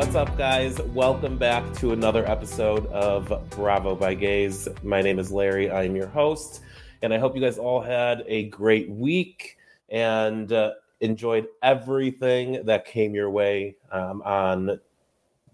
What's 0.00 0.14
up, 0.14 0.38
guys? 0.38 0.80
Welcome 0.94 1.36
back 1.36 1.74
to 1.74 1.92
another 1.92 2.26
episode 2.26 2.86
of 2.86 3.30
Bravo 3.50 3.94
by 3.94 4.14
Gays. 4.14 4.66
My 4.82 5.02
name 5.02 5.18
is 5.18 5.30
Larry. 5.30 5.70
I'm 5.70 5.94
your 5.94 6.06
host, 6.06 6.62
and 7.02 7.12
I 7.12 7.18
hope 7.18 7.36
you 7.36 7.42
guys 7.42 7.58
all 7.58 7.82
had 7.82 8.24
a 8.26 8.44
great 8.44 8.88
week 8.88 9.58
and 9.90 10.50
uh, 10.54 10.70
enjoyed 11.00 11.48
everything 11.62 12.64
that 12.64 12.86
came 12.86 13.14
your 13.14 13.28
way 13.28 13.76
um, 13.92 14.22
on 14.22 14.80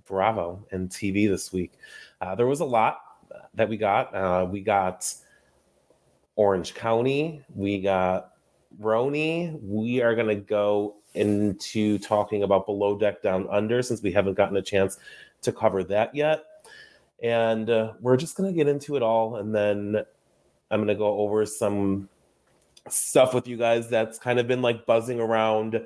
Bravo 0.06 0.64
and 0.70 0.90
TV 0.90 1.28
this 1.28 1.52
week. 1.52 1.72
Uh, 2.20 2.36
there 2.36 2.46
was 2.46 2.60
a 2.60 2.64
lot 2.64 3.00
that 3.54 3.68
we 3.68 3.76
got. 3.76 4.14
Uh, 4.14 4.46
we 4.48 4.60
got 4.60 5.12
Orange 6.36 6.72
County, 6.72 7.42
we 7.52 7.80
got 7.80 8.30
RHONY. 8.80 9.58
We 9.62 10.02
are 10.02 10.14
going 10.14 10.28
to 10.28 10.36
go 10.36 10.96
into 11.16 11.98
talking 11.98 12.42
about 12.42 12.66
Below 12.66 12.98
Deck 12.98 13.22
Down 13.22 13.46
Under 13.50 13.82
since 13.82 14.02
we 14.02 14.12
haven't 14.12 14.34
gotten 14.34 14.56
a 14.56 14.62
chance 14.62 14.98
to 15.42 15.52
cover 15.52 15.82
that 15.84 16.14
yet. 16.14 16.44
And 17.22 17.70
uh, 17.70 17.94
we're 18.00 18.16
just 18.16 18.36
going 18.36 18.52
to 18.52 18.56
get 18.56 18.68
into 18.68 18.96
it 18.96 19.02
all. 19.02 19.36
And 19.36 19.54
then 19.54 20.04
I'm 20.70 20.78
going 20.78 20.88
to 20.88 20.94
go 20.94 21.18
over 21.18 21.46
some 21.46 22.08
stuff 22.88 23.34
with 23.34 23.48
you 23.48 23.56
guys 23.56 23.88
that's 23.88 24.18
kind 24.18 24.38
of 24.38 24.46
been 24.46 24.62
like 24.62 24.86
buzzing 24.86 25.20
around 25.20 25.80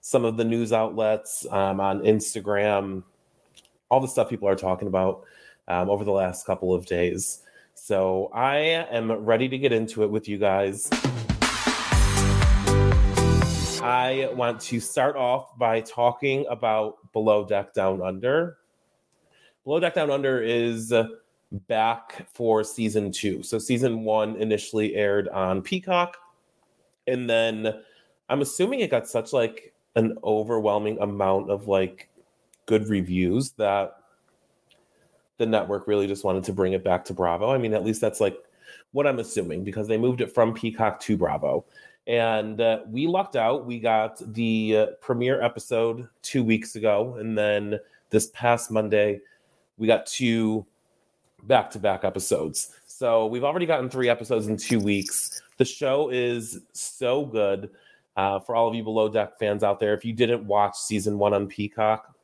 some 0.00 0.24
of 0.24 0.36
the 0.36 0.44
news 0.44 0.70
outlets 0.70 1.46
um, 1.50 1.80
on 1.80 2.00
Instagram, 2.00 3.02
all 3.88 4.00
the 4.00 4.06
stuff 4.06 4.28
people 4.28 4.46
are 4.46 4.54
talking 4.54 4.86
about 4.86 5.22
um, 5.66 5.88
over 5.88 6.04
the 6.04 6.12
last 6.12 6.44
couple 6.44 6.74
of 6.74 6.84
days. 6.84 7.40
So 7.74 8.30
I 8.34 8.56
am 8.56 9.10
ready 9.10 9.48
to 9.48 9.56
get 9.56 9.72
into 9.72 10.02
it 10.02 10.10
with 10.10 10.28
you 10.28 10.36
guys. 10.36 10.90
I 13.84 14.30
want 14.32 14.60
to 14.62 14.80
start 14.80 15.14
off 15.14 15.58
by 15.58 15.82
talking 15.82 16.46
about 16.48 16.96
Below 17.12 17.44
Deck 17.44 17.74
Down 17.74 18.00
Under. 18.00 18.56
Below 19.62 19.78
Deck 19.80 19.94
Down 19.94 20.10
Under 20.10 20.40
is 20.40 20.90
back 21.68 22.26
for 22.32 22.64
season 22.64 23.12
two. 23.12 23.42
So 23.42 23.58
season 23.58 24.02
one 24.02 24.36
initially 24.36 24.94
aired 24.94 25.28
on 25.28 25.60
Peacock, 25.60 26.16
and 27.06 27.28
then 27.28 27.82
I'm 28.30 28.40
assuming 28.40 28.80
it 28.80 28.90
got 28.90 29.06
such 29.06 29.34
like 29.34 29.74
an 29.96 30.16
overwhelming 30.24 30.98
amount 31.00 31.50
of 31.50 31.68
like 31.68 32.08
good 32.64 32.88
reviews 32.88 33.50
that 33.52 33.98
the 35.36 35.44
network 35.44 35.86
really 35.86 36.06
just 36.06 36.24
wanted 36.24 36.44
to 36.44 36.54
bring 36.54 36.72
it 36.72 36.84
back 36.84 37.04
to 37.04 37.12
Bravo. 37.12 37.50
I 37.52 37.58
mean, 37.58 37.74
at 37.74 37.84
least 37.84 38.00
that's 38.00 38.20
like 38.20 38.38
what 38.92 39.06
I'm 39.06 39.18
assuming 39.18 39.62
because 39.62 39.88
they 39.88 39.98
moved 39.98 40.22
it 40.22 40.32
from 40.32 40.54
Peacock 40.54 41.00
to 41.00 41.18
Bravo. 41.18 41.66
And 42.06 42.60
uh, 42.60 42.80
we 42.86 43.06
lucked 43.06 43.36
out. 43.36 43.64
We 43.64 43.78
got 43.80 44.20
the 44.34 44.76
uh, 44.76 44.86
premiere 45.00 45.42
episode 45.42 46.06
two 46.22 46.44
weeks 46.44 46.76
ago. 46.76 47.16
And 47.18 47.36
then 47.36 47.78
this 48.10 48.28
past 48.28 48.70
Monday, 48.70 49.20
we 49.78 49.86
got 49.86 50.06
two 50.06 50.66
back 51.44 51.70
to 51.70 51.78
back 51.78 52.04
episodes. 52.04 52.70
So 52.86 53.26
we've 53.26 53.44
already 53.44 53.66
gotten 53.66 53.88
three 53.88 54.08
episodes 54.08 54.46
in 54.46 54.56
two 54.56 54.80
weeks. 54.80 55.42
The 55.56 55.64
show 55.64 56.10
is 56.10 56.60
so 56.72 57.24
good. 57.24 57.70
Uh, 58.16 58.38
for 58.38 58.54
all 58.54 58.68
of 58.68 58.74
you 58.76 58.84
below 58.84 59.08
deck 59.08 59.38
fans 59.38 59.64
out 59.64 59.80
there, 59.80 59.92
if 59.94 60.04
you 60.04 60.12
didn't 60.12 60.46
watch 60.46 60.76
season 60.76 61.18
one 61.18 61.34
on 61.34 61.48
Peacock, 61.48 62.14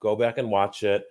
go 0.00 0.16
back 0.16 0.38
and 0.38 0.50
watch 0.50 0.82
it. 0.82 1.06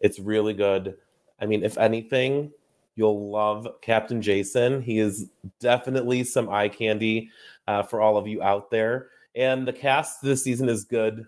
It's 0.00 0.20
really 0.20 0.54
good. 0.54 0.96
I 1.40 1.46
mean, 1.46 1.64
if 1.64 1.76
anything, 1.76 2.52
You'll 2.98 3.30
love 3.30 3.68
Captain 3.80 4.20
Jason. 4.20 4.82
He 4.82 4.98
is 4.98 5.30
definitely 5.60 6.24
some 6.24 6.48
eye 6.48 6.68
candy 6.68 7.30
uh, 7.68 7.84
for 7.84 8.00
all 8.00 8.16
of 8.16 8.26
you 8.26 8.42
out 8.42 8.72
there. 8.72 9.10
And 9.36 9.68
the 9.68 9.72
cast 9.72 10.20
this 10.20 10.42
season 10.42 10.68
is 10.68 10.82
good. 10.82 11.24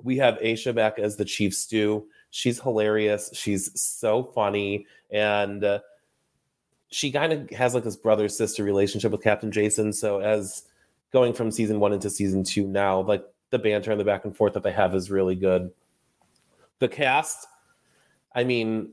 We 0.00 0.16
have 0.18 0.38
Aesha 0.38 0.72
back 0.72 1.00
as 1.00 1.16
the 1.16 1.24
Chief 1.24 1.56
Stew. 1.56 2.06
She's 2.30 2.60
hilarious. 2.60 3.30
She's 3.34 3.80
so 3.80 4.30
funny. 4.32 4.86
And 5.10 5.64
uh, 5.64 5.80
she 6.86 7.10
kind 7.10 7.32
of 7.32 7.50
has 7.50 7.74
like 7.74 7.82
this 7.82 7.96
brother 7.96 8.28
sister 8.28 8.62
relationship 8.62 9.10
with 9.10 9.24
Captain 9.24 9.50
Jason. 9.50 9.92
So, 9.92 10.20
as 10.20 10.62
going 11.12 11.32
from 11.32 11.50
season 11.50 11.80
one 11.80 11.94
into 11.94 12.10
season 12.10 12.44
two 12.44 12.64
now, 12.64 13.00
like 13.00 13.24
the 13.50 13.58
banter 13.58 13.90
and 13.90 13.98
the 13.98 14.04
back 14.04 14.24
and 14.24 14.36
forth 14.36 14.52
that 14.52 14.62
they 14.62 14.70
have 14.70 14.94
is 14.94 15.10
really 15.10 15.34
good. 15.34 15.72
The 16.78 16.86
cast, 16.86 17.48
I 18.36 18.44
mean, 18.44 18.92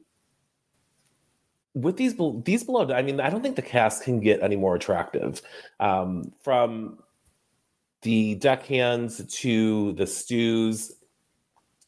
with 1.75 1.97
these 1.97 2.16
these 2.44 2.63
below 2.63 2.91
i 2.94 3.01
mean 3.01 3.19
i 3.19 3.29
don't 3.29 3.41
think 3.41 3.56
the 3.56 3.61
cast 3.61 4.03
can 4.03 4.19
get 4.19 4.41
any 4.44 4.56
more 4.56 4.75
attractive 4.75 5.41
um, 5.79 6.31
from 6.44 7.00
the 8.03 8.35
deckhands 8.35 9.25
to 9.34 9.94
the 9.94 10.06
stews. 10.06 10.94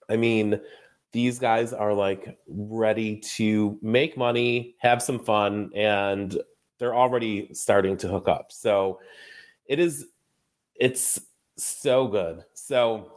I 0.09 0.15
mean 0.15 0.59
these 1.11 1.39
guys 1.39 1.71
are 1.71 1.93
like 1.93 2.37
ready 2.47 3.17
to 3.17 3.77
make 3.81 4.17
money 4.17 4.75
have 4.79 5.01
some 5.01 5.19
fun 5.19 5.71
and 5.75 6.37
they're 6.77 6.95
already 6.95 7.53
starting 7.53 7.95
to 7.97 8.07
hook 8.07 8.27
up. 8.27 8.51
So 8.51 8.99
it 9.65 9.79
is 9.79 10.07
it's 10.75 11.19
so 11.57 12.07
good. 12.07 12.43
So 12.53 13.11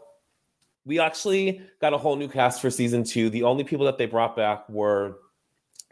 we 0.84 1.00
actually 1.00 1.62
got 1.80 1.92
a 1.92 1.98
whole 1.98 2.16
new 2.16 2.28
cast 2.28 2.60
for 2.60 2.70
season 2.70 3.04
two. 3.04 3.30
The 3.30 3.42
only 3.42 3.64
people 3.64 3.86
that 3.86 3.98
they 3.98 4.06
brought 4.06 4.36
back 4.36 4.68
were 4.68 5.18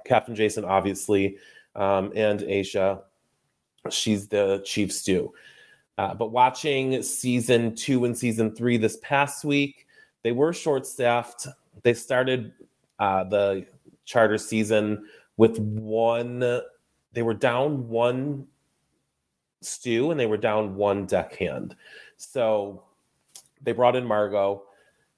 Captain 0.07 0.35
Jason, 0.35 0.65
obviously, 0.65 1.37
um, 1.75 2.13
and 2.15 2.41
Aesha. 2.41 3.03
She's 3.91 4.29
the 4.29 4.63
chief 4.65 4.93
stew. 4.93 5.33
Uh, 5.99 6.15
but 6.15 6.31
watching 6.31 7.03
season 7.03 7.75
two 7.75 8.05
and 8.05 8.17
season 8.17 8.55
three 8.55 8.77
this 8.77 8.99
past 9.03 9.45
week, 9.45 9.87
they 10.23 10.33
were 10.33 10.53
short 10.53 10.87
staffed. 10.87 11.47
They 11.83 11.95
started 11.95 12.53
uh, 12.99 13.25
the 13.25 13.67
charter 14.05 14.39
season 14.39 15.07
with 15.37 15.59
one, 15.59 16.41
they 17.13 17.23
were 17.23 17.35
down 17.35 17.89
one 17.89 18.47
stew 19.61 20.11
and 20.11 20.19
they 20.19 20.27
were 20.27 20.37
down 20.37 20.77
one 20.77 21.07
deckhand. 21.07 21.77
So 22.17 22.85
they 23.63 23.73
brought 23.73 23.97
in 23.97 24.05
Margot. 24.05 24.63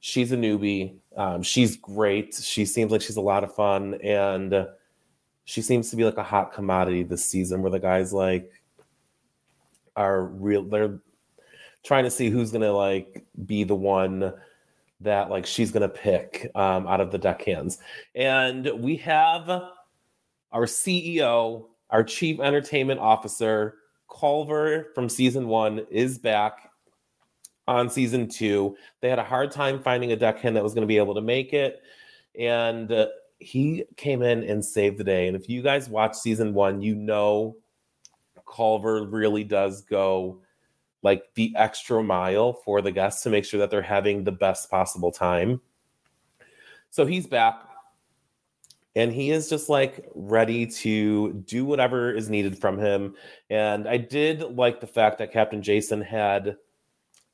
She's 0.00 0.32
a 0.32 0.36
newbie. 0.36 0.96
Um, 1.16 1.42
she's 1.42 1.76
great. 1.76 2.34
She 2.34 2.64
seems 2.64 2.92
like 2.92 3.02
she's 3.02 3.16
a 3.16 3.20
lot 3.20 3.44
of 3.44 3.54
fun. 3.54 3.94
And 4.02 4.66
she 5.48 5.62
seems 5.62 5.88
to 5.88 5.96
be 5.96 6.04
like 6.04 6.18
a 6.18 6.22
hot 6.22 6.52
commodity 6.52 7.02
this 7.02 7.24
season 7.24 7.62
where 7.62 7.70
the 7.70 7.78
guys 7.78 8.12
like 8.12 8.52
are 9.96 10.24
real 10.24 10.62
they're 10.62 11.00
trying 11.82 12.04
to 12.04 12.10
see 12.10 12.28
who's 12.28 12.52
gonna 12.52 12.70
like 12.70 13.24
be 13.46 13.64
the 13.64 13.74
one 13.74 14.34
that 15.00 15.30
like 15.30 15.46
she's 15.46 15.70
gonna 15.70 15.88
pick 15.88 16.50
um, 16.54 16.86
out 16.86 17.00
of 17.00 17.10
the 17.10 17.16
deckhands. 17.16 17.78
And 18.14 18.70
we 18.76 18.96
have 18.96 19.48
our 19.48 20.66
ceo 20.66 21.68
our 21.88 22.04
chief 22.04 22.40
entertainment 22.40 23.00
officer 23.00 23.76
culver 24.14 24.90
from 24.94 25.08
season 25.08 25.48
one 25.48 25.86
is 25.90 26.18
back 26.18 26.70
on 27.66 27.88
season 27.88 28.28
two. 28.28 28.76
They 29.00 29.08
had 29.08 29.18
a 29.18 29.24
hard 29.24 29.50
time 29.50 29.82
finding 29.82 30.12
a 30.12 30.16
deckhand 30.16 30.56
that 30.56 30.62
was 30.62 30.74
going 30.74 30.82
to 30.82 30.86
be 30.86 30.98
able 30.98 31.14
to 31.14 31.22
make 31.22 31.54
it. 31.54 31.80
And 32.38 33.08
he 33.38 33.84
came 33.96 34.22
in 34.22 34.42
and 34.42 34.64
saved 34.64 34.98
the 34.98 35.04
day. 35.04 35.28
And 35.28 35.36
if 35.36 35.48
you 35.48 35.62
guys 35.62 35.88
watch 35.88 36.14
season 36.16 36.54
one, 36.54 36.82
you 36.82 36.94
know 36.94 37.56
Culver 38.46 39.06
really 39.06 39.44
does 39.44 39.82
go 39.82 40.40
like 41.02 41.22
the 41.34 41.54
extra 41.56 42.02
mile 42.02 42.52
for 42.52 42.82
the 42.82 42.90
guests 42.90 43.22
to 43.22 43.30
make 43.30 43.44
sure 43.44 43.60
that 43.60 43.70
they're 43.70 43.82
having 43.82 44.24
the 44.24 44.32
best 44.32 44.70
possible 44.70 45.12
time. 45.12 45.60
So 46.90 47.06
he's 47.06 47.26
back 47.26 47.62
and 48.96 49.12
he 49.12 49.30
is 49.30 49.48
just 49.48 49.68
like 49.68 50.08
ready 50.14 50.66
to 50.66 51.32
do 51.46 51.64
whatever 51.64 52.12
is 52.12 52.28
needed 52.28 52.58
from 52.58 52.78
him. 52.78 53.14
And 53.48 53.88
I 53.88 53.96
did 53.96 54.40
like 54.56 54.80
the 54.80 54.86
fact 54.86 55.18
that 55.18 55.32
Captain 55.32 55.62
Jason 55.62 56.00
had 56.00 56.56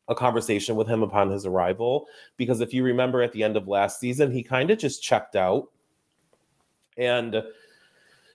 a 0.08 0.14
conversation 0.14 0.76
with 0.76 0.86
him 0.86 1.02
upon 1.02 1.30
his 1.30 1.46
arrival 1.46 2.06
because 2.36 2.60
if 2.60 2.74
you 2.74 2.84
remember 2.84 3.22
at 3.22 3.32
the 3.32 3.42
end 3.42 3.56
of 3.56 3.66
last 3.66 3.98
season, 3.98 4.30
he 4.30 4.42
kind 4.42 4.70
of 4.70 4.78
just 4.78 5.02
checked 5.02 5.36
out 5.36 5.68
and 6.96 7.34
uh, 7.34 7.42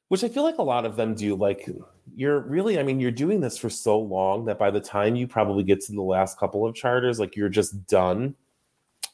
which 0.09 0.23
I 0.23 0.27
feel 0.27 0.43
like 0.43 0.57
a 0.57 0.63
lot 0.63 0.85
of 0.85 0.95
them 0.95 1.15
do. 1.15 1.35
Like 1.35 1.69
you're 2.15 2.39
really, 2.39 2.79
I 2.79 2.83
mean, 2.83 2.99
you're 2.99 3.11
doing 3.11 3.39
this 3.39 3.57
for 3.57 3.69
so 3.69 3.99
long 3.99 4.45
that 4.45 4.59
by 4.59 4.71
the 4.71 4.79
time 4.79 5.15
you 5.15 5.27
probably 5.27 5.63
get 5.63 5.81
to 5.85 5.93
the 5.93 6.01
last 6.01 6.37
couple 6.37 6.65
of 6.65 6.75
charters, 6.75 7.19
like 7.19 7.35
you're 7.35 7.49
just 7.49 7.87
done. 7.87 8.35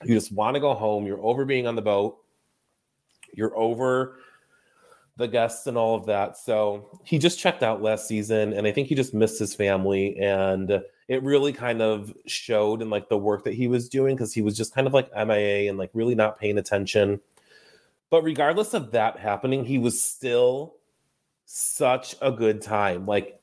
You 0.03 0.15
just 0.15 0.31
want 0.31 0.55
to 0.55 0.59
go 0.59 0.73
home. 0.73 1.05
You're 1.05 1.23
over 1.23 1.45
being 1.45 1.67
on 1.67 1.75
the 1.75 1.81
boat. 1.81 2.17
You're 3.33 3.55
over 3.57 4.19
the 5.17 5.27
guests 5.27 5.67
and 5.67 5.77
all 5.77 5.95
of 5.95 6.05
that. 6.07 6.37
So 6.37 6.99
he 7.03 7.17
just 7.17 7.39
checked 7.39 7.63
out 7.63 7.81
last 7.81 8.07
season, 8.07 8.53
and 8.53 8.67
I 8.67 8.71
think 8.71 8.87
he 8.87 8.95
just 8.95 9.13
missed 9.13 9.39
his 9.39 9.53
family. 9.53 10.17
And 10.17 10.81
it 11.07 11.23
really 11.23 11.53
kind 11.53 11.81
of 11.81 12.13
showed 12.25 12.81
in 12.81 12.89
like 12.89 13.09
the 13.09 13.17
work 13.17 13.43
that 13.45 13.53
he 13.53 13.67
was 13.67 13.87
doing 13.87 14.15
because 14.15 14.33
he 14.33 14.41
was 14.41 14.57
just 14.57 14.73
kind 14.73 14.87
of 14.87 14.93
like 14.93 15.09
MIA 15.15 15.69
and 15.69 15.77
like 15.77 15.91
really 15.93 16.15
not 16.15 16.39
paying 16.39 16.57
attention 16.57 17.21
but 18.09 18.23
regardless 18.23 18.73
of 18.73 18.91
that 18.91 19.17
happening, 19.17 19.65
he 19.65 19.77
was 19.77 20.01
still 20.01 20.75
such 21.45 22.15
a 22.21 22.31
good 22.31 22.61
time, 22.61 23.05
like 23.05 23.39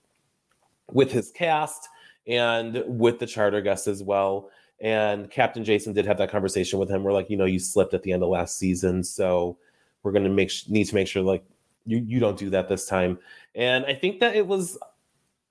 with 0.91 1.11
his 1.11 1.31
cast 1.31 1.89
and 2.27 2.83
with 2.87 3.19
the 3.19 3.27
charter 3.27 3.61
guests 3.61 3.89
as 3.89 4.03
well. 4.03 4.51
And 4.81 5.31
Captain 5.31 5.65
Jason 5.65 5.93
did 5.93 6.07
have 6.07 6.19
that 6.19 6.31
conversation 6.31 6.79
with 6.79 6.91
him. 6.91 7.05
We're 7.05 7.13
like, 7.13 7.31
you 7.31 7.37
know, 7.37 7.45
you 7.45 7.59
slipped 7.59 7.95
at 7.95 8.03
the 8.03 8.13
end 8.13 8.23
of 8.23 8.29
last 8.29 8.59
season, 8.59 9.05
so 9.05 9.57
we're 10.03 10.13
going 10.13 10.25
to 10.25 10.31
make 10.31 10.51
need 10.69 10.85
to 10.89 10.95
make 10.95 11.07
sure 11.07 11.23
like 11.23 11.45
you 11.87 11.99
you 11.99 12.19
don't 12.19 12.39
do 12.39 12.51
that 12.51 12.69
this 12.69 12.87
time. 12.87 13.19
And 13.55 13.85
I 13.87 13.95
think 13.95 14.21
that 14.21 14.35
it 14.35 14.47
was 14.47 14.79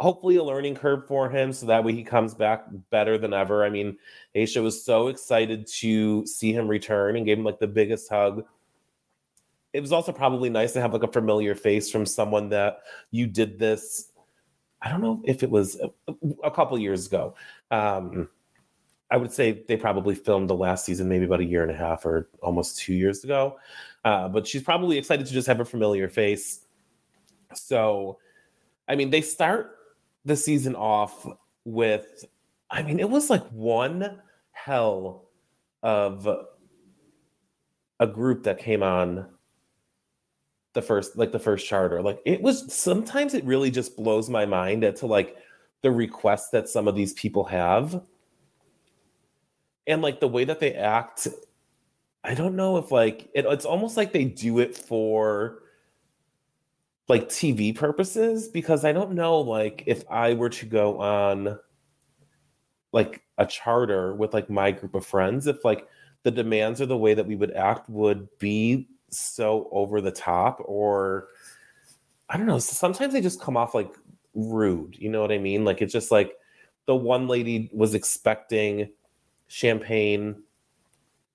hopefully 0.01 0.35
a 0.35 0.43
learning 0.43 0.75
curve 0.75 1.05
for 1.07 1.29
him 1.29 1.53
so 1.53 1.67
that 1.67 1.83
way 1.83 1.93
he 1.93 2.03
comes 2.03 2.33
back 2.33 2.65
better 2.89 3.17
than 3.19 3.33
ever. 3.33 3.63
I 3.63 3.69
mean, 3.69 3.97
Aesha 4.35 4.61
was 4.61 4.83
so 4.83 5.07
excited 5.07 5.67
to 5.75 6.25
see 6.25 6.51
him 6.51 6.67
return 6.67 7.15
and 7.15 7.25
gave 7.25 7.37
him 7.37 7.43
like 7.43 7.59
the 7.59 7.67
biggest 7.67 8.09
hug. 8.09 8.43
It 9.73 9.81
was 9.81 9.91
also 9.91 10.11
probably 10.11 10.49
nice 10.49 10.73
to 10.73 10.81
have 10.81 10.93
like 10.93 11.03
a 11.03 11.07
familiar 11.07 11.55
face 11.55 11.89
from 11.89 12.05
someone 12.05 12.49
that 12.49 12.79
you 13.11 13.27
did 13.27 13.57
this. 13.57 14.11
I 14.81 14.89
don't 14.89 15.01
know 15.01 15.21
if 15.23 15.43
it 15.43 15.49
was 15.49 15.79
a, 15.79 16.13
a 16.43 16.51
couple 16.51 16.77
years 16.79 17.07
ago. 17.07 17.35
Um, 17.69 18.29
I 19.11 19.17
would 19.17 19.31
say 19.31 19.63
they 19.67 19.75
probably 19.75 20.15
filmed 20.15 20.49
the 20.49 20.55
last 20.55 20.85
season 20.85 21.09
maybe 21.09 21.25
about 21.25 21.41
a 21.41 21.45
year 21.45 21.61
and 21.63 21.71
a 21.71 21.75
half 21.75 22.05
or 22.05 22.29
almost 22.41 22.79
two 22.79 22.93
years 22.93 23.23
ago. 23.23 23.59
Uh, 24.05 24.29
but 24.29 24.47
she's 24.47 24.63
probably 24.63 24.97
excited 24.97 25.25
to 25.25 25.33
just 25.33 25.47
have 25.47 25.59
a 25.59 25.65
familiar 25.65 26.07
face. 26.07 26.61
So, 27.53 28.17
I 28.87 28.95
mean, 28.95 29.09
they 29.09 29.21
start 29.21 29.77
the 30.23 30.35
season 30.35 30.75
off 30.75 31.27
with, 31.65 32.25
I 32.69 32.81
mean, 32.83 32.99
it 32.99 33.09
was 33.09 33.29
like 33.29 33.45
one 33.49 34.21
hell 34.53 35.29
of 35.83 36.27
a 37.99 38.07
group 38.07 38.43
that 38.43 38.59
came 38.59 38.81
on 38.81 39.27
the 40.73 40.81
first 40.81 41.17
like 41.17 41.31
the 41.31 41.39
first 41.39 41.67
charter 41.67 42.01
like 42.01 42.21
it 42.25 42.41
was 42.41 42.73
sometimes 42.73 43.33
it 43.33 43.43
really 43.43 43.69
just 43.69 43.97
blows 43.97 44.29
my 44.29 44.45
mind 44.45 44.83
at 44.83 44.95
to 44.95 45.05
like 45.05 45.35
the 45.81 45.91
requests 45.91 46.49
that 46.49 46.69
some 46.69 46.87
of 46.87 46.95
these 46.95 47.13
people 47.13 47.43
have. 47.45 48.01
And 49.87 50.01
like 50.01 50.19
the 50.19 50.27
way 50.27 50.45
that 50.45 50.59
they 50.59 50.73
act 50.73 51.27
i 52.23 52.35
don't 52.35 52.55
know 52.55 52.77
if 52.77 52.91
like 52.91 53.29
it, 53.33 53.45
it's 53.45 53.65
almost 53.65 53.97
like 53.97 54.13
they 54.13 54.25
do 54.25 54.59
it 54.59 54.77
for 54.77 55.63
like 57.09 57.27
tv 57.27 57.75
purposes 57.75 58.47
because 58.47 58.85
i 58.85 58.93
don't 58.93 59.11
know 59.11 59.39
like 59.39 59.83
if 59.87 60.03
i 60.09 60.33
were 60.33 60.49
to 60.49 60.67
go 60.67 60.99
on 61.01 61.57
like 62.93 63.23
a 63.39 63.45
charter 63.45 64.13
with 64.13 64.35
like 64.35 64.51
my 64.51 64.71
group 64.71 64.93
of 64.93 65.03
friends 65.03 65.47
if 65.47 65.65
like 65.65 65.87
the 66.21 66.31
demands 66.31 66.79
or 66.79 66.85
the 66.85 66.95
way 66.95 67.15
that 67.15 67.25
we 67.25 67.35
would 67.35 67.51
act 67.51 67.89
would 67.89 68.27
be 68.37 68.87
so 69.11 69.69
over 69.71 70.01
the 70.01 70.11
top 70.11 70.61
or 70.65 71.27
i 72.29 72.37
don't 72.37 72.45
know 72.45 72.59
sometimes 72.59 73.13
they 73.13 73.21
just 73.21 73.41
come 73.41 73.57
off 73.57 73.75
like 73.75 73.93
rude 74.33 74.95
you 74.97 75.09
know 75.09 75.21
what 75.21 75.31
i 75.31 75.37
mean 75.37 75.65
like 75.65 75.81
it's 75.81 75.93
just 75.93 76.11
like 76.11 76.33
the 76.85 76.95
one 76.95 77.27
lady 77.27 77.69
was 77.73 77.93
expecting 77.93 78.89
champagne 79.47 80.41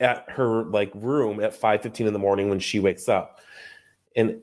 at 0.00 0.28
her 0.28 0.64
like 0.64 0.90
room 0.94 1.40
at 1.40 1.58
5:15 1.58 2.06
in 2.06 2.12
the 2.12 2.19
morning 2.19 2.49
when 2.49 2.58
she 2.58 2.81
wakes 2.81 3.08
up. 3.08 3.40
And 4.14 4.40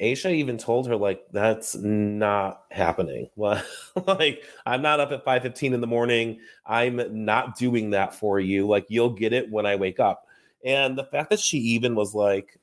Aesha 0.00 0.32
even 0.32 0.58
told 0.58 0.88
her 0.88 0.96
like 0.96 1.22
that's 1.32 1.74
not 1.76 2.64
happening. 2.70 3.28
like 3.36 4.42
I'm 4.66 4.82
not 4.82 5.00
up 5.00 5.12
at 5.12 5.24
5:15 5.24 5.74
in 5.74 5.80
the 5.80 5.86
morning. 5.86 6.40
I'm 6.66 7.24
not 7.24 7.56
doing 7.56 7.90
that 7.90 8.14
for 8.14 8.40
you. 8.40 8.66
Like 8.66 8.86
you'll 8.88 9.10
get 9.10 9.32
it 9.32 9.50
when 9.50 9.66
I 9.66 9.76
wake 9.76 10.00
up. 10.00 10.26
And 10.64 10.96
the 10.96 11.04
fact 11.04 11.30
that 11.30 11.40
she 11.40 11.58
even 11.58 11.94
was 11.94 12.14
like 12.14 12.58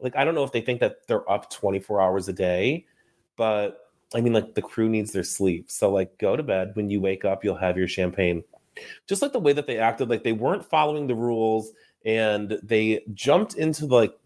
like 0.00 0.16
I 0.16 0.24
don't 0.24 0.34
know 0.34 0.44
if 0.44 0.52
they 0.52 0.60
think 0.60 0.80
that 0.80 1.06
they're 1.06 1.28
up 1.30 1.50
24 1.50 2.00
hours 2.00 2.28
a 2.28 2.32
day, 2.32 2.86
but 3.36 3.90
I 4.14 4.20
mean 4.20 4.32
like 4.32 4.54
the 4.54 4.62
crew 4.62 4.88
needs 4.88 5.12
their 5.12 5.24
sleep. 5.24 5.70
So 5.70 5.90
like 5.90 6.16
go 6.18 6.36
to 6.36 6.42
bed. 6.42 6.72
When 6.74 6.90
you 6.90 7.00
wake 7.00 7.24
up 7.24 7.44
you'll 7.44 7.56
have 7.56 7.76
your 7.76 7.88
champagne. 7.88 8.42
Just 9.06 9.22
like 9.22 9.32
the 9.32 9.38
way 9.40 9.52
that 9.52 9.66
they 9.66 9.78
acted 9.78 10.10
like 10.10 10.24
they 10.24 10.32
weren't 10.32 10.64
following 10.64 11.06
the 11.06 11.14
rules 11.14 11.72
and 12.04 12.58
they 12.62 13.04
jumped 13.14 13.54
into 13.54 13.86
like 13.86 14.18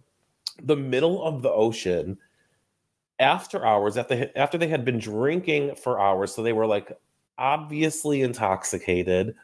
the 0.63 0.77
middle 0.77 1.23
of 1.23 1.43
the 1.43 1.51
ocean 1.51 2.19
after 3.21 3.65
hours 3.65 3.97
after 3.97 4.17
they, 4.17 4.33
after 4.37 4.59
they 4.59 4.69
had 4.69 4.85
been 4.85 4.99
drinking 4.99 5.75
for 5.77 6.01
hours. 6.01 6.35
So 6.35 6.43
they 6.43 6.53
were 6.53 6.67
like 6.67 6.93
obviously 7.37 8.23
intoxicated. 8.23 9.35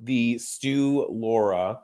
The 0.00 0.38
stew 0.38 1.06
laura 1.08 1.80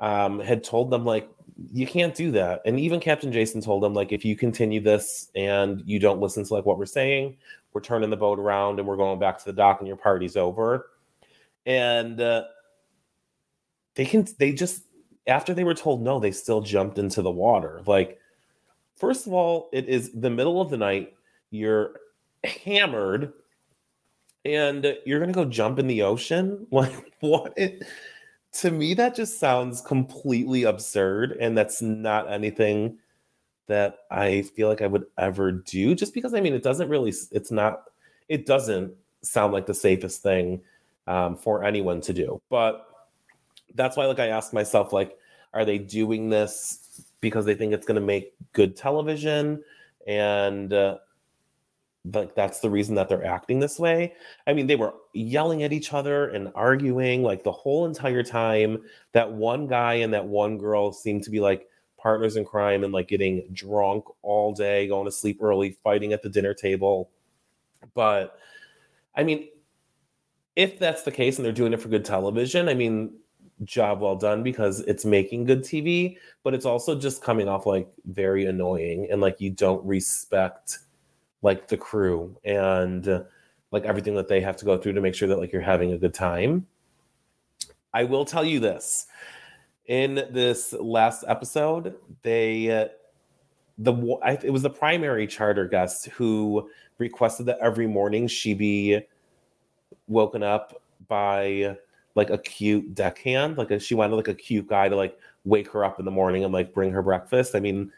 um, 0.00 0.40
had 0.40 0.64
told 0.64 0.90
them 0.90 1.04
like 1.04 1.28
you 1.72 1.86
can't 1.86 2.14
do 2.14 2.30
that. 2.32 2.60
And 2.64 2.78
even 2.78 3.00
captain 3.00 3.32
jason 3.32 3.60
told 3.60 3.82
them 3.82 3.94
like 3.94 4.12
if 4.12 4.24
you 4.24 4.36
continue 4.36 4.80
this 4.80 5.30
and 5.34 5.82
you 5.86 5.98
don't 5.98 6.20
listen 6.20 6.44
to 6.44 6.54
like 6.54 6.66
what 6.66 6.78
we're 6.78 6.86
saying 6.86 7.36
we're 7.76 7.82
turning 7.82 8.08
the 8.08 8.16
boat 8.16 8.38
around 8.38 8.78
and 8.78 8.88
we're 8.88 8.96
going 8.96 9.18
back 9.18 9.36
to 9.36 9.44
the 9.44 9.52
dock 9.52 9.80
and 9.80 9.86
your 9.86 9.98
party's 9.98 10.34
over. 10.34 10.92
And 11.66 12.18
uh, 12.18 12.44
they 13.96 14.06
can 14.06 14.26
they 14.38 14.52
just 14.52 14.84
after 15.26 15.52
they 15.52 15.62
were 15.62 15.74
told 15.74 16.00
no 16.00 16.18
they 16.18 16.30
still 16.30 16.62
jumped 16.62 16.96
into 16.96 17.20
the 17.20 17.30
water. 17.30 17.82
Like 17.84 18.18
first 18.96 19.26
of 19.26 19.34
all 19.34 19.68
it 19.74 19.90
is 19.90 20.10
the 20.12 20.30
middle 20.30 20.58
of 20.58 20.70
the 20.70 20.78
night 20.78 21.12
you're 21.50 22.00
hammered 22.44 23.34
and 24.46 24.96
you're 25.04 25.20
gonna 25.20 25.32
go 25.32 25.44
jump 25.44 25.78
in 25.78 25.86
the 25.86 26.00
ocean? 26.00 26.66
Like 26.72 27.12
what? 27.20 27.52
it, 27.58 27.82
to 28.60 28.70
me 28.70 28.94
that 28.94 29.14
just 29.14 29.38
sounds 29.38 29.80
completely 29.80 30.64
absurd 30.64 31.32
and 31.40 31.56
that's 31.56 31.82
not 31.82 32.30
anything 32.30 32.98
that 33.66 33.98
i 34.10 34.42
feel 34.42 34.68
like 34.68 34.82
i 34.82 34.86
would 34.86 35.06
ever 35.18 35.50
do 35.50 35.94
just 35.94 36.14
because 36.14 36.34
i 36.34 36.40
mean 36.40 36.54
it 36.54 36.62
doesn't 36.62 36.88
really 36.88 37.12
it's 37.32 37.50
not 37.50 37.84
it 38.28 38.46
doesn't 38.46 38.92
sound 39.22 39.52
like 39.52 39.66
the 39.66 39.74
safest 39.74 40.22
thing 40.22 40.60
um, 41.06 41.36
for 41.36 41.64
anyone 41.64 42.00
to 42.02 42.12
do. 42.12 42.40
But 42.48 42.86
that's 43.74 43.96
why, 43.96 44.06
like, 44.06 44.18
I 44.18 44.28
ask 44.28 44.52
myself, 44.52 44.92
like, 44.92 45.16
are 45.52 45.64
they 45.64 45.78
doing 45.78 46.28
this 46.30 47.04
because 47.20 47.44
they 47.44 47.54
think 47.54 47.72
it's 47.72 47.86
going 47.86 48.00
to 48.00 48.06
make 48.06 48.34
good 48.52 48.76
television? 48.76 49.62
And 50.06 50.72
uh, 50.72 50.98
like, 52.12 52.34
that's 52.34 52.60
the 52.60 52.70
reason 52.70 52.94
that 52.94 53.08
they're 53.08 53.24
acting 53.24 53.58
this 53.58 53.78
way. 53.78 54.14
I 54.46 54.52
mean, 54.52 54.66
they 54.66 54.76
were 54.76 54.94
yelling 55.12 55.62
at 55.62 55.72
each 55.72 55.92
other 55.92 56.28
and 56.28 56.52
arguing 56.54 57.22
like 57.22 57.42
the 57.42 57.52
whole 57.52 57.86
entire 57.86 58.22
time. 58.22 58.82
That 59.12 59.32
one 59.32 59.66
guy 59.66 59.94
and 59.94 60.12
that 60.14 60.26
one 60.26 60.58
girl 60.58 60.92
seemed 60.92 61.24
to 61.24 61.30
be 61.30 61.40
like 61.40 61.68
partners 61.98 62.36
in 62.36 62.44
crime 62.44 62.84
and 62.84 62.92
like 62.92 63.08
getting 63.08 63.44
drunk 63.52 64.04
all 64.22 64.52
day, 64.52 64.86
going 64.88 65.06
to 65.06 65.12
sleep 65.12 65.38
early, 65.42 65.78
fighting 65.82 66.12
at 66.12 66.22
the 66.22 66.28
dinner 66.28 66.54
table. 66.54 67.10
But 67.94 68.38
I 69.14 69.24
mean, 69.24 69.48
if 70.54 70.78
that's 70.78 71.02
the 71.02 71.12
case 71.12 71.36
and 71.36 71.44
they're 71.44 71.52
doing 71.52 71.72
it 71.72 71.80
for 71.80 71.88
good 71.88 72.04
television, 72.04 72.68
I 72.68 72.74
mean, 72.74 73.14
job 73.64 74.00
well 74.00 74.16
done 74.16 74.42
because 74.42 74.80
it's 74.80 75.04
making 75.04 75.44
good 75.44 75.62
TV, 75.62 76.18
but 76.42 76.54
it's 76.54 76.66
also 76.66 76.98
just 76.98 77.22
coming 77.22 77.48
off 77.48 77.66
like 77.66 77.88
very 78.06 78.46
annoying 78.46 79.08
and 79.10 79.20
like 79.20 79.40
you 79.40 79.50
don't 79.50 79.84
respect 79.84 80.78
like 81.42 81.68
the 81.68 81.76
crew 81.76 82.36
and 82.44 83.24
like 83.70 83.84
everything 83.84 84.14
that 84.14 84.28
they 84.28 84.40
have 84.40 84.56
to 84.56 84.64
go 84.64 84.76
through 84.78 84.92
to 84.94 85.00
make 85.00 85.14
sure 85.14 85.28
that 85.28 85.38
like 85.38 85.52
you're 85.52 85.62
having 85.62 85.92
a 85.92 85.98
good 85.98 86.14
time. 86.14 86.66
I 87.92 88.04
will 88.04 88.24
tell 88.24 88.44
you 88.44 88.60
this. 88.60 89.06
In 89.86 90.14
this 90.30 90.72
last 90.72 91.24
episode, 91.28 91.94
they 92.22 92.70
uh, 92.70 92.88
the 93.78 93.92
it 94.42 94.50
was 94.50 94.62
the 94.62 94.70
primary 94.70 95.26
charter 95.26 95.66
guest 95.66 96.06
who 96.06 96.68
requested 96.98 97.46
that 97.46 97.58
every 97.60 97.86
morning 97.86 98.26
she 98.26 98.54
be 98.54 99.00
woken 100.08 100.42
up 100.42 100.82
by 101.08 101.76
like 102.14 102.30
a 102.30 102.38
cute 102.38 102.94
deckhand. 102.94 103.58
Like 103.58 103.80
she 103.80 103.94
wanted 103.94 104.16
like 104.16 104.28
a 104.28 104.34
cute 104.34 104.66
guy 104.66 104.88
to 104.88 104.96
like 104.96 105.16
wake 105.44 105.70
her 105.72 105.84
up 105.84 105.98
in 105.98 106.04
the 106.04 106.10
morning 106.10 106.44
and 106.44 106.52
like 106.52 106.74
bring 106.74 106.90
her 106.92 107.02
breakfast. 107.02 107.54
I 107.54 107.60
mean, 107.60 107.92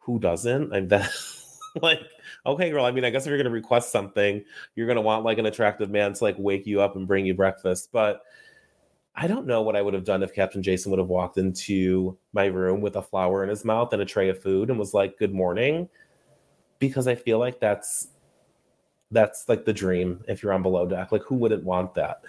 who 0.00 0.18
doesn't? 0.18 0.72
I'm 0.72 0.88
that 0.88 1.10
like 1.82 2.00
okay, 2.46 2.70
girl. 2.70 2.84
I 2.84 2.90
mean, 2.90 3.04
I 3.04 3.10
guess 3.10 3.24
if 3.24 3.28
you're 3.28 3.38
gonna 3.38 3.50
request 3.50 3.92
something, 3.92 4.44
you're 4.74 4.86
gonna 4.86 5.00
want 5.00 5.24
like 5.24 5.38
an 5.38 5.46
attractive 5.46 5.90
man 5.90 6.12
to 6.12 6.24
like 6.24 6.36
wake 6.38 6.66
you 6.66 6.80
up 6.80 6.96
and 6.96 7.06
bring 7.06 7.26
you 7.26 7.34
breakfast. 7.34 7.90
But 7.92 8.22
I 9.14 9.26
don't 9.26 9.46
know 9.46 9.62
what 9.62 9.76
I 9.76 9.82
would 9.82 9.94
have 9.94 10.04
done 10.04 10.22
if 10.22 10.34
Captain 10.34 10.62
Jason 10.62 10.90
would 10.90 10.98
have 10.98 11.08
walked 11.08 11.38
into 11.38 12.16
my 12.32 12.46
room 12.46 12.80
with 12.80 12.96
a 12.96 13.02
flower 13.02 13.42
in 13.42 13.50
his 13.50 13.64
mouth 13.64 13.92
and 13.92 14.02
a 14.02 14.06
tray 14.06 14.28
of 14.28 14.42
food 14.42 14.70
and 14.70 14.78
was 14.78 14.94
like, 14.94 15.18
"Good 15.18 15.34
morning," 15.34 15.88
because 16.78 17.06
I 17.06 17.14
feel 17.14 17.38
like 17.38 17.60
that's 17.60 18.08
that's 19.12 19.48
like 19.48 19.64
the 19.64 19.72
dream 19.72 20.24
if 20.26 20.42
you're 20.42 20.52
on 20.52 20.62
below 20.62 20.86
deck 20.86 21.12
like 21.12 21.22
who 21.22 21.36
wouldn't 21.36 21.62
want 21.62 21.94
that 21.94 22.22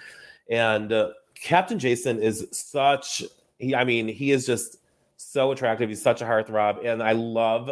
and 0.50 0.91
uh, 0.91 1.10
captain 1.34 1.79
jason 1.79 2.22
is 2.22 2.46
such 2.51 3.24
he 3.58 3.74
i 3.74 3.84
mean 3.84 4.08
he 4.08 4.32
is 4.32 4.46
just 4.46 4.77
so 5.15 5.51
attractive 5.51 5.89
he's 5.89 6.01
such 6.01 6.22
a 6.22 6.25
heartthrob 6.25 6.86
and 6.86 7.01
i 7.01 7.13
love 7.13 7.72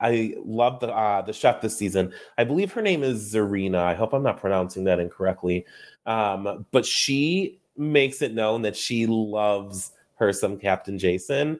i 0.00 0.34
love 0.44 0.80
the 0.80 0.88
uh 0.88 1.22
the 1.22 1.32
chef 1.32 1.60
this 1.60 1.76
season 1.76 2.12
i 2.38 2.44
believe 2.44 2.72
her 2.72 2.82
name 2.82 3.02
is 3.02 3.32
zarina 3.32 3.78
i 3.78 3.94
hope 3.94 4.12
i'm 4.12 4.22
not 4.22 4.38
pronouncing 4.38 4.84
that 4.84 5.00
incorrectly 5.00 5.64
um 6.06 6.66
but 6.70 6.84
she 6.84 7.58
makes 7.76 8.22
it 8.22 8.34
known 8.34 8.62
that 8.62 8.76
she 8.76 9.06
loves 9.06 9.92
her 10.16 10.32
some 10.32 10.58
captain 10.58 10.98
jason 10.98 11.58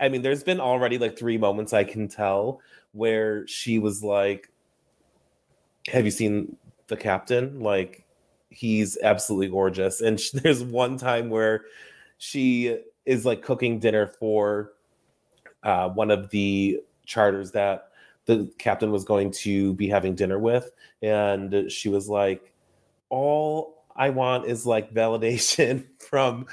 i 0.00 0.08
mean 0.08 0.22
there's 0.22 0.44
been 0.44 0.60
already 0.60 0.98
like 0.98 1.18
three 1.18 1.38
moments 1.38 1.72
i 1.72 1.84
can 1.84 2.08
tell 2.08 2.60
where 2.92 3.46
she 3.46 3.78
was 3.78 4.02
like 4.02 4.50
have 5.88 6.04
you 6.04 6.10
seen 6.10 6.56
the 6.88 6.96
captain? 6.96 7.60
Like, 7.60 8.04
he's 8.50 8.98
absolutely 9.02 9.48
gorgeous. 9.48 10.00
And 10.00 10.20
sh- 10.20 10.30
there's 10.34 10.62
one 10.62 10.96
time 10.96 11.30
where 11.30 11.64
she 12.18 12.78
is 13.04 13.24
like 13.24 13.42
cooking 13.42 13.78
dinner 13.78 14.06
for 14.06 14.72
uh, 15.62 15.88
one 15.88 16.10
of 16.10 16.30
the 16.30 16.80
charters 17.06 17.52
that 17.52 17.88
the 18.26 18.52
captain 18.58 18.90
was 18.90 19.04
going 19.04 19.30
to 19.30 19.72
be 19.74 19.88
having 19.88 20.14
dinner 20.14 20.38
with. 20.38 20.70
And 21.02 21.70
she 21.70 21.88
was 21.88 22.08
like, 22.08 22.52
All 23.08 23.84
I 23.94 24.10
want 24.10 24.46
is 24.46 24.66
like 24.66 24.92
validation 24.92 25.86
from 25.98 26.46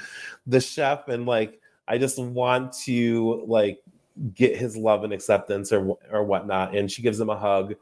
the 0.46 0.60
chef. 0.60 1.08
And 1.08 1.26
like, 1.26 1.60
I 1.86 1.98
just 1.98 2.18
want 2.18 2.72
to 2.84 3.44
like 3.46 3.82
get 4.34 4.56
his 4.56 4.76
love 4.76 5.04
and 5.04 5.12
acceptance 5.12 5.72
or, 5.72 5.98
or 6.10 6.22
whatnot. 6.22 6.74
And 6.74 6.90
she 6.90 7.02
gives 7.02 7.20
him 7.20 7.28
a 7.28 7.36
hug 7.36 7.74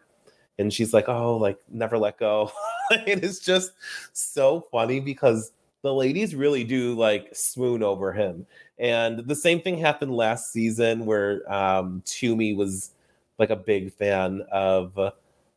and 0.59 0.73
she's 0.73 0.93
like, 0.93 1.09
Oh, 1.09 1.37
like 1.37 1.59
never 1.71 1.99
let 1.99 2.19
go. 2.19 2.51
it's 2.91 3.41
just 3.41 3.73
so 4.13 4.67
funny 4.73 5.01
because 5.01 5.53
the 5.83 5.93
ladies 5.93 6.35
really 6.35 6.65
do 6.65 6.95
like 6.95 7.29
swoon 7.35 7.83
over 7.83 8.13
him. 8.13 8.47
And 8.79 9.19
the 9.19 9.35
same 9.35 9.61
thing 9.61 9.79
happened 9.79 10.15
last 10.15 10.53
season 10.53 11.07
where 11.07 11.43
um 11.53 12.03
Tumi 12.07 12.57
was 12.57 12.91
like 13.39 13.51
a 13.51 13.57
big 13.57 13.93
fan 13.93 14.43
of 14.51 14.99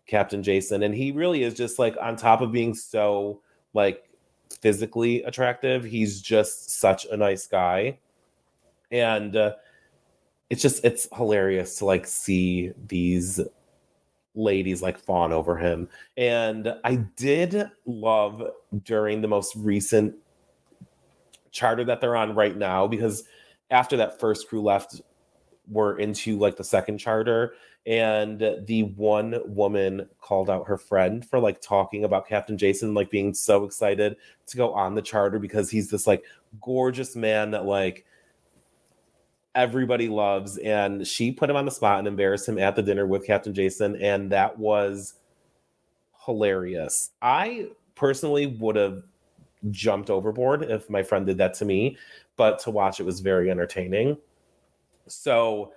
Captain 0.07 0.43
Jason 0.43 0.83
and 0.83 0.93
he 0.93 1.11
really 1.11 1.43
is 1.43 1.53
just 1.53 1.79
like 1.79 1.95
on 2.01 2.15
top 2.15 2.41
of 2.41 2.51
being 2.51 2.73
so 2.73 3.41
like 3.73 4.05
physically 4.61 5.21
attractive, 5.23 5.83
he's 5.83 6.21
just 6.21 6.71
such 6.71 7.05
a 7.05 7.17
nice 7.17 7.47
guy. 7.47 7.97
And 8.91 9.35
uh, 9.35 9.53
it's 10.49 10.61
just 10.61 10.83
it's 10.85 11.07
hilarious 11.15 11.77
to 11.79 11.85
like 11.85 12.07
see 12.07 12.71
these 12.87 13.39
ladies 14.35 14.81
like 14.81 14.97
fawn 14.97 15.31
over 15.31 15.57
him. 15.57 15.89
And 16.17 16.75
I 16.83 16.95
did 17.15 17.69
love 17.85 18.43
during 18.83 19.21
the 19.21 19.27
most 19.27 19.55
recent 19.55 20.15
charter 21.51 21.83
that 21.85 22.01
they're 22.01 22.15
on 22.15 22.35
right 22.35 22.55
now 22.55 22.85
because 22.85 23.23
after 23.71 23.97
that 23.97 24.19
first 24.19 24.47
crew 24.47 24.61
left, 24.61 25.01
we're 25.67 25.97
into 25.97 26.37
like 26.37 26.57
the 26.57 26.63
second 26.63 26.97
charter. 26.97 27.55
And 27.87 28.39
the 28.65 28.83
one 28.95 29.39
woman 29.45 30.09
called 30.19 30.49
out 30.49 30.67
her 30.67 30.77
friend 30.77 31.23
for 31.23 31.39
like 31.39 31.61
talking 31.61 32.03
about 32.03 32.27
Captain 32.27 32.57
Jason, 32.57 32.95
like 32.95 33.11
being 33.11 33.33
so 33.33 33.63
excited 33.63 34.17
to 34.47 34.57
go 34.57 34.73
on 34.73 34.95
the 34.95 35.01
charter 35.01 35.37
because 35.37 35.69
he's 35.69 35.89
this 35.89 36.07
like 36.07 36.23
gorgeous 36.61 37.15
man 37.15 37.51
that 37.51 37.65
like 37.65 38.05
everybody 39.55 40.07
loves. 40.09 40.57
And 40.57 41.07
she 41.07 41.31
put 41.31 41.49
him 41.49 41.55
on 41.55 41.65
the 41.65 41.71
spot 41.71 41.99
and 41.99 42.07
embarrassed 42.07 42.47
him 42.47 42.59
at 42.59 42.75
the 42.75 42.83
dinner 42.83 43.07
with 43.07 43.25
Captain 43.25 43.53
Jason. 43.53 43.95
And 44.01 44.31
that 44.31 44.59
was 44.59 45.15
hilarious. 46.25 47.11
I 47.21 47.69
personally 47.95 48.47
would 48.47 48.75
have 48.75 49.03
jumped 49.71 50.09
overboard 50.09 50.63
if 50.63 50.89
my 50.89 51.01
friend 51.01 51.25
did 51.25 51.37
that 51.37 51.53
to 51.55 51.65
me, 51.65 51.97
but 52.35 52.59
to 52.59 52.71
watch 52.71 52.99
it 52.99 53.03
was 53.03 53.21
very 53.21 53.49
entertaining. 53.49 54.17
So 55.07 55.71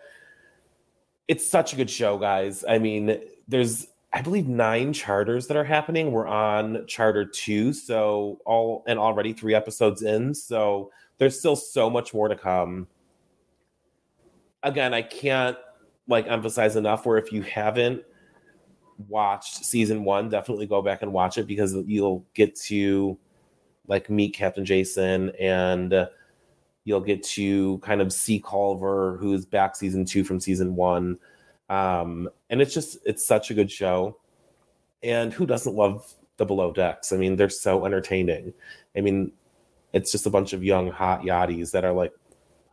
it's 1.29 1.49
such 1.49 1.73
a 1.73 1.77
good 1.77 1.91
show, 1.91 2.19
guys. 2.19 2.65
I 2.69 2.79
mean, 2.79 3.21
there's 3.47 3.87
I 4.13 4.23
believe 4.23 4.49
nine 4.49 4.95
charters 4.95 5.47
that 5.49 5.57
are 5.57 5.65
happening. 5.65 6.13
We're 6.13 6.27
on 6.27 6.87
charter 6.87 7.27
two, 7.27 7.75
so 7.75 8.41
all 8.47 8.83
and 8.87 8.99
already 8.99 9.35
three 9.35 9.55
episodes 9.55 10.03
in. 10.03 10.33
So 10.35 10.91
there's 11.19 11.39
still 11.39 11.57
so 11.57 11.91
much 11.91 12.15
more 12.15 12.29
to 12.29 12.37
come 12.37 12.87
again, 14.63 14.95
I 14.95 15.03
can't 15.03 15.57
like 16.07 16.27
emphasize 16.27 16.77
enough 16.77 17.07
where 17.07 17.19
if 17.19 17.33
you 17.33 17.43
haven't 17.43 18.03
watched 19.07 19.65
season 19.65 20.05
one, 20.05 20.29
definitely 20.29 20.67
go 20.67 20.83
back 20.83 21.03
and 21.03 21.13
watch 21.13 21.39
it 21.39 21.47
because 21.47 21.75
you'll 21.87 22.25
get 22.35 22.57
to 22.57 23.19
like 23.87 24.11
meet 24.11 24.35
Captain 24.35 24.65
Jason 24.65 25.31
and 25.39 26.09
you'll 26.85 27.01
get 27.01 27.23
to 27.23 27.79
kind 27.79 28.01
of 28.01 28.13
see 28.13 28.41
Culver, 28.41 29.17
who's 29.19 29.45
back 29.45 29.77
season 29.77 30.05
two 30.05 30.25
from 30.25 30.41
season 30.41 30.75
one. 30.75 31.19
Um, 31.69 32.29
and 32.51 32.63
it's 32.63 32.73
just 32.73 32.99
it's 33.05 33.25
such 33.25 33.51
a 33.51 33.55
good 33.55 33.71
show. 33.71 34.19
And 35.03 35.33
who 35.33 35.47
doesn't 35.47 35.75
love 35.75 36.13
the 36.39 36.47
below 36.47 36.73
decks? 36.73 37.13
I 37.13 37.17
mean, 37.17 37.37
they're 37.37 37.49
so 37.51 37.85
entertaining. 37.85 38.53
I 38.97 39.01
mean, 39.03 39.33
it's 39.93 40.11
just 40.11 40.27
a 40.27 40.31
bunch 40.31 40.53
of 40.53 40.65
young 40.65 40.91
hot 40.91 41.23
yachties 41.23 41.71
that 41.73 41.85
are 41.85 41.93
like 41.93 42.13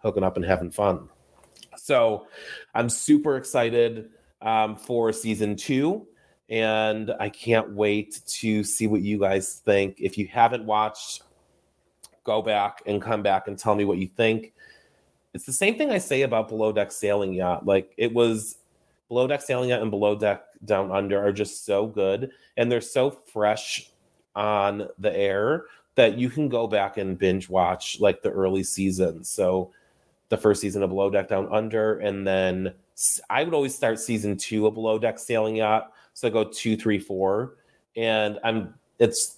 hooking 0.02 0.24
up 0.24 0.38
and 0.38 0.46
having 0.46 0.72
fun. 0.72 1.10
So 1.78 2.28
I'm 2.74 2.90
super 2.90 3.38
excited 3.38 4.10
um, 4.42 4.76
for 4.76 5.12
season 5.12 5.56
two. 5.56 6.08
And 6.48 7.12
I 7.20 7.30
can't 7.30 7.72
wait 7.72 8.22
to 8.28 8.64
see 8.64 8.86
what 8.86 9.02
you 9.02 9.20
guys 9.20 9.62
think. 9.66 9.98
If 10.00 10.18
you 10.18 10.28
haven't 10.28 10.66
watched, 10.66 11.24
go 12.24 12.42
back 12.42 12.84
and 12.86 13.02
come 13.02 13.24
back 13.24 13.48
and 13.48 13.58
tell 13.58 13.74
me 13.74 13.86
what 13.86 13.98
you 13.98 14.08
think. 14.08 14.54
It's 15.34 15.46
the 15.46 15.54
same 15.54 15.78
thing 15.78 15.92
I 15.92 15.98
say 15.98 16.22
about 16.22 16.48
Below 16.48 16.72
Deck 16.72 16.92
Sailing 16.92 17.34
Yacht. 17.34 17.66
Like 17.66 17.94
it 17.98 18.14
was 18.14 18.58
Below 19.08 19.28
Deck 19.28 19.42
Sailing 19.42 19.70
Yacht 19.70 19.82
and 19.82 19.92
Below 19.92 20.16
Deck 20.16 20.44
Down 20.64 20.92
Under 20.92 21.24
are 21.24 21.34
just 21.34 21.66
so 21.66 21.88
good 21.88 22.32
and 22.58 22.72
they're 22.72 22.82
so 22.82 23.10
fresh 23.10 23.92
on 24.36 24.88
the 25.00 25.16
air 25.16 25.66
that 25.96 26.18
you 26.18 26.30
can 26.30 26.50
go 26.50 26.68
back 26.68 26.98
and 26.98 27.18
binge 27.18 27.50
watch 27.50 28.00
like 28.00 28.22
the 28.22 28.30
early 28.30 28.64
seasons. 28.64 29.30
So 29.30 29.72
the 30.30 30.38
first 30.38 30.62
season 30.62 30.84
of 30.84 30.90
Below 30.90 31.10
Deck 31.10 31.28
Down 31.28 31.48
Under, 31.52 32.00
and 32.00 32.26
then 32.26 32.74
I 33.30 33.44
would 33.44 33.54
always 33.54 33.76
start 33.76 34.00
season 34.00 34.38
two 34.38 34.66
of 34.66 34.74
Below 34.74 34.98
Deck 34.98 35.20
Sailing 35.20 35.58
Yacht. 35.58 35.92
So 36.14 36.28
I 36.28 36.32
go 36.32 36.46
two, 36.46 36.78
three, 36.78 37.00
four, 37.00 37.56
and 37.96 38.40
I'm 38.44 38.74
it's 39.00 39.38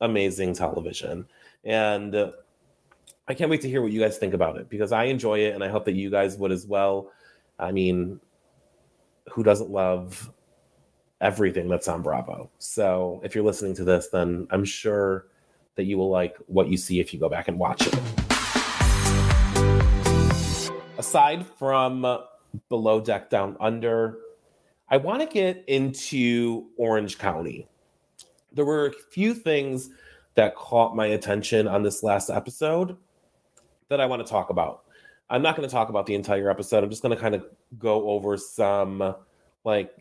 amazing 0.00 0.54
television, 0.54 1.26
and 1.64 2.14
uh, 2.14 2.32
I 3.26 3.34
can't 3.34 3.50
wait 3.50 3.62
to 3.62 3.68
hear 3.68 3.82
what 3.82 3.92
you 3.92 4.00
guys 4.00 4.18
think 4.18 4.34
about 4.34 4.56
it 4.56 4.68
because 4.68 4.92
I 4.92 5.04
enjoy 5.04 5.40
it, 5.40 5.54
and 5.54 5.64
I 5.64 5.68
hope 5.68 5.84
that 5.86 5.94
you 5.94 6.10
guys 6.10 6.36
would 6.36 6.52
as 6.52 6.66
well. 6.66 7.10
I 7.58 7.72
mean, 7.72 8.20
who 9.30 9.42
doesn't 9.42 9.70
love 9.70 10.30
everything 11.20 11.68
that's 11.68 11.88
on 11.88 12.02
Bravo? 12.02 12.50
So 12.58 13.20
if 13.24 13.34
you're 13.34 13.44
listening 13.44 13.74
to 13.76 13.84
this, 13.84 14.08
then 14.08 14.46
I'm 14.50 14.64
sure 14.64 15.26
that 15.74 15.84
you 15.84 15.98
will 15.98 16.10
like 16.10 16.36
what 16.46 16.68
you 16.68 16.76
see 16.76 17.00
if 17.00 17.12
you 17.12 17.20
go 17.20 17.28
back 17.28 17.48
and 17.48 17.58
watch 17.58 17.86
it 17.86 18.27
aside 20.98 21.46
from 21.58 22.18
below 22.68 23.00
deck 23.00 23.30
down 23.30 23.56
under, 23.60 24.18
I 24.90 24.96
want 24.96 25.20
to 25.22 25.26
get 25.26 25.64
into 25.68 26.66
Orange 26.76 27.18
County. 27.18 27.68
There 28.52 28.64
were 28.64 28.86
a 28.86 28.92
few 28.92 29.32
things 29.32 29.90
that 30.34 30.56
caught 30.56 30.96
my 30.96 31.06
attention 31.06 31.68
on 31.68 31.82
this 31.82 32.02
last 32.02 32.30
episode 32.30 32.96
that 33.88 34.00
I 34.00 34.06
want 34.06 34.24
to 34.24 34.30
talk 34.30 34.50
about. 34.50 34.82
I'm 35.30 35.42
not 35.42 35.56
going 35.56 35.68
to 35.68 35.72
talk 35.72 35.88
about 35.88 36.06
the 36.06 36.14
entire 36.14 36.50
episode. 36.50 36.82
I'm 36.82 36.90
just 36.90 37.02
going 37.02 37.14
to 37.14 37.20
kind 37.20 37.34
of 37.34 37.44
go 37.78 38.10
over 38.10 38.36
some 38.36 39.14
like 39.64 39.94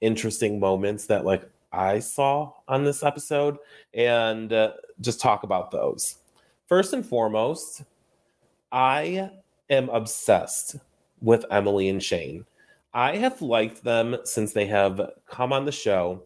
interesting 0.00 0.60
moments 0.60 1.06
that 1.06 1.24
like 1.24 1.48
I 1.72 1.98
saw 1.98 2.52
on 2.68 2.84
this 2.84 3.02
episode 3.02 3.58
and 3.92 4.52
uh, 4.52 4.72
just 5.00 5.20
talk 5.20 5.42
about 5.42 5.70
those. 5.70 6.16
First 6.68 6.92
and 6.92 7.04
foremost, 7.04 7.82
I 8.70 9.30
am 9.70 9.88
obsessed 9.90 10.76
with 11.20 11.44
Emily 11.50 11.88
and 11.88 12.02
Shane. 12.02 12.44
I 12.94 13.16
have 13.16 13.42
liked 13.42 13.84
them 13.84 14.16
since 14.24 14.52
they 14.52 14.66
have 14.66 15.10
come 15.28 15.52
on 15.52 15.64
the 15.64 15.72
show. 15.72 16.22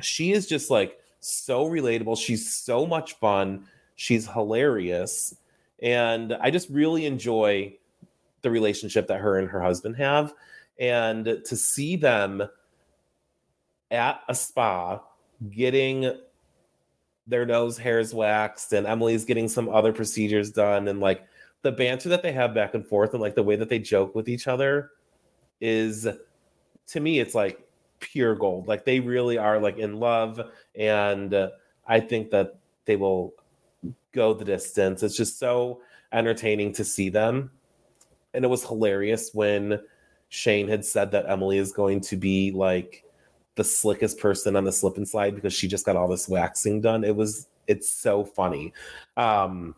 She 0.00 0.32
is 0.32 0.46
just 0.46 0.70
like 0.70 0.98
so 1.20 1.68
relatable. 1.68 2.18
She's 2.18 2.54
so 2.54 2.86
much 2.86 3.14
fun. 3.14 3.66
She's 3.96 4.26
hilarious. 4.26 5.34
And 5.82 6.34
I 6.40 6.50
just 6.50 6.68
really 6.70 7.06
enjoy 7.06 7.76
the 8.42 8.50
relationship 8.50 9.08
that 9.08 9.20
her 9.20 9.38
and 9.38 9.48
her 9.48 9.60
husband 9.60 9.96
have. 9.96 10.32
And 10.78 11.24
to 11.44 11.56
see 11.56 11.96
them 11.96 12.42
at 13.90 14.20
a 14.28 14.34
spa 14.34 15.00
getting 15.50 16.12
their 17.26 17.44
nose 17.44 17.76
hairs 17.76 18.14
waxed 18.14 18.72
and 18.72 18.86
Emily's 18.86 19.24
getting 19.24 19.48
some 19.48 19.68
other 19.68 19.92
procedures 19.92 20.50
done 20.50 20.88
and 20.88 21.00
like 21.00 21.26
the 21.62 21.72
banter 21.72 22.08
that 22.08 22.22
they 22.22 22.32
have 22.32 22.54
back 22.54 22.74
and 22.74 22.86
forth 22.86 23.12
and 23.12 23.20
like 23.20 23.34
the 23.34 23.42
way 23.42 23.56
that 23.56 23.68
they 23.68 23.78
joke 23.78 24.14
with 24.14 24.28
each 24.28 24.46
other 24.46 24.92
is 25.60 26.06
to 26.86 27.00
me 27.00 27.18
it's 27.18 27.34
like 27.34 27.60
pure 28.00 28.34
gold. 28.34 28.68
Like 28.68 28.84
they 28.84 29.00
really 29.00 29.38
are 29.38 29.58
like 29.58 29.78
in 29.78 29.98
love 29.98 30.40
and 30.76 31.34
uh, 31.34 31.50
i 31.86 31.98
think 31.98 32.30
that 32.30 32.58
they 32.84 32.96
will 32.96 33.34
go 34.12 34.32
the 34.34 34.44
distance. 34.44 35.02
It's 35.02 35.16
just 35.16 35.38
so 35.38 35.80
entertaining 36.12 36.72
to 36.74 36.84
see 36.84 37.08
them. 37.08 37.50
And 38.34 38.44
it 38.44 38.48
was 38.48 38.64
hilarious 38.64 39.30
when 39.34 39.80
shane 40.30 40.68
had 40.68 40.84
said 40.84 41.10
that 41.10 41.28
emily 41.28 41.58
is 41.58 41.72
going 41.72 42.00
to 42.02 42.16
be 42.16 42.52
like 42.52 43.04
the 43.54 43.64
slickest 43.64 44.18
person 44.18 44.54
on 44.56 44.64
the 44.64 44.72
slip 44.72 44.96
and 44.96 45.08
slide 45.08 45.34
because 45.34 45.52
she 45.52 45.66
just 45.66 45.84
got 45.84 45.96
all 45.96 46.06
this 46.06 46.28
waxing 46.28 46.80
done. 46.80 47.02
It 47.02 47.16
was 47.16 47.48
it's 47.66 47.90
so 47.90 48.24
funny. 48.24 48.72
Um 49.16 49.74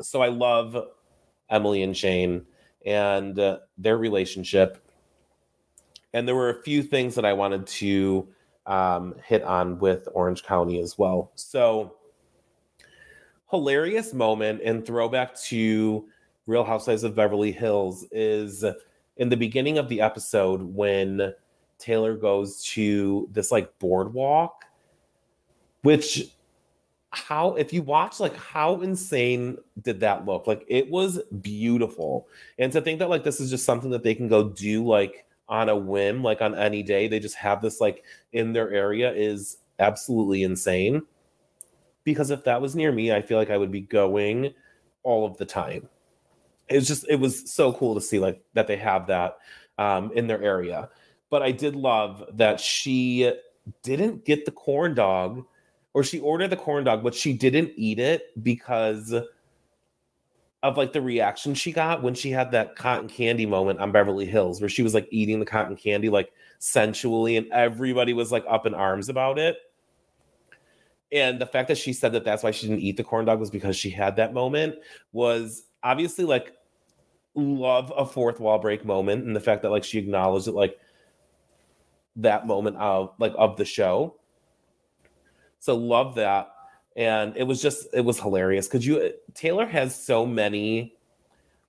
so 0.00 0.22
i 0.22 0.28
love 0.28 0.76
Emily 1.50 1.82
and 1.82 1.96
Shane 1.96 2.44
and 2.84 3.38
uh, 3.38 3.58
their 3.76 3.98
relationship. 3.98 4.82
And 6.12 6.26
there 6.26 6.34
were 6.34 6.50
a 6.50 6.62
few 6.62 6.82
things 6.82 7.14
that 7.14 7.24
I 7.24 7.32
wanted 7.32 7.66
to 7.66 8.28
um, 8.66 9.14
hit 9.24 9.42
on 9.42 9.78
with 9.78 10.08
Orange 10.12 10.42
County 10.42 10.80
as 10.80 10.98
well. 10.98 11.32
So 11.34 11.96
hilarious 13.50 14.12
moment 14.12 14.60
and 14.62 14.84
throwback 14.84 15.34
to 15.42 16.06
Real 16.46 16.64
Housewives 16.64 17.04
of 17.04 17.14
Beverly 17.14 17.52
Hills 17.52 18.06
is 18.10 18.64
in 19.16 19.28
the 19.28 19.36
beginning 19.36 19.78
of 19.78 19.88
the 19.88 20.00
episode 20.00 20.62
when 20.62 21.34
Taylor 21.78 22.16
goes 22.16 22.62
to 22.64 23.28
this 23.32 23.50
like 23.50 23.78
boardwalk, 23.78 24.64
which 25.82 26.30
how 27.18 27.54
if 27.54 27.72
you 27.72 27.82
watch 27.82 28.20
like 28.20 28.36
how 28.36 28.80
insane 28.80 29.58
did 29.82 30.00
that 30.00 30.24
look? 30.24 30.46
Like 30.46 30.64
it 30.68 30.90
was 30.90 31.20
beautiful. 31.40 32.28
And 32.58 32.72
to 32.72 32.80
think 32.80 32.98
that 33.00 33.10
like 33.10 33.24
this 33.24 33.40
is 33.40 33.50
just 33.50 33.64
something 33.64 33.90
that 33.90 34.02
they 34.02 34.14
can 34.14 34.28
go 34.28 34.48
do 34.48 34.86
like 34.86 35.26
on 35.48 35.68
a 35.68 35.76
whim 35.76 36.22
like 36.22 36.42
on 36.42 36.54
any 36.54 36.82
day 36.82 37.08
they 37.08 37.18
just 37.18 37.34
have 37.34 37.62
this 37.62 37.80
like 37.80 38.04
in 38.32 38.52
their 38.52 38.70
area 38.70 39.12
is 39.12 39.58
absolutely 39.78 40.42
insane. 40.42 41.02
Because 42.04 42.30
if 42.30 42.44
that 42.44 42.60
was 42.62 42.76
near 42.76 42.92
me 42.92 43.12
i 43.12 43.20
feel 43.20 43.38
like 43.38 43.50
i 43.50 43.56
would 43.56 43.72
be 43.72 43.80
going 43.80 44.54
all 45.02 45.26
of 45.26 45.36
the 45.36 45.46
time. 45.46 45.88
It's 46.68 46.86
just 46.86 47.06
it 47.08 47.16
was 47.16 47.50
so 47.50 47.72
cool 47.72 47.94
to 47.94 48.00
see 48.00 48.18
like 48.18 48.42
that 48.54 48.66
they 48.66 48.76
have 48.76 49.06
that 49.08 49.38
um 49.78 50.12
in 50.14 50.26
their 50.26 50.42
area. 50.42 50.88
But 51.30 51.42
i 51.42 51.50
did 51.50 51.74
love 51.76 52.24
that 52.34 52.60
she 52.60 53.32
didn't 53.82 54.24
get 54.24 54.44
the 54.44 54.50
corn 54.52 54.94
dog 54.94 55.44
or 55.98 56.04
she 56.04 56.20
ordered 56.20 56.46
the 56.46 56.56
corn 56.56 56.84
dog, 56.84 57.02
but 57.02 57.12
she 57.12 57.32
didn't 57.32 57.72
eat 57.74 57.98
it 57.98 58.30
because 58.44 59.12
of 60.62 60.76
like 60.76 60.92
the 60.92 61.02
reaction 61.02 61.54
she 61.54 61.72
got 61.72 62.04
when 62.04 62.14
she 62.14 62.30
had 62.30 62.52
that 62.52 62.76
cotton 62.76 63.08
candy 63.08 63.46
moment 63.46 63.80
on 63.80 63.90
Beverly 63.90 64.24
Hills, 64.24 64.60
where 64.60 64.68
she 64.68 64.84
was 64.84 64.94
like 64.94 65.08
eating 65.10 65.40
the 65.40 65.44
cotton 65.44 65.74
candy 65.74 66.08
like 66.08 66.30
sensually, 66.60 67.36
and 67.36 67.50
everybody 67.50 68.12
was 68.12 68.30
like 68.30 68.44
up 68.48 68.64
in 68.64 68.74
arms 68.74 69.08
about 69.08 69.40
it. 69.40 69.56
And 71.10 71.40
the 71.40 71.46
fact 71.46 71.66
that 71.66 71.78
she 71.78 71.92
said 71.92 72.12
that 72.12 72.24
that's 72.24 72.44
why 72.44 72.52
she 72.52 72.68
didn't 72.68 72.82
eat 72.82 72.96
the 72.96 73.02
corn 73.02 73.24
dog 73.24 73.40
was 73.40 73.50
because 73.50 73.74
she 73.74 73.90
had 73.90 74.14
that 74.16 74.32
moment 74.32 74.76
was 75.10 75.64
obviously 75.82 76.24
like 76.24 76.52
love 77.34 77.92
a 77.96 78.06
fourth 78.06 78.38
wall 78.38 78.60
break 78.60 78.84
moment, 78.84 79.24
and 79.24 79.34
the 79.34 79.40
fact 79.40 79.62
that 79.62 79.70
like 79.70 79.82
she 79.82 79.98
acknowledged 79.98 80.46
it 80.46 80.54
like 80.54 80.78
that 82.14 82.46
moment 82.46 82.76
of 82.76 83.14
like 83.18 83.34
of 83.36 83.56
the 83.56 83.64
show 83.64 84.14
so 85.60 85.76
love 85.76 86.14
that. 86.16 86.50
And 86.96 87.36
it 87.36 87.44
was 87.44 87.62
just 87.62 87.86
it 87.92 88.00
was 88.00 88.18
hilarious 88.18 88.66
because 88.66 88.86
you 88.86 89.12
Taylor 89.34 89.66
has 89.66 89.94
so 89.94 90.26
many 90.26 90.96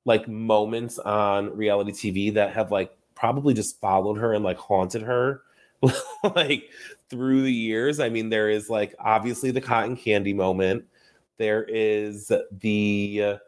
like 0.05 0.27
moments 0.27 0.97
on 0.97 1.55
reality 1.55 1.91
TV 1.91 2.33
that 2.33 2.53
have 2.53 2.71
like 2.71 2.91
probably 3.15 3.53
just 3.53 3.79
followed 3.79 4.17
her 4.17 4.33
and 4.33 4.43
like 4.43 4.57
haunted 4.57 5.03
her 5.03 5.41
like 6.35 6.69
through 7.09 7.43
the 7.43 7.53
years. 7.53 7.99
I 7.99 8.09
mean, 8.09 8.29
there 8.29 8.49
is 8.49 8.69
like 8.69 8.95
obviously 8.99 9.51
the 9.51 9.61
cotton 9.61 9.95
candy 9.95 10.33
moment. 10.33 10.85
There 11.37 11.63
is 11.63 12.31
the 12.51 13.39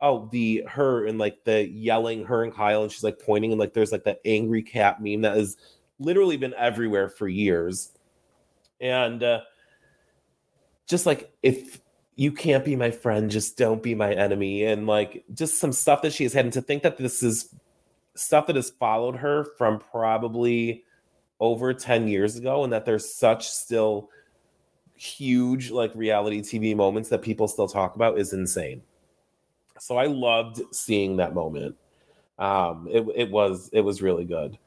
oh 0.00 0.28
the 0.32 0.64
her 0.68 1.06
and 1.06 1.18
like 1.18 1.44
the 1.44 1.68
yelling 1.68 2.24
her 2.24 2.42
and 2.42 2.52
Kyle 2.52 2.82
and 2.82 2.90
she's 2.90 3.04
like 3.04 3.18
pointing 3.18 3.52
and 3.52 3.60
like 3.60 3.72
there's 3.72 3.92
like 3.92 4.04
that 4.04 4.20
angry 4.24 4.62
cat 4.62 5.00
meme 5.00 5.22
that 5.22 5.36
has 5.36 5.56
literally 5.98 6.36
been 6.36 6.54
everywhere 6.54 7.08
for 7.08 7.28
years. 7.28 7.92
And 8.80 9.22
uh, 9.22 9.40
just 10.86 11.06
like 11.06 11.32
if 11.42 11.80
you 12.16 12.30
can't 12.32 12.64
be 12.64 12.76
my 12.76 12.90
friend, 12.90 13.30
just 13.30 13.56
don't 13.56 13.82
be 13.82 13.94
my 13.94 14.12
enemy. 14.12 14.64
And 14.64 14.86
like 14.86 15.24
just 15.34 15.58
some 15.58 15.72
stuff 15.72 16.02
that 16.02 16.12
she 16.12 16.24
has 16.24 16.32
had. 16.32 16.44
And 16.44 16.52
to 16.52 16.62
think 16.62 16.82
that 16.82 16.96
this 16.96 17.22
is 17.22 17.54
stuff 18.14 18.46
that 18.46 18.56
has 18.56 18.70
followed 18.70 19.16
her 19.16 19.44
from 19.58 19.78
probably 19.78 20.84
over 21.40 21.74
10 21.74 22.08
years 22.08 22.36
ago, 22.36 22.62
and 22.64 22.72
that 22.72 22.84
there's 22.84 23.14
such 23.14 23.48
still 23.48 24.08
huge 24.96 25.70
like 25.70 25.90
reality 25.94 26.40
TV 26.40 26.74
moments 26.76 27.08
that 27.08 27.20
people 27.20 27.48
still 27.48 27.66
talk 27.66 27.96
about 27.96 28.18
is 28.18 28.32
insane. 28.32 28.80
So 29.80 29.96
I 29.96 30.06
loved 30.06 30.62
seeing 30.72 31.16
that 31.16 31.34
moment. 31.34 31.76
Um, 32.38 32.88
it, 32.90 33.04
it 33.14 33.30
was 33.30 33.70
it 33.72 33.80
was 33.80 34.02
really 34.02 34.24
good. 34.24 34.58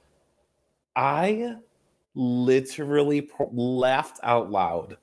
I 0.96 1.56
literally 2.14 3.30
laughed 3.52 4.20
out 4.24 4.52
loud 4.52 4.98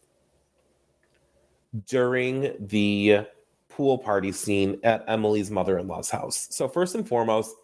during 1.87 2.55
the 2.61 3.27
pool 3.69 3.99
party 3.99 4.31
scene 4.31 4.79
at 4.85 5.05
Emily's 5.09 5.51
mother 5.51 5.79
in 5.79 5.89
law's 5.89 6.11
house. 6.11 6.47
So, 6.51 6.69
first 6.69 6.95
and 6.95 7.07
foremost, 7.07 7.57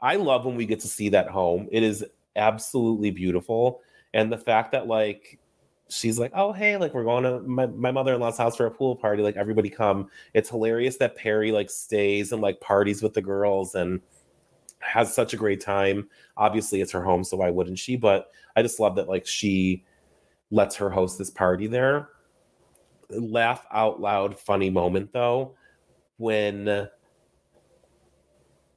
I 0.00 0.16
love 0.16 0.44
when 0.44 0.56
we 0.56 0.66
get 0.66 0.80
to 0.80 0.88
see 0.88 1.08
that 1.10 1.28
home. 1.28 1.68
It 1.72 1.82
is 1.82 2.04
absolutely 2.36 3.10
beautiful. 3.10 3.80
And 4.12 4.30
the 4.30 4.38
fact 4.38 4.72
that, 4.72 4.86
like, 4.86 5.38
she's 5.88 6.18
like, 6.18 6.32
oh, 6.34 6.52
hey, 6.52 6.76
like, 6.76 6.92
we're 6.92 7.04
going 7.04 7.24
to 7.24 7.40
my, 7.40 7.66
my 7.66 7.90
mother 7.90 8.14
in 8.14 8.20
law's 8.20 8.36
house 8.36 8.56
for 8.56 8.66
a 8.66 8.70
pool 8.70 8.96
party. 8.96 9.22
Like, 9.22 9.36
everybody 9.36 9.70
come. 9.70 10.10
It's 10.34 10.50
hilarious 10.50 10.98
that 10.98 11.16
Perry, 11.16 11.50
like, 11.50 11.70
stays 11.70 12.32
and, 12.32 12.42
like, 12.42 12.60
parties 12.60 13.02
with 13.02 13.14
the 13.14 13.22
girls 13.22 13.74
and 13.74 14.00
has 14.80 15.14
such 15.14 15.32
a 15.32 15.38
great 15.38 15.62
time. 15.62 16.08
Obviously, 16.36 16.82
it's 16.82 16.92
her 16.92 17.02
home, 17.02 17.24
so 17.24 17.38
why 17.38 17.50
wouldn't 17.50 17.78
she? 17.78 17.96
But 17.96 18.30
I 18.56 18.62
just 18.62 18.78
love 18.78 18.96
that, 18.96 19.08
like, 19.08 19.26
she 19.26 19.84
lets 20.50 20.76
her 20.76 20.90
host 20.90 21.16
this 21.18 21.30
party 21.30 21.66
there 21.66 22.10
laugh 23.20 23.66
out 23.70 24.00
loud 24.00 24.38
funny 24.38 24.70
moment 24.70 25.12
though 25.12 25.54
when 26.16 26.88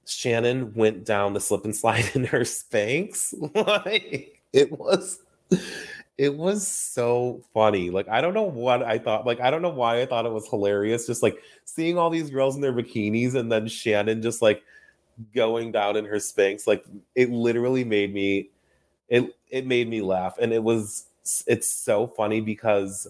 Shannon 0.07 0.73
went 0.73 1.05
down 1.05 1.33
the 1.33 1.39
slip 1.39 1.65
and 1.65 1.75
slide 1.75 2.09
in 2.15 2.23
her 2.25 2.41
Spanx. 2.41 3.33
like 3.67 4.41
it 4.53 4.71
was 4.71 5.19
it 6.17 6.35
was 6.35 6.67
so 6.67 7.43
funny. 7.53 7.89
Like 7.89 8.07
I 8.09 8.21
don't 8.21 8.33
know 8.33 8.43
what 8.43 8.83
I 8.83 8.97
thought. 8.97 9.25
Like 9.25 9.39
I 9.39 9.51
don't 9.51 9.61
know 9.61 9.69
why 9.69 10.01
I 10.01 10.05
thought 10.05 10.25
it 10.25 10.31
was 10.31 10.47
hilarious. 10.47 11.05
Just 11.05 11.21
like 11.21 11.37
seeing 11.65 11.97
all 11.97 12.09
these 12.09 12.29
girls 12.29 12.55
in 12.55 12.61
their 12.61 12.73
bikinis 12.73 13.35
and 13.35 13.51
then 13.51 13.67
Shannon 13.67 14.21
just 14.21 14.41
like 14.41 14.63
going 15.35 15.71
down 15.71 15.95
in 15.95 16.05
her 16.05 16.17
Spanx. 16.17 16.65
Like 16.65 16.85
it 17.15 17.29
literally 17.29 17.83
made 17.83 18.13
me 18.13 18.49
it 19.09 19.35
it 19.49 19.67
made 19.67 19.89
me 19.89 20.01
laugh. 20.01 20.37
And 20.39 20.53
it 20.53 20.63
was 20.63 21.05
it's 21.45 21.69
so 21.69 22.07
funny 22.07 22.39
because 22.39 23.07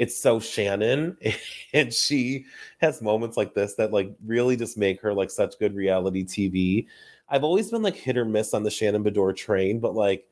it's 0.00 0.16
so 0.16 0.40
Shannon, 0.40 1.18
and 1.74 1.92
she 1.92 2.46
has 2.80 3.02
moments 3.02 3.36
like 3.36 3.52
this 3.52 3.74
that 3.74 3.92
like 3.92 4.10
really 4.24 4.56
just 4.56 4.78
make 4.78 4.98
her 5.02 5.12
like 5.12 5.30
such 5.30 5.58
good 5.58 5.74
reality 5.74 6.24
TV. 6.24 6.86
I've 7.28 7.44
always 7.44 7.70
been 7.70 7.82
like 7.82 7.96
hit 7.96 8.16
or 8.16 8.24
miss 8.24 8.54
on 8.54 8.62
the 8.62 8.70
Shannon 8.70 9.04
Beador 9.04 9.36
train, 9.36 9.78
but 9.78 9.94
like 9.94 10.26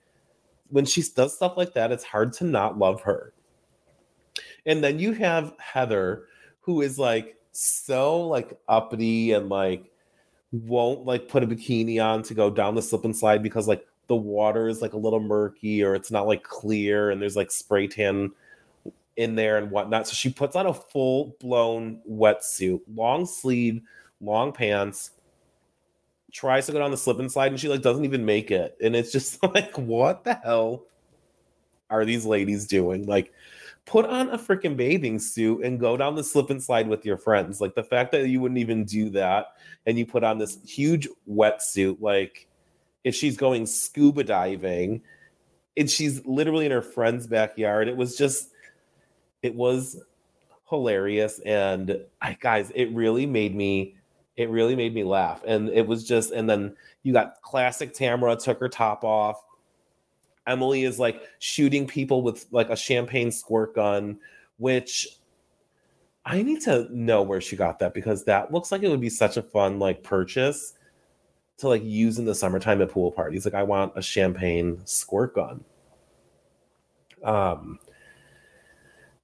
when 0.70 0.86
she 0.86 1.02
does 1.14 1.36
stuff 1.36 1.58
like 1.58 1.74
that, 1.74 1.92
it's 1.92 2.02
hard 2.02 2.32
to 2.34 2.44
not 2.44 2.78
love 2.78 3.02
her. 3.02 3.34
And 4.64 4.82
then 4.82 4.98
you 4.98 5.12
have 5.12 5.52
Heather, 5.58 6.24
who 6.60 6.80
is 6.80 6.98
like 6.98 7.36
so 7.52 8.26
like 8.26 8.58
uppity 8.68 9.32
and 9.32 9.50
like 9.50 9.90
won't 10.50 11.04
like 11.04 11.28
put 11.28 11.42
a 11.42 11.46
bikini 11.46 12.02
on 12.02 12.22
to 12.22 12.32
go 12.32 12.48
down 12.48 12.74
the 12.74 12.80
slip 12.80 13.04
and 13.04 13.14
slide 13.14 13.42
because 13.42 13.68
like 13.68 13.86
the 14.06 14.16
water 14.16 14.66
is 14.66 14.80
like 14.80 14.94
a 14.94 14.98
little 14.98 15.20
murky 15.20 15.82
or 15.82 15.94
it's 15.94 16.10
not 16.10 16.26
like 16.26 16.42
clear 16.42 17.10
and 17.10 17.20
there's 17.20 17.36
like 17.36 17.50
spray 17.50 17.86
tan 17.86 18.30
in 19.18 19.34
there 19.34 19.58
and 19.58 19.70
whatnot. 19.70 20.06
So 20.06 20.14
she 20.14 20.30
puts 20.30 20.56
on 20.56 20.66
a 20.66 20.72
full 20.72 21.36
blown 21.40 22.00
wetsuit, 22.08 22.80
long 22.94 23.26
sleeve, 23.26 23.82
long 24.20 24.52
pants, 24.52 25.10
tries 26.32 26.66
to 26.66 26.72
go 26.72 26.78
down 26.78 26.92
the 26.92 26.96
slip 26.96 27.18
and 27.18 27.30
slide, 27.30 27.50
and 27.50 27.60
she 27.60 27.68
like 27.68 27.82
doesn't 27.82 28.04
even 28.04 28.24
make 28.24 28.50
it. 28.50 28.78
And 28.80 28.96
it's 28.96 29.12
just 29.12 29.42
like, 29.54 29.76
what 29.76 30.24
the 30.24 30.34
hell 30.34 30.84
are 31.90 32.04
these 32.04 32.24
ladies 32.24 32.66
doing? 32.66 33.06
Like, 33.06 33.32
put 33.86 34.04
on 34.04 34.28
a 34.30 34.38
freaking 34.38 34.76
bathing 34.76 35.18
suit 35.18 35.64
and 35.64 35.80
go 35.80 35.96
down 35.96 36.14
the 36.14 36.22
slip 36.22 36.50
and 36.50 36.62
slide 36.62 36.86
with 36.86 37.04
your 37.04 37.16
friends. 37.16 37.60
Like 37.60 37.74
the 37.74 37.82
fact 37.82 38.12
that 38.12 38.28
you 38.28 38.40
wouldn't 38.40 38.60
even 38.60 38.84
do 38.84 39.10
that 39.10 39.46
and 39.86 39.98
you 39.98 40.06
put 40.06 40.22
on 40.22 40.38
this 40.38 40.58
huge 40.62 41.08
wetsuit, 41.28 42.00
like 42.00 42.46
if 43.02 43.14
she's 43.14 43.36
going 43.36 43.64
scuba 43.64 44.22
diving 44.22 45.00
and 45.76 45.88
she's 45.88 46.24
literally 46.26 46.66
in 46.66 46.72
her 46.72 46.82
friend's 46.82 47.26
backyard, 47.26 47.88
it 47.88 47.96
was 47.96 48.14
just 48.14 48.50
it 49.42 49.54
was 49.54 50.00
hilarious 50.68 51.40
and 51.40 51.98
I, 52.20 52.36
guys 52.40 52.70
it 52.74 52.92
really 52.92 53.26
made 53.26 53.54
me 53.54 53.94
it 54.36 54.50
really 54.50 54.76
made 54.76 54.94
me 54.94 55.02
laugh. 55.02 55.42
And 55.46 55.68
it 55.70 55.86
was 55.86 56.06
just 56.06 56.30
and 56.30 56.48
then 56.48 56.76
you 57.02 57.12
got 57.12 57.40
classic 57.42 57.92
Tamra 57.92 58.42
took 58.42 58.60
her 58.60 58.68
top 58.68 59.02
off. 59.02 59.44
Emily 60.46 60.84
is 60.84 60.98
like 60.98 61.22
shooting 61.40 61.86
people 61.86 62.22
with 62.22 62.46
like 62.50 62.70
a 62.70 62.76
champagne 62.76 63.30
squirt 63.30 63.74
gun 63.74 64.18
which 64.56 65.06
i 66.24 66.42
need 66.42 66.60
to 66.60 66.88
know 66.90 67.22
where 67.22 67.40
she 67.40 67.54
got 67.54 67.78
that 67.78 67.94
because 67.94 68.24
that 68.24 68.52
looks 68.52 68.72
like 68.72 68.82
it 68.82 68.88
would 68.88 69.00
be 69.00 69.08
such 69.08 69.36
a 69.36 69.42
fun 69.42 69.78
like 69.78 70.02
purchase 70.02 70.74
to 71.58 71.68
like 71.68 71.84
use 71.84 72.18
in 72.18 72.24
the 72.24 72.34
summertime 72.34 72.80
at 72.80 72.90
pool 72.90 73.10
parties. 73.12 73.44
Like 73.44 73.54
i 73.54 73.62
want 73.62 73.92
a 73.96 74.02
champagne 74.02 74.80
squirt 74.84 75.34
gun. 75.34 75.64
Um 77.22 77.78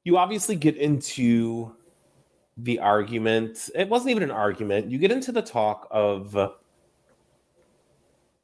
you 0.04 0.18
obviously 0.18 0.54
get 0.54 0.76
into 0.76 1.74
the 2.58 2.78
argument. 2.78 3.70
It 3.74 3.88
wasn't 3.88 4.10
even 4.10 4.22
an 4.22 4.30
argument. 4.30 4.90
You 4.90 4.98
get 4.98 5.10
into 5.10 5.32
the 5.32 5.42
talk 5.42 5.88
of 5.90 6.36
uh, 6.36 6.50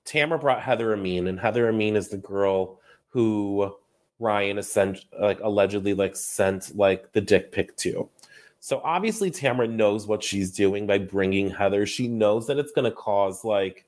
Tamra 0.05 0.40
brought 0.40 0.62
Heather 0.62 0.92
Amin, 0.94 1.29
and 1.29 1.38
Heather 1.38 1.68
Amin 1.68 1.96
is 1.96 2.09
the 2.09 2.16
girl 2.16 2.81
who 3.11 3.75
Ryan 4.18 4.62
sent 4.62 5.05
like 5.20 5.40
allegedly 5.40 5.94
like 5.94 6.16
sent 6.16 6.77
like 6.77 7.12
the 7.12 7.20
dick 7.20 7.53
pic 7.53 7.77
to. 7.79 8.09
So 8.61 8.81
obviously 8.85 9.31
Tamra 9.31 9.70
knows 9.70 10.07
what 10.07 10.23
she's 10.23 10.51
doing 10.51 10.87
by 10.87 10.99
bringing 10.99 11.51
Heather. 11.51 11.87
She 11.87 12.09
knows 12.09 12.46
that 12.46 12.59
it's 12.59 12.73
going 12.73 12.85
to 12.85 12.90
cause 12.90 13.44
like 13.44 13.87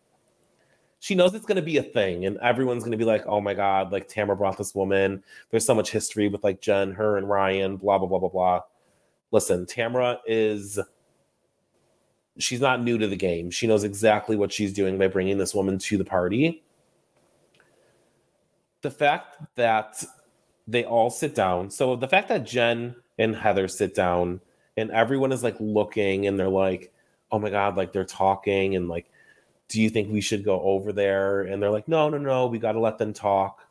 she 1.03 1.17
knows 1.17 1.35
it's 1.35 1.45
going 1.45 1.57
to 1.57 1.63
be 1.63 1.79
a 1.79 1.83
thing 1.83 2.27
and 2.27 2.39
everyone's 2.39 2.85
going 2.85 2.93
to 2.93 2.97
be 2.97 3.05
like, 3.05 3.25
"Oh 3.27 3.41
my 3.41 3.55
god, 3.55 3.91
like 3.91 4.09
Tamra 4.09 4.39
brought 4.39 4.57
this 4.57 4.73
woman. 4.73 5.21
There's 5.51 5.67
so 5.67 5.75
much 5.75 5.91
history 5.91 6.29
with 6.29 6.45
like 6.45 6.61
Jen, 6.61 6.93
her 6.93 7.17
and 7.17 7.29
Ryan, 7.29 7.77
blah 7.77 7.99
blah 7.99 8.07
blah 8.07 8.21
blah 8.21 8.29
blah." 8.29 8.61
Listen, 9.33 9.67
Tamra 9.67 10.19
is 10.29 10.79
she's 12.39 12.61
not 12.61 12.85
new 12.85 12.99
to 12.99 13.09
the 13.09 13.17
game. 13.17 13.51
She 13.51 13.67
knows 13.67 13.83
exactly 13.83 14.37
what 14.37 14.53
she's 14.53 14.73
doing 14.73 14.97
by 14.97 15.09
bringing 15.09 15.39
this 15.39 15.57
woman 15.57 15.77
to 15.77 15.99
the 15.99 16.05
party. 16.05 16.63
The 18.83 18.91
fact 18.91 19.39
that 19.57 20.05
they 20.69 20.85
all 20.85 21.11
sit 21.11 21.35
down. 21.35 21.69
So 21.69 21.97
the 21.97 22.07
fact 22.07 22.29
that 22.29 22.47
Jen 22.47 22.95
and 23.19 23.35
Heather 23.35 23.67
sit 23.67 23.97
down 23.97 24.41
and 24.77 24.93
everyone 24.93 25.33
is 25.33 25.43
like 25.43 25.57
looking 25.59 26.29
and 26.29 26.39
they're 26.39 26.49
like, 26.49 26.93
oh 27.33 27.41
my 27.41 27.51
God, 27.51 27.77
like 27.77 27.93
they're 27.93 28.05
talking 28.05 28.77
and 28.77 28.89
like, 28.89 29.11
do 29.73 29.81
you 29.81 29.91
think 29.91 30.13
we 30.13 30.21
should 30.21 30.45
go 30.45 30.61
over 30.61 30.93
there? 30.93 31.43
And 31.43 31.63
they're 31.63 31.71
like, 31.71 31.89
no, 31.89 32.09
no, 32.09 32.19
no, 32.19 32.47
we 32.47 32.59
got 32.59 32.73
to 32.73 32.81
let 32.81 32.99
them 32.99 33.13
talk. 33.13 33.67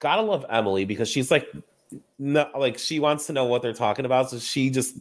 Gotta 0.00 0.22
love 0.22 0.44
Emily 0.50 0.84
because 0.84 1.08
she's 1.08 1.30
like, 1.30 1.48
no, 2.18 2.48
like 2.56 2.78
she 2.78 3.00
wants 3.00 3.26
to 3.26 3.32
know 3.32 3.44
what 3.44 3.62
they're 3.62 3.72
talking 3.72 4.04
about. 4.04 4.30
So 4.30 4.38
she 4.38 4.70
just 4.70 4.98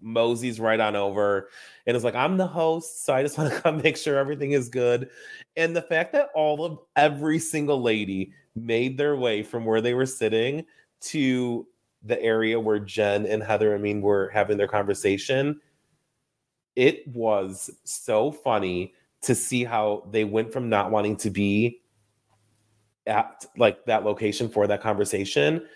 moseys 0.00 0.60
right 0.60 0.78
on 0.80 0.96
over 0.96 1.48
and 1.86 1.96
is 1.96 2.04
like, 2.04 2.14
I'm 2.14 2.36
the 2.36 2.46
host, 2.46 3.04
so 3.04 3.14
I 3.14 3.22
just 3.22 3.38
want 3.38 3.52
to 3.52 3.60
come 3.60 3.78
make 3.78 3.96
sure 3.96 4.18
everything 4.18 4.52
is 4.52 4.68
good. 4.68 5.10
And 5.56 5.74
the 5.74 5.82
fact 5.82 6.12
that 6.12 6.30
all 6.34 6.64
of 6.64 6.78
every 6.96 7.38
single 7.38 7.80
lady 7.80 8.32
made 8.54 8.98
their 8.98 9.16
way 9.16 9.42
from 9.42 9.64
where 9.64 9.80
they 9.80 9.94
were 9.94 10.06
sitting 10.06 10.64
to 11.02 11.66
the 12.02 12.20
area 12.22 12.58
where 12.58 12.78
Jen 12.78 13.26
and 13.26 13.42
Heather, 13.42 13.74
I 13.74 13.78
mean, 13.78 14.00
were 14.00 14.30
having 14.32 14.56
their 14.56 14.68
conversation. 14.68 15.60
It 16.76 17.08
was 17.08 17.70
so 17.84 18.30
funny 18.30 18.94
to 19.22 19.34
see 19.34 19.64
how 19.64 20.06
they 20.10 20.24
went 20.24 20.52
from 20.52 20.68
not 20.68 20.90
wanting 20.90 21.16
to 21.16 21.30
be 21.30 21.80
at 23.06 23.44
like 23.56 23.84
that 23.86 24.04
location 24.04 24.48
for 24.48 24.66
that 24.66 24.82
conversation 24.82 25.66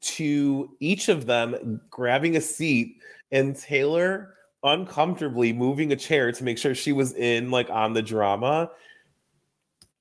to 0.00 0.76
each 0.80 1.08
of 1.08 1.26
them 1.26 1.80
grabbing 1.90 2.36
a 2.36 2.40
seat 2.40 2.98
and 3.32 3.56
Taylor 3.56 4.34
uncomfortably 4.62 5.52
moving 5.52 5.92
a 5.92 5.96
chair 5.96 6.32
to 6.32 6.44
make 6.44 6.58
sure 6.58 6.74
she 6.74 6.92
was 6.92 7.12
in 7.14 7.50
like 7.50 7.68
on 7.70 7.92
the 7.92 8.02
drama. 8.02 8.70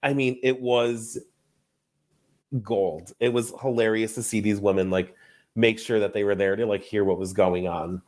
I 0.02 0.14
mean, 0.14 0.40
it 0.44 0.62
was 0.62 1.18
gold. 2.62 3.14
It 3.20 3.30
was 3.34 3.54
hilarious 3.62 4.16
to 4.16 4.24
see 4.24 4.40
these 4.40 4.60
women 4.60 4.90
like 4.90 5.16
make 5.56 5.80
sure 5.80 6.00
that 6.00 6.14
they 6.14 6.24
were 6.24 6.36
there 6.36 6.56
to 6.56 6.66
like 6.66 6.84
hear 6.84 7.04
what 7.04 7.18
was 7.18 7.34
going 7.34 7.68
on. 7.68 8.02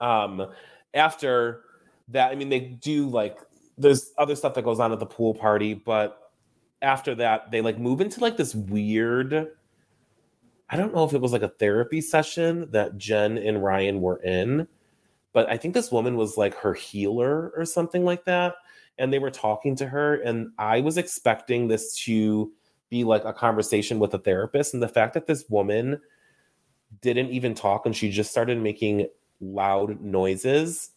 Um 0.00 0.46
after 0.94 1.62
that, 2.08 2.30
I 2.30 2.34
mean 2.34 2.48
they 2.48 2.60
do 2.60 3.08
like 3.08 3.38
there's 3.78 4.12
other 4.18 4.36
stuff 4.36 4.54
that 4.54 4.64
goes 4.64 4.80
on 4.80 4.92
at 4.92 4.98
the 4.98 5.06
pool 5.06 5.34
party, 5.34 5.74
but 5.74 6.18
after 6.80 7.14
that 7.14 7.50
they 7.50 7.60
like 7.60 7.78
move 7.78 8.00
into 8.00 8.20
like 8.20 8.36
this 8.36 8.54
weird 8.54 9.48
I 10.72 10.76
don't 10.76 10.94
know 10.94 11.04
if 11.04 11.12
it 11.12 11.20
was 11.20 11.32
like 11.32 11.42
a 11.42 11.48
therapy 11.48 12.00
session 12.00 12.70
that 12.70 12.96
Jen 12.96 13.36
and 13.36 13.62
Ryan 13.62 14.00
were 14.00 14.16
in, 14.22 14.66
but 15.34 15.48
I 15.50 15.58
think 15.58 15.74
this 15.74 15.92
woman 15.92 16.16
was 16.16 16.38
like 16.38 16.54
her 16.54 16.72
healer 16.72 17.52
or 17.54 17.66
something 17.66 18.06
like 18.06 18.24
that. 18.24 18.54
And 18.96 19.12
they 19.12 19.18
were 19.18 19.30
talking 19.30 19.76
to 19.76 19.86
her, 19.86 20.14
and 20.14 20.50
I 20.58 20.80
was 20.80 20.96
expecting 20.96 21.68
this 21.68 21.94
to 22.04 22.52
be 22.88 23.04
like 23.04 23.24
a 23.26 23.34
conversation 23.34 23.98
with 23.98 24.14
a 24.14 24.18
therapist. 24.18 24.72
And 24.72 24.82
the 24.82 24.88
fact 24.88 25.12
that 25.12 25.26
this 25.26 25.44
woman 25.50 26.00
didn't 27.02 27.30
even 27.30 27.54
talk 27.54 27.84
and 27.84 27.94
she 27.94 28.10
just 28.10 28.30
started 28.30 28.58
making 28.58 29.08
loud 29.42 30.00
noises. 30.00 30.90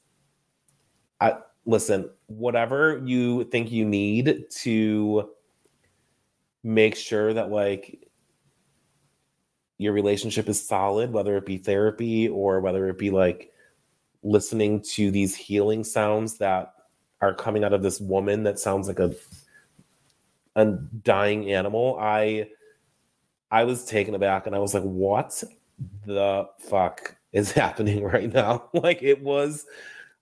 I 1.20 1.38
listen, 1.66 2.10
whatever 2.28 3.02
you 3.04 3.46
think 3.46 3.72
you 3.72 3.86
need 3.86 4.46
to 4.62 5.30
make 6.64 6.96
sure 6.96 7.34
that 7.34 7.52
like 7.52 8.08
your 9.78 9.94
relationship 9.94 10.48
is 10.48 10.66
solid, 10.66 11.12
whether 11.12 11.36
it 11.38 11.46
be 11.46 11.58
therapy 11.58 12.30
or 12.30 12.62
whether 12.62 12.88
it 12.88 12.98
be 12.98 13.12
like 13.12 13.52
listening 14.24 14.82
to 14.82 15.12
these 15.12 15.36
healing 15.36 15.84
sounds 15.84 16.38
that 16.38 16.74
are 17.22 17.34
coming 17.34 17.64
out 17.64 17.74
of 17.74 17.84
this 17.84 18.00
woman 18.00 18.44
that 18.44 18.60
sounds 18.60 18.88
like 18.88 19.00
a 19.00 19.14
a 20.56 20.66
dying 21.04 21.52
animal. 21.52 21.98
I 22.00 22.50
I 23.52 23.64
was 23.64 23.86
taken 23.86 24.16
aback 24.16 24.48
and 24.48 24.56
I 24.56 24.60
was 24.60 24.74
like, 24.74 24.84
what 24.84 25.44
the 26.06 26.48
fuck 26.60 27.15
is 27.36 27.52
happening 27.52 28.04
right 28.04 28.34
now? 28.34 28.70
like 28.74 29.04
it 29.04 29.22
was 29.22 29.66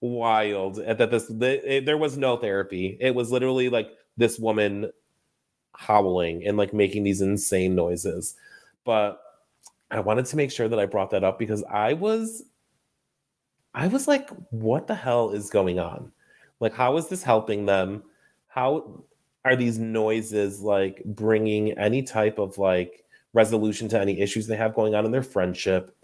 wild 0.02 0.76
that 0.76 1.12
this 1.12 1.28
the, 1.28 1.78
it, 1.78 1.84
eh, 1.84 1.86
there 1.86 1.98
was 1.98 2.18
no 2.18 2.36
therapy. 2.36 2.98
It 3.00 3.16
was 3.16 3.32
literally 3.32 3.70
like 3.70 3.90
this 4.18 4.38
woman 4.38 4.92
howling 5.76 6.46
and 6.46 6.58
like 6.58 6.74
making 6.74 7.04
these 7.04 7.22
insane 7.22 7.76
noises. 7.76 8.36
But 8.84 9.22
I 9.90 10.02
wanted 10.02 10.26
to 10.26 10.36
make 10.36 10.52
sure 10.52 10.68
that 10.68 10.80
I 10.80 10.86
brought 10.86 11.12
that 11.12 11.24
up 11.24 11.40
because 11.40 11.64
I 11.64 11.94
was 11.94 12.44
I 13.74 13.88
was 13.88 14.08
like 14.08 14.30
what 14.50 14.88
the 14.88 14.96
hell 14.96 15.32
is 15.32 15.50
going 15.50 15.80
on? 15.80 16.12
Like 16.60 16.74
how 16.74 16.98
is 16.98 17.08
this 17.08 17.24
helping 17.24 17.66
them? 17.66 18.04
How 18.48 19.04
are 19.46 19.56
these 19.56 19.80
noises 19.80 20.62
like 20.62 21.02
bringing 21.06 21.72
any 21.78 22.04
type 22.04 22.40
of 22.40 22.58
like 22.58 23.04
resolution 23.34 23.88
to 23.90 24.00
any 24.00 24.20
issues 24.20 24.48
they 24.48 24.56
have 24.56 24.76
going 24.76 24.96
on 24.96 25.06
in 25.06 25.12
their 25.12 25.24
friendship? 25.24 25.96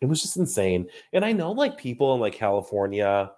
It 0.00 0.06
was 0.06 0.22
just 0.22 0.36
insane. 0.36 0.88
And 1.12 1.24
I 1.24 1.32
know 1.32 1.52
like 1.52 1.76
people 1.76 2.14
in 2.14 2.20
like 2.20 2.34
California 2.34 3.30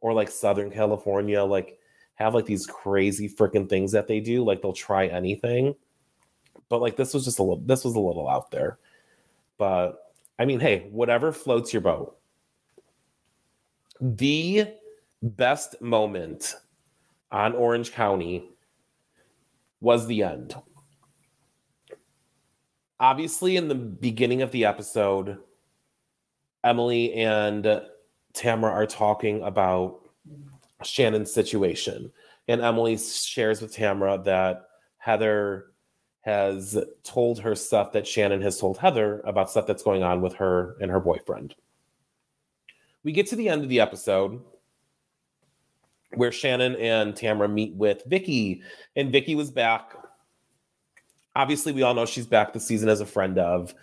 or 0.00 0.12
like 0.12 0.30
Southern 0.30 0.70
California 0.70 1.42
like 1.42 1.78
have 2.14 2.34
like 2.34 2.46
these 2.46 2.66
crazy 2.66 3.28
freaking 3.28 3.68
things 3.68 3.92
that 3.92 4.06
they 4.06 4.20
do. 4.20 4.44
Like 4.44 4.62
they'll 4.62 4.72
try 4.72 5.06
anything. 5.06 5.74
But 6.68 6.80
like 6.80 6.96
this 6.96 7.14
was 7.14 7.24
just 7.24 7.38
a 7.38 7.42
little 7.42 7.62
this 7.64 7.84
was 7.84 7.94
a 7.94 8.00
little 8.00 8.28
out 8.28 8.50
there. 8.50 8.78
But 9.56 10.12
I 10.38 10.44
mean, 10.44 10.60
hey, 10.60 10.88
whatever 10.90 11.32
floats 11.32 11.72
your 11.72 11.82
boat. 11.82 12.16
The 14.00 14.68
best 15.22 15.80
moment 15.82 16.54
on 17.32 17.54
Orange 17.54 17.92
County 17.92 18.50
was 19.80 20.06
the 20.06 20.22
end. 20.22 20.54
Obviously, 23.00 23.56
in 23.56 23.68
the 23.68 23.74
beginning 23.74 24.42
of 24.42 24.50
the 24.50 24.64
episode, 24.64 25.38
Emily 26.64 27.12
and 27.14 27.64
Tamra 28.34 28.70
are 28.70 28.86
talking 28.86 29.42
about 29.42 30.00
Shannon's 30.82 31.32
situation. 31.32 32.12
And 32.46 32.60
Emily 32.60 32.96
shares 32.96 33.60
with 33.60 33.74
Tamra 33.74 34.22
that 34.24 34.64
Heather 34.98 35.66
has 36.22 36.78
told 37.04 37.38
her 37.40 37.54
stuff 37.54 37.92
that 37.92 38.06
Shannon 38.06 38.42
has 38.42 38.58
told 38.58 38.78
Heather 38.78 39.20
about 39.20 39.50
stuff 39.50 39.66
that's 39.66 39.82
going 39.82 40.02
on 40.02 40.20
with 40.20 40.34
her 40.34 40.76
and 40.80 40.90
her 40.90 41.00
boyfriend. 41.00 41.54
We 43.04 43.12
get 43.12 43.26
to 43.28 43.36
the 43.36 43.48
end 43.48 43.62
of 43.62 43.68
the 43.68 43.80
episode 43.80 44.40
where 46.14 46.32
Shannon 46.32 46.76
and 46.76 47.14
Tamra 47.14 47.50
meet 47.50 47.74
with 47.74 48.02
Vicki, 48.06 48.62
and 48.96 49.12
Vicki 49.12 49.34
was 49.34 49.50
back. 49.50 49.92
Obviously, 51.36 51.72
we 51.72 51.82
all 51.82 51.94
know 51.94 52.06
she's 52.06 52.26
back 52.26 52.52
this 52.52 52.66
season 52.66 52.88
as 52.88 53.00
a 53.00 53.06
friend 53.06 53.38
of. 53.38 53.74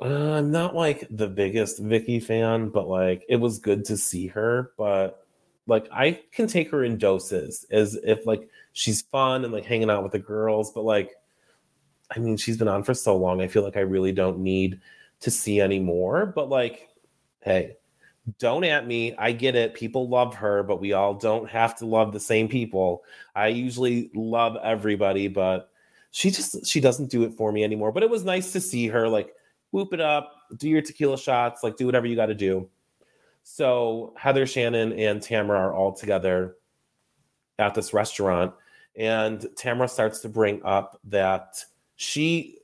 Uh, 0.00 0.32
I'm 0.32 0.50
not 0.50 0.74
like 0.74 1.06
the 1.10 1.28
biggest 1.28 1.78
Vicki 1.78 2.20
fan, 2.20 2.70
but 2.70 2.88
like 2.88 3.24
it 3.28 3.36
was 3.36 3.58
good 3.58 3.84
to 3.86 3.96
see 3.96 4.26
her. 4.28 4.72
But 4.78 5.26
like 5.66 5.86
I 5.92 6.20
can 6.32 6.46
take 6.46 6.70
her 6.70 6.84
in 6.84 6.98
doses 6.98 7.66
as 7.70 7.96
if 8.02 8.26
like 8.26 8.48
she's 8.72 9.02
fun 9.02 9.44
and 9.44 9.52
like 9.52 9.64
hanging 9.66 9.90
out 9.90 10.02
with 10.02 10.12
the 10.12 10.18
girls, 10.18 10.72
but 10.72 10.84
like 10.84 11.10
I 12.14 12.18
mean, 12.18 12.36
she's 12.36 12.56
been 12.56 12.68
on 12.68 12.82
for 12.82 12.94
so 12.94 13.16
long. 13.16 13.40
I 13.40 13.48
feel 13.48 13.62
like 13.62 13.76
I 13.76 13.80
really 13.80 14.12
don't 14.12 14.40
need 14.40 14.80
to 15.20 15.30
see 15.30 15.60
any 15.60 15.78
more. 15.78 16.26
But 16.26 16.48
like, 16.48 16.88
hey, 17.40 17.76
don't 18.38 18.64
at 18.64 18.86
me. 18.86 19.14
I 19.16 19.32
get 19.32 19.54
it. 19.54 19.74
People 19.74 20.08
love 20.08 20.34
her, 20.34 20.62
but 20.62 20.80
we 20.80 20.92
all 20.92 21.14
don't 21.14 21.48
have 21.48 21.76
to 21.78 21.86
love 21.86 22.12
the 22.12 22.20
same 22.20 22.48
people. 22.48 23.04
I 23.34 23.48
usually 23.48 24.10
love 24.14 24.56
everybody, 24.62 25.28
but 25.28 25.70
she 26.10 26.30
just 26.30 26.66
she 26.66 26.80
doesn't 26.80 27.10
do 27.10 27.22
it 27.24 27.34
for 27.34 27.52
me 27.52 27.64
anymore. 27.64 27.92
But 27.92 28.02
it 28.02 28.10
was 28.10 28.24
nice 28.24 28.52
to 28.52 28.60
see 28.60 28.88
her 28.88 29.08
like 29.08 29.34
whoop 29.70 29.92
it 29.92 30.00
up, 30.00 30.32
do 30.56 30.68
your 30.68 30.82
tequila 30.82 31.18
shots, 31.18 31.62
like 31.62 31.76
do 31.76 31.86
whatever 31.86 32.06
you 32.06 32.16
got 32.16 32.26
to 32.26 32.34
do. 32.34 32.68
So 33.42 34.14
Heather 34.16 34.46
Shannon 34.46 34.92
and 34.92 35.20
Tamra 35.20 35.58
are 35.58 35.74
all 35.74 35.92
together 35.92 36.56
at 37.58 37.74
this 37.74 37.92
restaurant, 37.94 38.52
and 38.96 39.40
Tamra 39.56 39.88
starts 39.88 40.20
to 40.20 40.28
bring 40.28 40.62
up 40.64 41.00
that 41.04 41.64
she 41.96 42.58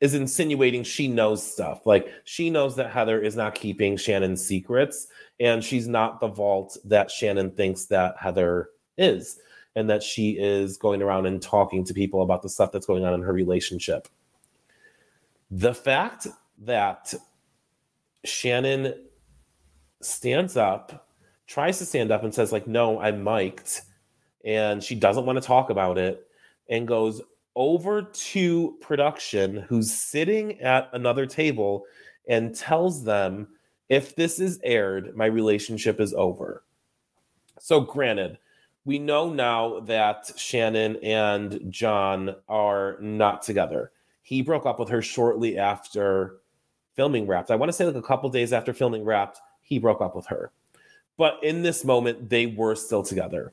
is 0.00 0.14
insinuating 0.14 0.82
she 0.82 1.08
knows 1.08 1.42
stuff. 1.42 1.86
Like 1.86 2.08
she 2.24 2.48
knows 2.50 2.74
that 2.76 2.90
Heather 2.90 3.20
is 3.20 3.36
not 3.36 3.54
keeping 3.54 3.96
Shannon's 3.96 4.44
secrets, 4.44 5.08
and 5.38 5.62
she's 5.62 5.86
not 5.86 6.20
the 6.20 6.28
vault 6.28 6.76
that 6.84 7.10
Shannon 7.10 7.50
thinks 7.50 7.84
that 7.86 8.16
Heather 8.18 8.70
is. 8.96 9.38
and 9.76 9.88
that 9.88 10.02
she 10.02 10.32
is 10.32 10.76
going 10.76 11.02
around 11.02 11.26
and 11.26 11.40
talking 11.40 11.84
to 11.84 11.94
people 11.94 12.22
about 12.22 12.42
the 12.42 12.48
stuff 12.48 12.72
that's 12.72 12.86
going 12.86 13.04
on 13.04 13.14
in 13.14 13.22
her 13.22 13.32
relationship. 13.32 14.08
The 15.50 15.74
fact 15.74 16.26
that 16.60 17.12
Shannon 18.24 18.94
stands 20.02 20.56
up, 20.56 21.08
tries 21.46 21.78
to 21.78 21.84
stand 21.84 22.10
up 22.10 22.22
and 22.22 22.34
says, 22.34 22.52
like, 22.52 22.66
no, 22.66 23.00
I'm 23.00 23.24
mic'd, 23.24 23.80
and 24.44 24.82
she 24.82 24.94
doesn't 24.94 25.26
want 25.26 25.36
to 25.40 25.46
talk 25.46 25.70
about 25.70 25.98
it, 25.98 26.26
and 26.68 26.86
goes 26.86 27.20
over 27.56 28.02
to 28.02 28.76
production, 28.80 29.56
who's 29.68 29.92
sitting 29.92 30.60
at 30.60 30.88
another 30.92 31.26
table, 31.26 31.84
and 32.28 32.54
tells 32.54 33.04
them, 33.04 33.48
if 33.88 34.14
this 34.14 34.38
is 34.38 34.60
aired, 34.62 35.16
my 35.16 35.26
relationship 35.26 36.00
is 36.00 36.14
over. 36.14 36.62
So, 37.58 37.80
granted, 37.80 38.38
we 38.84 38.98
know 38.98 39.32
now 39.32 39.80
that 39.80 40.30
Shannon 40.36 40.96
and 41.02 41.60
John 41.68 42.36
are 42.48 42.96
not 43.00 43.42
together. 43.42 43.90
He 44.22 44.42
broke 44.42 44.64
up 44.64 44.78
with 44.78 44.88
her 44.88 45.02
shortly 45.02 45.58
after 45.58 46.36
filming 46.94 47.26
wrapped. 47.26 47.50
I 47.50 47.56
want 47.56 47.68
to 47.68 47.72
say 47.72 47.84
like 47.84 47.94
a 47.94 48.02
couple 48.02 48.28
days 48.30 48.52
after 48.52 48.72
filming 48.72 49.04
wrapped, 49.04 49.40
he 49.62 49.78
broke 49.78 50.00
up 50.00 50.16
with 50.16 50.26
her. 50.26 50.52
But 51.16 51.42
in 51.42 51.62
this 51.62 51.84
moment, 51.84 52.30
they 52.30 52.46
were 52.46 52.74
still 52.74 53.02
together. 53.02 53.52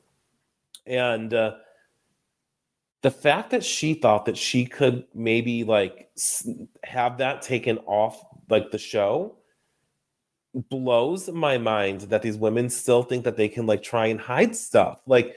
And 0.86 1.34
uh, 1.34 1.56
the 3.02 3.10
fact 3.10 3.50
that 3.50 3.64
she 3.64 3.94
thought 3.94 4.24
that 4.24 4.36
she 4.36 4.64
could 4.64 5.04
maybe 5.14 5.64
like 5.64 6.10
have 6.84 7.18
that 7.18 7.42
taken 7.42 7.78
off 7.86 8.24
like 8.48 8.70
the 8.70 8.78
show 8.78 9.36
blows 10.54 11.28
my 11.28 11.58
mind 11.58 12.02
that 12.02 12.22
these 12.22 12.36
women 12.36 12.68
still 12.70 13.02
think 13.02 13.24
that 13.24 13.36
they 13.36 13.48
can 13.48 13.66
like 13.66 13.82
try 13.82 14.06
and 14.06 14.20
hide 14.20 14.56
stuff. 14.56 15.00
Like, 15.06 15.36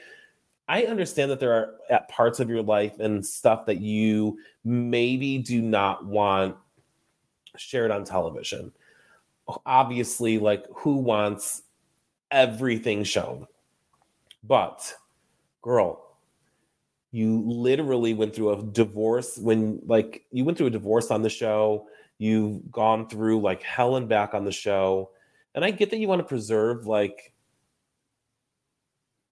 I 0.68 0.84
understand 0.84 1.30
that 1.32 1.40
there 1.40 1.54
are 1.54 1.76
at 1.90 2.08
parts 2.08 2.40
of 2.40 2.50
your 2.50 2.64
life 2.64 2.98
and 3.00 3.26
stuff 3.26 3.66
that 3.66 3.82
you 3.82 4.40
maybe 4.64 5.38
do 5.38 5.62
not 5.62 6.06
want 6.06 6.56
shared 7.58 7.92
on 7.92 8.04
television. 8.04 8.72
Obviously, 9.66 10.40
like, 10.40 10.66
who 10.74 10.96
wants 10.98 11.64
everything 12.32 13.04
shown? 13.04 13.48
But, 14.44 14.94
girl, 15.62 16.18
you 17.12 17.44
literally 17.46 18.14
went 18.14 18.34
through 18.34 18.52
a 18.54 18.64
divorce 18.64 19.38
when, 19.38 19.82
like, 19.86 20.26
you 20.32 20.46
went 20.46 20.58
through 20.58 20.68
a 20.68 20.72
divorce 20.72 21.12
on 21.12 21.22
the 21.22 21.30
show 21.30 21.88
You've 22.22 22.72
gone 22.72 23.10
through 23.10 23.42
like 23.42 23.64
hell 23.64 23.96
and 23.96 24.08
back 24.08 24.36
on 24.36 24.46
the 24.46 24.52
show. 24.52 25.10
And 25.56 25.66
I 25.66 25.72
get 25.72 25.90
that 25.90 25.98
you 25.98 26.08
want 26.08 26.20
to 26.20 26.24
preserve 26.24 26.86
like 26.86 27.34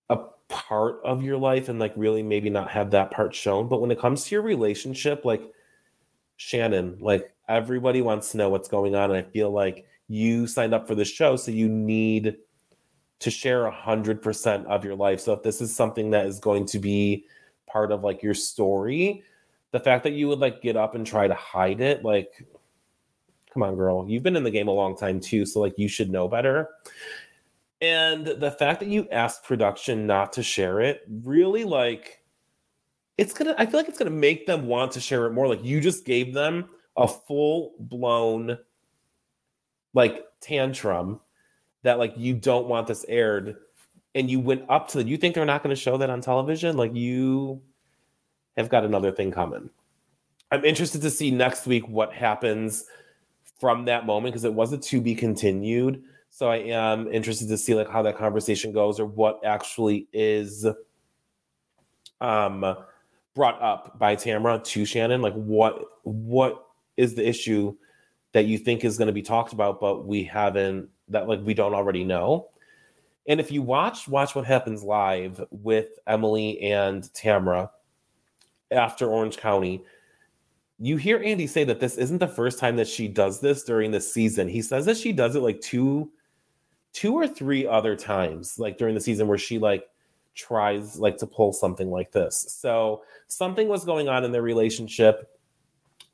a 0.09 0.17
part 0.47 0.99
of 1.03 1.21
your 1.21 1.37
life 1.37 1.69
and 1.69 1.77
like 1.77 1.93
really 1.95 2.23
maybe 2.23 2.49
not 2.49 2.71
have 2.71 2.89
that 2.89 3.11
part 3.11 3.35
shown. 3.35 3.67
But 3.67 3.79
when 3.79 3.91
it 3.91 3.99
comes 3.99 4.23
to 4.23 4.33
your 4.33 4.41
relationship, 4.41 5.23
like 5.23 5.43
Shannon, 6.37 6.97
like 6.99 7.31
everybody 7.49 8.01
wants 8.01 8.31
to 8.31 8.37
know 8.37 8.49
what's 8.49 8.69
going 8.69 8.95
on. 8.95 9.11
And 9.11 9.25
I 9.25 9.29
feel 9.29 9.51
like 9.51 9.85
you 10.07 10.47
signed 10.47 10.73
up 10.73 10.87
for 10.87 10.95
the 10.95 11.03
show, 11.03 11.35
so 11.35 11.51
you 11.51 11.67
need 11.67 12.37
to 13.19 13.29
share 13.29 13.65
a 13.65 13.71
hundred 13.71 14.21
percent 14.21 14.65
of 14.67 14.85
your 14.85 14.95
life. 14.95 15.19
So 15.19 15.33
if 15.33 15.43
this 15.43 15.59
is 15.59 15.75
something 15.75 16.11
that 16.11 16.25
is 16.25 16.39
going 16.39 16.65
to 16.67 16.79
be 16.79 17.25
part 17.67 17.91
of 17.91 18.03
like 18.03 18.23
your 18.23 18.33
story, 18.33 19.23
the 19.71 19.79
fact 19.79 20.03
that 20.03 20.13
you 20.13 20.27
would 20.29 20.39
like 20.39 20.61
get 20.61 20.77
up 20.77 20.95
and 20.95 21.05
try 21.05 21.27
to 21.27 21.33
hide 21.33 21.81
it, 21.81 22.05
like 22.05 22.47
come 23.53 23.63
on, 23.63 23.75
girl, 23.75 24.05
you've 24.07 24.23
been 24.23 24.35
in 24.35 24.43
the 24.43 24.51
game 24.51 24.67
a 24.67 24.71
long 24.71 24.95
time 24.95 25.19
too, 25.19 25.45
so 25.45 25.59
like 25.59 25.77
you 25.77 25.87
should 25.87 26.09
know 26.09 26.27
better. 26.27 26.69
And 27.81 28.25
the 28.25 28.51
fact 28.51 28.79
that 28.81 28.89
you 28.89 29.07
asked 29.09 29.43
production 29.43 30.05
not 30.05 30.33
to 30.33 30.43
share 30.43 30.81
it 30.81 31.01
really 31.23 31.63
like 31.63 32.21
it's 33.17 33.33
gonna 33.33 33.55
I 33.57 33.65
feel 33.65 33.79
like 33.79 33.89
it's 33.89 33.97
gonna 33.97 34.11
make 34.11 34.47
them 34.47 34.65
want 34.65 34.93
to 34.93 35.01
share 35.01 35.25
it 35.25 35.33
more. 35.33 35.47
Like 35.47 35.63
you 35.63 35.81
just 35.81 36.05
gave 36.05 36.33
them 36.33 36.69
a 36.99 37.07
full 37.07 37.73
blown 37.79 38.57
like 39.93 40.25
tantrum 40.41 41.19
that 41.83 41.97
like 41.97 42.13
you 42.17 42.33
don't 42.33 42.67
want 42.67 42.87
this 42.87 43.05
aired 43.07 43.55
and 44.15 44.29
you 44.29 44.39
went 44.39 44.63
up 44.69 44.87
to 44.87 44.97
the 44.97 45.09
you 45.09 45.17
think 45.17 45.33
they're 45.33 45.45
not 45.45 45.63
going 45.63 45.75
to 45.75 45.81
show 45.81 45.97
that 45.97 46.09
on 46.09 46.21
television 46.21 46.77
like 46.77 46.93
you 46.93 47.61
have 48.57 48.69
got 48.69 48.83
another 48.83 49.11
thing 49.11 49.31
coming 49.31 49.69
i'm 50.51 50.63
interested 50.63 51.01
to 51.01 51.09
see 51.09 51.31
next 51.31 51.65
week 51.65 51.87
what 51.87 52.13
happens 52.13 52.85
from 53.59 53.85
that 53.85 54.05
moment 54.05 54.33
because 54.33 54.45
it 54.45 54.53
wasn't 54.53 54.81
to 54.83 55.01
be 55.01 55.13
continued. 55.13 56.01
So 56.29 56.49
I 56.49 56.57
am 56.57 57.07
interested 57.11 57.49
to 57.49 57.57
see 57.57 57.75
like 57.75 57.89
how 57.89 58.01
that 58.03 58.17
conversation 58.17 58.71
goes 58.71 58.99
or 58.99 59.05
what 59.05 59.41
actually 59.43 60.07
is 60.13 60.65
um 62.21 62.75
brought 63.35 63.61
up 63.61 63.99
by 63.99 64.15
Tamra 64.15 64.63
to 64.63 64.85
Shannon. 64.85 65.21
Like 65.21 65.33
what 65.33 65.83
what 66.03 66.67
is 66.99 67.15
the 67.15 67.27
issue 67.27 67.75
that 68.33 68.45
you 68.45 68.57
think 68.57 68.83
is 68.83 68.97
going 68.97 69.07
to 69.07 69.13
be 69.13 69.21
talked 69.21 69.53
about, 69.53 69.79
but 69.79 70.05
we 70.05 70.23
haven't 70.23 70.89
that 71.07 71.27
like 71.27 71.39
we 71.43 71.53
don't 71.53 71.73
already 71.73 72.03
know. 72.03 72.49
And 73.27 73.39
if 73.39 73.51
you 73.51 73.61
watch 73.61 74.07
watch 74.07 74.35
what 74.35 74.45
happens 74.45 74.83
live 74.83 75.43
with 75.49 75.97
Emily 76.05 76.59
and 76.59 77.03
Tamra 77.13 77.69
after 78.71 79.07
Orange 79.07 79.37
County, 79.37 79.83
you 80.77 80.97
hear 80.97 81.21
Andy 81.23 81.47
say 81.47 81.63
that 81.63 81.79
this 81.79 81.97
isn't 81.97 82.19
the 82.19 82.27
first 82.27 82.59
time 82.59 82.75
that 82.75 82.87
she 82.87 83.07
does 83.07 83.39
this 83.39 83.63
during 83.63 83.91
the 83.91 84.01
season. 84.01 84.47
He 84.47 84.61
says 84.61 84.85
that 84.85 84.97
she 84.97 85.13
does 85.13 85.35
it 85.35 85.41
like 85.41 85.61
two 85.61 86.11
two 86.91 87.13
or 87.13 87.27
three 87.27 87.65
other 87.65 87.95
times 87.95 88.57
like 88.59 88.77
during 88.77 88.95
the 88.95 89.01
season 89.01 89.27
where 89.27 89.37
she 89.37 89.57
like 89.57 89.85
tries 90.35 90.99
like 90.99 91.17
to 91.17 91.27
pull 91.27 91.53
something 91.53 91.89
like 91.89 92.11
this. 92.11 92.45
So 92.49 93.03
something 93.27 93.67
was 93.67 93.85
going 93.85 94.09
on 94.09 94.23
in 94.25 94.31
their 94.31 94.41
relationship 94.41 95.38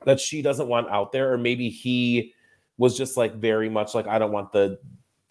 that 0.04 0.20
she 0.20 0.42
doesn't 0.42 0.68
want 0.68 0.88
out 0.90 1.12
there 1.12 1.32
or 1.32 1.38
maybe 1.38 1.68
he 1.68 2.32
was 2.78 2.96
just 2.96 3.16
like 3.16 3.34
very 3.36 3.68
much 3.68 3.94
like 3.94 4.06
I 4.06 4.18
don't 4.18 4.32
want 4.32 4.52
the 4.52 4.78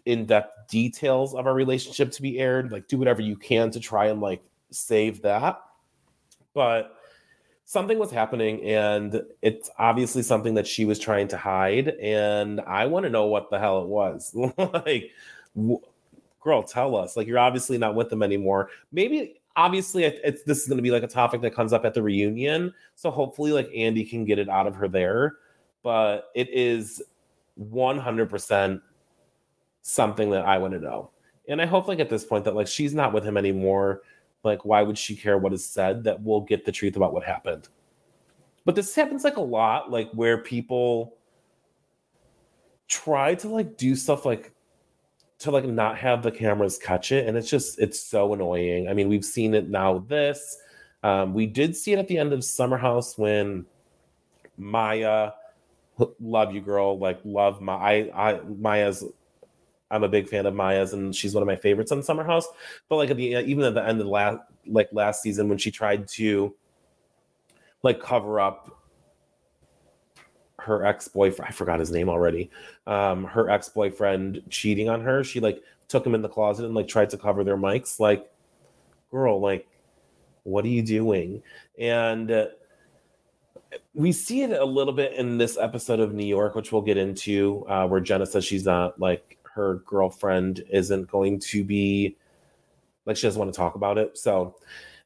in-depth 0.06 0.70
details 0.70 1.34
of 1.34 1.48
our 1.48 1.54
relationship 1.54 2.12
to 2.12 2.22
be 2.22 2.40
aired. 2.40 2.72
Like 2.72 2.88
do 2.88 2.98
whatever 2.98 3.22
you 3.22 3.36
can 3.36 3.72
to 3.72 3.80
try 3.80 4.08
and 4.08 4.22
like 4.22 4.44
save 4.72 5.22
that. 5.22 5.62
But 6.54 6.96
something 7.66 7.98
was 7.98 8.12
happening 8.12 8.64
and 8.64 9.24
it's 9.42 9.70
obviously 9.80 10.22
something 10.22 10.54
that 10.54 10.68
she 10.68 10.86
was 10.86 11.00
trying 11.00 11.28
to 11.28 11.36
hide 11.36 11.88
and 12.00 12.62
i 12.62 12.86
want 12.86 13.04
to 13.04 13.10
know 13.10 13.26
what 13.26 13.50
the 13.50 13.58
hell 13.58 13.82
it 13.82 13.88
was 13.88 14.32
like 14.58 15.12
w- 15.56 15.82
girl 16.42 16.62
tell 16.62 16.96
us 16.96 17.18
like 17.18 17.26
you're 17.26 17.40
obviously 17.40 17.80
not 17.80 17.96
with 17.96 18.08
them 18.12 18.22
anymore 18.22 18.70
maybe 18.92 19.42
obviously 19.56 20.04
it's 20.04 20.44
this 20.44 20.62
is 20.62 20.68
going 20.68 20.78
to 20.78 20.84
be 20.84 20.92
like 20.92 21.04
a 21.04 21.08
topic 21.08 21.42
that 21.42 21.56
comes 21.56 21.72
up 21.74 21.86
at 21.86 21.94
the 21.94 22.02
reunion 22.02 22.74
so 22.96 23.10
hopefully 23.10 23.52
like 23.52 23.70
andy 23.76 24.04
can 24.04 24.26
get 24.26 24.38
it 24.38 24.50
out 24.50 24.68
of 24.68 24.76
her 24.76 24.88
there 24.88 25.38
but 25.82 26.30
it 26.36 26.50
is 26.52 27.02
100% 27.60 28.82
something 29.82 30.30
that 30.30 30.46
i 30.46 30.58
want 30.58 30.74
to 30.74 30.80
know 30.80 31.10
and 31.48 31.62
i 31.62 31.66
hope 31.66 31.88
like 31.88 32.00
at 32.00 32.10
this 32.10 32.26
point 32.26 32.44
that 32.44 32.56
like 32.56 32.68
she's 32.68 32.94
not 32.94 33.14
with 33.14 33.24
him 33.24 33.38
anymore 33.38 34.02
like, 34.46 34.64
why 34.64 34.84
would 34.84 34.98
she 34.98 35.16
care 35.16 35.38
what 35.38 35.52
is 35.52 35.66
said? 35.66 36.04
That 36.04 36.22
we'll 36.22 36.42
get 36.42 36.64
the 36.64 36.72
truth 36.72 36.96
about 36.96 37.12
what 37.12 37.24
happened. 37.24 37.68
But 38.64 38.76
this 38.76 38.96
happens 38.96 39.24
like 39.24 39.38
a 39.38 39.42
lot, 39.42 39.92
like 39.92 40.10
where 40.12 40.38
people 40.38 41.18
try 42.88 43.34
to 43.36 43.50
like 43.50 43.76
do 43.76 43.96
stuff 43.96 44.26
like 44.26 44.54
to 45.40 45.52
like 45.52 45.66
not 45.66 45.98
have 45.98 46.24
the 46.24 46.32
cameras 46.32 46.78
catch 46.78 47.12
it, 47.12 47.28
and 47.28 47.38
it's 47.38 47.50
just 47.50 47.80
it's 47.80 48.00
so 48.00 48.34
annoying. 48.34 48.88
I 48.88 48.94
mean, 48.94 49.10
we've 49.10 49.26
seen 49.26 49.54
it 49.54 49.70
now. 49.70 50.00
This 50.00 50.58
um, 51.04 51.34
we 51.34 51.46
did 51.46 51.76
see 51.76 51.94
it 51.94 52.00
at 52.00 52.08
the 52.08 52.18
end 52.18 52.34
of 52.34 52.44
Summer 52.44 52.78
House 52.78 53.18
when 53.18 53.66
Mya, 54.58 55.34
love 56.20 56.54
you, 56.54 56.62
girl, 56.62 56.98
like 56.98 57.20
love 57.24 57.62
my 57.62 57.74
I, 57.74 58.32
I 58.32 58.40
Mya's 58.60 59.04
I'm 59.92 60.04
a 60.04 60.10
big 60.10 60.28
fan 60.28 60.46
of 60.46 60.56
Mya's, 60.56 60.94
and 60.94 61.16
she's 61.16 61.34
one 61.34 61.44
of 61.44 61.48
my 61.48 61.56
favorites 61.56 61.92
on 61.92 62.02
Summer 62.02 62.24
House. 62.24 62.48
But 62.90 62.96
like 62.98 63.12
at 63.12 63.18
the 63.18 63.24
even 63.24 63.64
at 63.64 63.74
the 63.74 63.84
end 63.84 64.00
of 64.00 64.06
the 64.06 64.12
last 64.12 64.40
like 64.68 64.90
last 64.92 65.22
season 65.22 65.48
when 65.48 65.58
she 65.58 65.70
tried 65.70 66.08
to 66.10 66.56
like 67.84 68.00
cover 68.00 68.40
up 68.40 68.82
her 70.66 70.86
ex-boyfriend, 70.86 71.48
I 71.48 71.52
forgot 71.52 71.80
his 71.80 71.92
name 71.92 72.10
already. 72.10 72.50
Um, 72.88 73.24
her 73.26 73.50
ex-boyfriend 73.50 74.42
cheating 74.50 74.90
on 74.90 75.02
her. 75.02 75.24
She 75.24 75.40
like 75.40 75.62
took 75.88 76.06
him 76.06 76.16
in 76.16 76.22
the 76.22 76.30
closet 76.30 76.66
and 76.66 76.74
like 76.74 76.88
tried 76.88 77.12
to 77.12 77.18
cover 77.18 77.44
their 77.44 77.58
mics. 77.58 78.00
Like, 78.00 78.30
girl, 79.12 79.40
like, 79.40 79.68
what 80.44 80.66
are 80.66 80.70
you 80.70 80.82
doing? 80.82 81.44
And 81.78 82.32
uh, 82.32 82.48
we 83.94 84.12
see 84.12 84.42
it 84.42 84.52
a 84.52 84.66
little 84.66 84.94
bit 84.94 85.14
in 85.14 85.38
this 85.38 85.58
episode 85.58 86.00
of 86.00 86.14
New 86.14 86.26
York, 86.26 86.56
which 86.56 86.72
we'll 86.72 86.82
get 86.82 86.98
into, 86.98 87.66
uh, 87.70 87.88
where 87.88 88.02
Jenna 88.02 88.26
says 88.26 88.44
she's 88.44 88.66
not 88.66 89.00
like 89.00 89.38
her 89.44 89.76
girlfriend 89.86 90.64
isn't 90.70 91.10
going 91.10 91.40
to 91.40 91.64
be 91.64 92.18
like 93.06 93.16
she 93.18 93.28
doesn't 93.28 93.40
want 93.40 93.54
to 93.54 93.58
talk 93.58 93.76
about 93.76 93.98
it. 93.98 94.18
So 94.18 94.56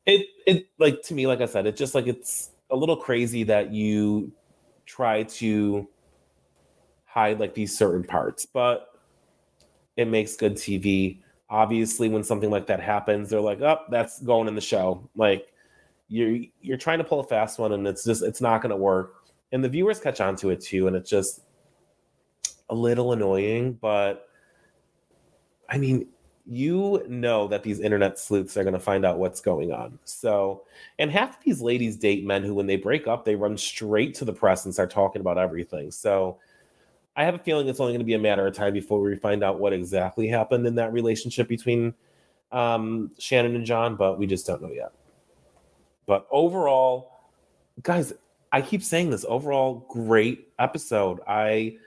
it 0.05 0.27
it 0.47 0.67
like 0.77 1.01
to 1.03 1.13
me, 1.13 1.27
like 1.27 1.41
I 1.41 1.45
said, 1.45 1.67
it's 1.67 1.77
just 1.77 1.95
like 1.95 2.07
it's 2.07 2.51
a 2.71 2.75
little 2.75 2.95
crazy 2.95 3.43
that 3.43 3.71
you 3.73 4.31
try 4.89 5.21
to 5.21 5.87
hide 7.05 7.39
like 7.39 7.53
these 7.53 7.77
certain 7.77 8.03
parts, 8.03 8.45
but 8.45 8.87
it 9.95 10.07
makes 10.07 10.35
good 10.35 10.55
TV. 10.55 11.21
obviously 11.51 12.09
when 12.09 12.23
something 12.23 12.51
like 12.51 12.67
that 12.67 12.79
happens, 12.79 13.29
they're 13.29 13.41
like, 13.41 13.61
"Oh, 13.61 13.79
that's 13.89 14.21
going 14.21 14.47
in 14.47 14.55
the 14.55 14.61
show." 14.61 15.09
Like 15.15 15.53
you're 16.07 16.39
you're 16.61 16.77
trying 16.77 16.99
to 16.99 17.03
pull 17.03 17.19
a 17.19 17.23
fast 17.23 17.59
one 17.59 17.71
and 17.73 17.87
it's 17.87 18.03
just 18.03 18.23
it's 18.23 18.41
not 18.41 18.61
going 18.61 18.71
to 18.71 18.77
work. 18.77 19.25
And 19.51 19.63
the 19.63 19.69
viewers 19.69 19.99
catch 19.99 20.21
on 20.21 20.35
to 20.37 20.49
it 20.51 20.61
too 20.61 20.87
and 20.87 20.95
it's 20.95 21.09
just 21.09 21.41
a 22.69 22.75
little 22.75 23.13
annoying, 23.13 23.73
but 23.81 24.27
I 25.69 25.77
mean, 25.77 26.07
you 26.49 27.05
know 27.07 27.47
that 27.47 27.61
these 27.61 27.79
internet 27.79 28.17
sleuths 28.17 28.57
are 28.57 28.63
going 28.63 28.73
to 28.73 28.79
find 28.79 29.05
out 29.05 29.19
what's 29.19 29.39
going 29.39 29.71
on. 29.71 29.99
So, 30.03 30.63
and 30.97 31.11
half 31.11 31.37
of 31.37 31.43
these 31.43 31.61
ladies 31.61 31.95
date 31.95 32.25
men 32.25 32.43
who, 32.43 32.55
when 32.55 32.65
they 32.65 32.75
break 32.75 33.07
up, 33.07 33.23
they 33.23 33.35
run 33.35 33.55
straight 33.55 34.15
to 34.15 34.25
the 34.25 34.33
press 34.33 34.65
and 34.65 34.73
start 34.73 34.89
talking 34.89 35.19
about 35.19 35.37
everything. 35.37 35.91
So, 35.91 36.39
I 37.15 37.23
have 37.23 37.35
a 37.35 37.39
feeling 37.39 37.67
it's 37.67 37.79
only 37.79 37.93
going 37.93 37.99
to 37.99 38.05
be 38.05 38.15
a 38.15 38.19
matter 38.19 38.47
of 38.47 38.55
time 38.55 38.73
before 38.73 38.99
we 38.99 39.15
find 39.15 39.43
out 39.43 39.59
what 39.59 39.73
exactly 39.73 40.27
happened 40.27 40.65
in 40.65 40.75
that 40.75 40.91
relationship 40.91 41.47
between 41.47 41.93
um, 42.51 43.11
Shannon 43.19 43.55
and 43.55 43.65
John, 43.65 43.95
but 43.95 44.17
we 44.17 44.25
just 44.25 44.47
don't 44.47 44.61
know 44.61 44.71
yet. 44.71 44.91
But 46.07 46.27
overall, 46.31 47.11
guys, 47.83 48.13
I 48.51 48.61
keep 48.61 48.81
saying 48.81 49.11
this 49.11 49.25
overall, 49.27 49.85
great 49.89 50.47
episode. 50.57 51.19
I 51.27 51.77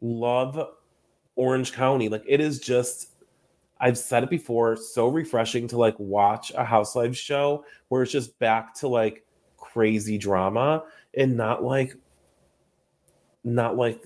love 0.00 0.68
Orange 1.34 1.72
County. 1.72 2.08
Like, 2.08 2.24
it 2.26 2.40
is 2.40 2.60
just 2.60 3.15
I've 3.78 3.98
said 3.98 4.22
it 4.22 4.30
before, 4.30 4.76
so 4.76 5.08
refreshing 5.08 5.68
to 5.68 5.76
like 5.76 5.98
watch 5.98 6.50
a 6.54 6.64
Housewives 6.64 7.18
show 7.18 7.64
where 7.88 8.02
it's 8.02 8.12
just 8.12 8.38
back 8.38 8.74
to 8.76 8.88
like 8.88 9.24
crazy 9.56 10.16
drama 10.16 10.84
and 11.14 11.36
not 11.36 11.62
like 11.62 11.94
not 13.44 13.76
like 13.76 14.02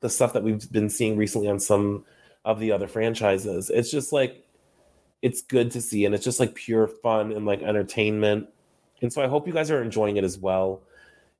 the 0.00 0.10
stuff 0.10 0.34
that 0.34 0.42
we've 0.42 0.70
been 0.70 0.90
seeing 0.90 1.16
recently 1.16 1.48
on 1.48 1.58
some 1.58 2.04
of 2.44 2.60
the 2.60 2.70
other 2.70 2.86
franchises. 2.86 3.70
It's 3.70 3.90
just 3.90 4.12
like 4.12 4.44
it's 5.22 5.40
good 5.40 5.70
to 5.70 5.80
see 5.80 6.04
and 6.04 6.14
it's 6.14 6.24
just 6.24 6.38
like 6.38 6.54
pure 6.54 6.86
fun 6.86 7.32
and 7.32 7.46
like 7.46 7.62
entertainment. 7.62 8.48
And 9.00 9.12
so 9.12 9.22
I 9.22 9.26
hope 9.26 9.46
you 9.46 9.52
guys 9.52 9.70
are 9.70 9.82
enjoying 9.82 10.18
it 10.18 10.24
as 10.24 10.38
well. 10.38 10.82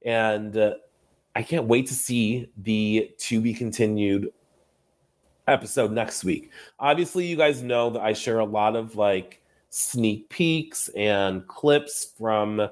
And 0.04 0.56
uh, 0.56 0.74
I 1.36 1.42
can't 1.42 1.66
wait 1.66 1.86
to 1.88 1.94
see 1.94 2.48
the 2.56 3.10
to 3.18 3.40
be 3.40 3.52
continued 3.52 4.32
episode 5.48 5.92
next 5.92 6.24
week. 6.24 6.50
Obviously, 6.78 7.26
you 7.26 7.36
guys 7.36 7.62
know 7.62 7.90
that 7.90 8.02
I 8.02 8.12
share 8.12 8.38
a 8.38 8.44
lot 8.44 8.76
of 8.76 8.96
like 8.96 9.42
sneak 9.70 10.28
peeks 10.28 10.88
and 10.90 11.46
clips 11.46 12.12
from 12.16 12.68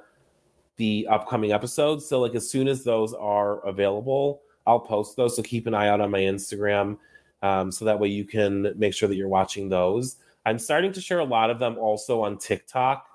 the 0.77 1.07
upcoming 1.11 1.53
episodes. 1.53 2.07
So, 2.07 2.21
like, 2.21 2.35
as 2.35 2.51
soon 2.51 2.69
as 2.69 2.85
those 2.85 3.15
are 3.15 3.65
available, 3.67 4.43
I'll 4.67 4.81
post 4.81 5.17
those. 5.17 5.37
So, 5.37 5.43
keep 5.43 5.67
an 5.67 5.75
eye 5.75 5.89
out 5.89 6.01
on 6.01 6.11
my 6.11 6.21
Instagram 6.21 6.99
um, 7.43 7.71
so 7.71 7.85
that 7.85 7.99
way 7.99 8.09
you 8.09 8.25
can 8.25 8.73
make 8.77 8.95
sure 8.95 9.09
that 9.09 9.17
you're 9.17 9.29
watching 9.29 9.69
those. 9.69 10.17
I'm 10.47 10.59
starting 10.59 10.93
to 10.93 11.01
share 11.01 11.21
a 11.21 11.25
lot 11.25 11.51
of 11.51 11.59
them 11.59 11.79
also 11.79 12.23
on 12.23 12.39
TikTok. 12.39 13.07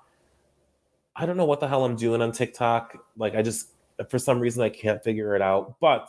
I 1.16 1.26
don't 1.26 1.36
know 1.36 1.44
what 1.44 1.60
the 1.60 1.68
hell 1.68 1.84
I'm 1.84 1.96
doing 1.96 2.22
on 2.22 2.32
TikTok. 2.32 2.96
Like, 3.16 3.34
I 3.34 3.42
just, 3.42 3.70
for 4.08 4.18
some 4.18 4.38
reason, 4.38 4.62
I 4.62 4.68
can't 4.68 5.02
figure 5.02 5.34
it 5.34 5.42
out. 5.42 5.80
But 5.80 6.08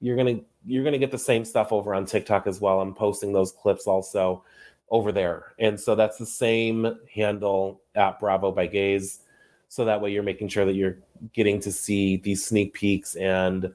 you're 0.00 0.16
gonna 0.16 0.40
you're 0.68 0.84
gonna 0.84 0.98
get 0.98 1.10
the 1.10 1.18
same 1.18 1.46
stuff 1.46 1.72
over 1.72 1.94
on 1.94 2.04
TikTok 2.04 2.46
as 2.46 2.60
well. 2.60 2.80
I'm 2.80 2.94
posting 2.94 3.32
those 3.32 3.52
clips 3.52 3.86
also 3.86 4.44
over 4.90 5.12
there, 5.12 5.54
and 5.58 5.80
so 5.80 5.94
that's 5.94 6.18
the 6.18 6.26
same 6.26 6.98
handle 7.12 7.80
at 7.94 8.20
Bravo 8.20 8.52
by 8.52 8.66
Gaze. 8.66 9.20
So 9.68 9.86
that 9.86 10.00
way 10.00 10.12
you're 10.12 10.22
making 10.22 10.48
sure 10.48 10.66
that 10.66 10.74
you're 10.74 10.98
getting 11.32 11.58
to 11.60 11.72
see 11.72 12.18
these 12.18 12.44
sneak 12.44 12.74
peeks 12.74 13.16
and 13.16 13.72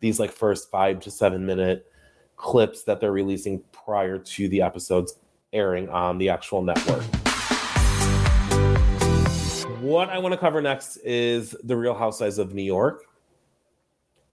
these 0.00 0.18
like 0.18 0.32
first 0.32 0.70
five 0.70 1.00
to 1.00 1.10
seven 1.10 1.44
minute 1.44 1.90
clips 2.36 2.84
that 2.84 3.00
they're 3.00 3.12
releasing 3.12 3.62
prior 3.72 4.18
to 4.18 4.48
the 4.48 4.62
episodes 4.62 5.14
airing 5.52 5.88
on 5.90 6.18
the 6.18 6.30
actual 6.30 6.62
network. 6.62 7.04
What 9.80 10.08
I 10.10 10.18
want 10.18 10.32
to 10.32 10.38
cover 10.38 10.60
next 10.60 10.96
is 10.98 11.56
the 11.64 11.76
Real 11.76 11.94
Housewives 11.94 12.38
of 12.38 12.54
New 12.54 12.62
York. 12.62 13.04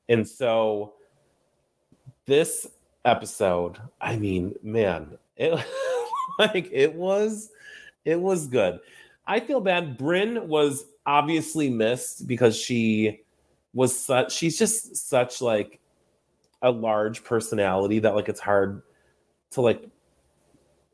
And 0.09 0.27
so 0.27 0.94
this 2.25 2.67
episode, 3.03 3.79
I 4.01 4.17
mean, 4.17 4.55
man, 4.63 5.17
it 5.37 5.53
like 6.39 6.69
it 6.71 6.93
was 6.93 7.49
it 8.03 8.19
was 8.19 8.47
good. 8.47 8.79
I 9.27 9.39
feel 9.39 9.61
bad. 9.61 9.97
Brynn 9.97 10.45
was 10.45 10.85
obviously 11.05 11.69
missed 11.69 12.27
because 12.27 12.57
she 12.57 13.21
was 13.73 13.97
such 13.97 14.33
she's 14.33 14.57
just 14.57 14.95
such 14.95 15.41
like 15.41 15.79
a 16.61 16.71
large 16.71 17.23
personality 17.23 17.99
that 17.99 18.15
like 18.15 18.29
it's 18.29 18.39
hard 18.39 18.81
to 19.51 19.61
like 19.61 19.87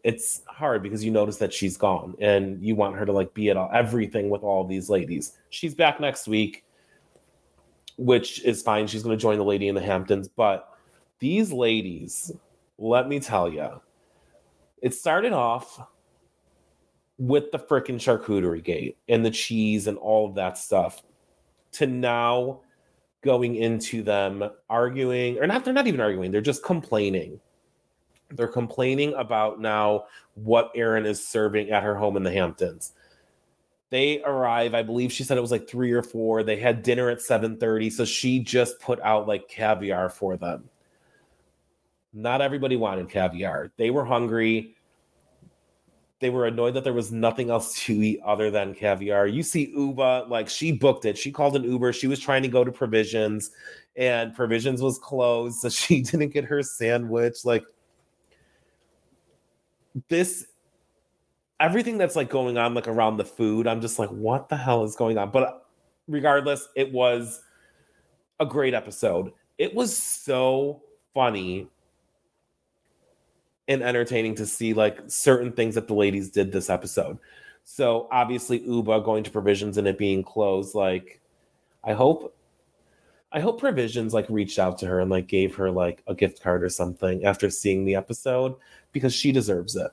it's 0.03 0.41
hard 0.47 0.81
because 0.81 1.03
you 1.03 1.11
notice 1.11 1.37
that 1.37 1.53
she's 1.53 1.77
gone 1.77 2.15
and 2.19 2.63
you 2.63 2.75
want 2.75 2.95
her 2.95 3.05
to 3.05 3.11
like 3.11 3.33
be 3.33 3.49
at 3.49 3.57
all 3.57 3.69
everything 3.71 4.29
with 4.29 4.43
all 4.43 4.65
these 4.65 4.89
ladies. 4.89 5.37
She's 5.49 5.75
back 5.75 5.99
next 5.99 6.27
week 6.27 6.65
which 8.01 8.43
is 8.43 8.63
fine. 8.63 8.87
She's 8.87 9.03
going 9.03 9.15
to 9.15 9.21
join 9.21 9.37
the 9.37 9.43
lady 9.43 9.67
in 9.67 9.75
the 9.75 9.81
Hamptons. 9.81 10.27
But 10.27 10.70
these 11.21 11.53
ladies, 11.53 12.31
let 12.77 13.07
me 13.07 13.19
tell 13.21 13.47
you, 13.47 13.79
it 14.81 14.93
started 14.93 15.31
off 15.31 15.79
with 17.17 17.51
the 17.51 17.59
freaking 17.59 17.99
charcuterie 17.99 18.63
gate 18.63 18.97
and 19.07 19.23
the 19.23 19.29
cheese 19.29 19.85
and 19.85 19.97
all 19.99 20.27
of 20.27 20.35
that 20.35 20.57
stuff 20.57 21.03
to 21.71 21.85
now 21.85 22.59
going 23.21 23.55
into 23.55 24.01
them 24.01 24.43
arguing 24.67 25.37
or 25.37 25.45
not 25.45 25.63
they're 25.63 25.75
not 25.75 25.85
even 25.85 26.01
arguing 26.01 26.31
they're 26.31 26.41
just 26.41 26.63
complaining. 26.63 27.39
They're 28.31 28.47
complaining 28.47 29.13
about 29.13 29.61
now 29.61 30.05
what 30.33 30.71
Erin 30.73 31.05
is 31.05 31.25
serving 31.25 31.69
at 31.69 31.83
her 31.83 31.95
home 31.95 32.17
in 32.17 32.23
the 32.23 32.31
Hamptons. 32.31 32.93
They 33.91 34.23
arrive 34.23 34.73
i 34.73 34.81
believe 34.81 35.11
she 35.11 35.23
said 35.23 35.37
it 35.37 35.41
was 35.41 35.51
like 35.51 35.69
three 35.69 35.91
or 35.91 36.01
four. 36.01 36.41
They 36.41 36.57
had 36.57 36.81
dinner 36.81 37.11
at 37.11 37.19
7.30 37.19 37.91
so 37.91 38.05
she 38.05 38.39
just 38.39 38.79
put 38.79 38.99
out 39.01 39.27
like 39.27 39.47
caviar 39.47 40.09
for 40.09 40.35
them 40.35 40.70
not 42.13 42.41
everybody 42.41 42.75
wanted 42.75 43.09
caviar. 43.09 43.71
They 43.77 43.89
were 43.89 44.05
hungry. 44.05 44.75
They 46.19 46.29
were 46.29 46.45
annoyed 46.45 46.75
that 46.75 46.83
there 46.83 46.93
was 46.93 47.11
nothing 47.11 47.49
else 47.49 47.73
to 47.85 47.93
eat 47.93 48.19
other 48.25 48.51
than 48.51 48.73
caviar. 48.73 49.27
You 49.27 49.43
see 49.43 49.73
Ubah 49.75 50.29
like 50.29 50.49
she 50.49 50.71
booked 50.71 51.05
it. 51.05 51.17
She 51.17 51.31
called 51.31 51.55
an 51.55 51.63
uber. 51.63 51.93
She 51.93 52.07
was 52.07 52.19
trying 52.19 52.43
to 52.43 52.49
go 52.49 52.63
to 52.63 52.71
provisions 52.71 53.51
and 53.95 54.33
provisions 54.33 54.81
was 54.81 54.97
closed 54.99 55.59
so 55.59 55.69
she 55.69 56.01
didn't 56.01 56.29
get 56.29 56.45
her 56.45 56.61
sandwich. 56.61 57.45
Like 57.45 57.63
this 60.07 60.47
everything 61.59 61.97
that's 61.97 62.15
like 62.15 62.29
going 62.29 62.57
on 62.57 62.73
like 62.73 62.87
around 62.87 63.17
the 63.17 63.25
food 63.25 63.67
i'm 63.67 63.81
just 63.81 63.99
like 63.99 64.09
what 64.09 64.49
the 64.49 64.57
hell 64.57 64.83
is 64.83 64.95
going 64.95 65.17
on? 65.17 65.29
But 65.31 65.67
regardless 66.07 66.67
it 66.75 66.91
was 66.91 67.41
a 68.39 68.45
great 68.45 68.73
episode. 68.73 69.31
It 69.57 69.75
was 69.75 69.95
so 69.95 70.81
funny 71.13 71.67
and 73.71 73.83
entertaining 73.83 74.35
to 74.35 74.45
see 74.45 74.73
like 74.73 74.99
certain 75.07 75.51
things 75.51 75.75
that 75.75 75.87
the 75.87 75.93
ladies 75.93 76.29
did 76.29 76.51
this 76.51 76.69
episode 76.69 77.17
so 77.63 78.07
obviously 78.11 78.59
Ubah 78.61 79.03
going 79.03 79.23
to 79.23 79.31
provisions 79.31 79.77
and 79.77 79.87
it 79.87 79.97
being 79.97 80.23
closed 80.23 80.75
like 80.75 81.21
i 81.83 81.93
hope 81.93 82.35
i 83.31 83.39
hope 83.39 83.59
provisions 83.59 84.13
like 84.13 84.29
reached 84.29 84.59
out 84.59 84.77
to 84.79 84.87
her 84.87 84.99
and 84.99 85.09
like 85.09 85.27
gave 85.27 85.55
her 85.55 85.71
like 85.71 86.03
a 86.07 86.15
gift 86.15 86.41
card 86.41 86.63
or 86.63 86.69
something 86.69 87.23
after 87.23 87.49
seeing 87.49 87.85
the 87.85 87.95
episode 87.95 88.55
because 88.91 89.13
she 89.13 89.31
deserves 89.31 89.75
it 89.75 89.91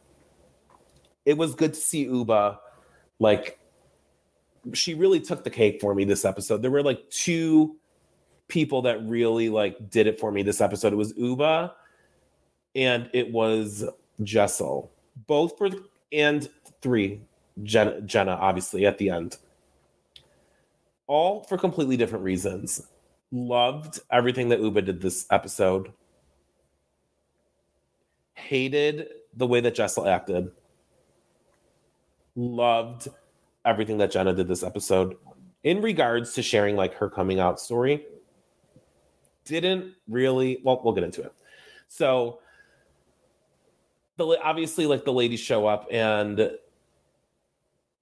it 1.25 1.37
was 1.37 1.55
good 1.55 1.75
to 1.75 1.81
see 1.81 2.07
Ubah 2.07 2.59
like 3.19 3.59
she 4.73 4.95
really 4.95 5.21
took 5.21 5.45
the 5.45 5.51
cake 5.51 5.81
for 5.81 5.95
me 5.95 6.05
this 6.05 6.25
episode. 6.25 6.63
There 6.63 6.71
were 6.71 6.83
like 6.83 7.09
two 7.11 7.77
people 8.49 8.83
that 8.83 9.07
really 9.07 9.49
like 9.49 9.91
did 9.91 10.07
it 10.07 10.19
for 10.19 10.33
me 10.33 10.43
this 10.43 10.61
episode. 10.61 10.93
It 10.93 10.97
was 10.97 11.13
Ubah 11.15 11.73
and 12.79 13.11
it 13.13 13.31
was 13.31 13.85
Jessel. 14.23 14.91
Both 15.27 15.59
for 15.59 15.69
and 16.13 16.49
three 16.81 17.21
Jenna, 17.63 18.01
Jenna 18.03 18.33
obviously 18.33 18.87
at 18.87 18.97
the 18.97 19.11
end. 19.11 19.37
All 21.09 21.43
for 21.45 21.59
completely 21.59 21.97
different 21.97 22.25
reasons. 22.25 22.87
Loved 23.33 24.01
everything 24.11 24.49
that 24.51 24.61
Ubah 24.61 24.85
did 24.85 25.03
this 25.03 25.27
episode. 25.31 25.93
Hated 28.35 29.09
the 29.37 29.47
way 29.47 29.61
that 29.61 29.75
Jessel 29.75 30.09
acted 30.09 30.51
loved 32.39 33.09
everything 33.65 33.99
that 33.99 34.13
Jenna 34.13 34.33
did 34.33 34.47
this 34.47 34.63
episode 34.63 35.17
in 35.65 35.83
regards 35.83 36.35
to 36.35 36.43
sharing 36.43 36.77
like 36.77 36.95
her 36.95 37.11
coming 37.11 37.41
out 37.41 37.61
story. 37.61 38.07
Didn't 39.45 39.95
really, 40.09 40.61
well, 40.63 40.81
we'll 40.85 40.95
get 40.95 41.05
into 41.05 41.23
it. 41.23 41.33
So, 41.89 42.39
the 44.19 44.39
obviously, 44.43 44.87
like 44.87 45.05
the 45.05 45.13
ladies 45.13 45.41
show 45.41 45.67
up, 45.67 45.87
and 45.91 46.51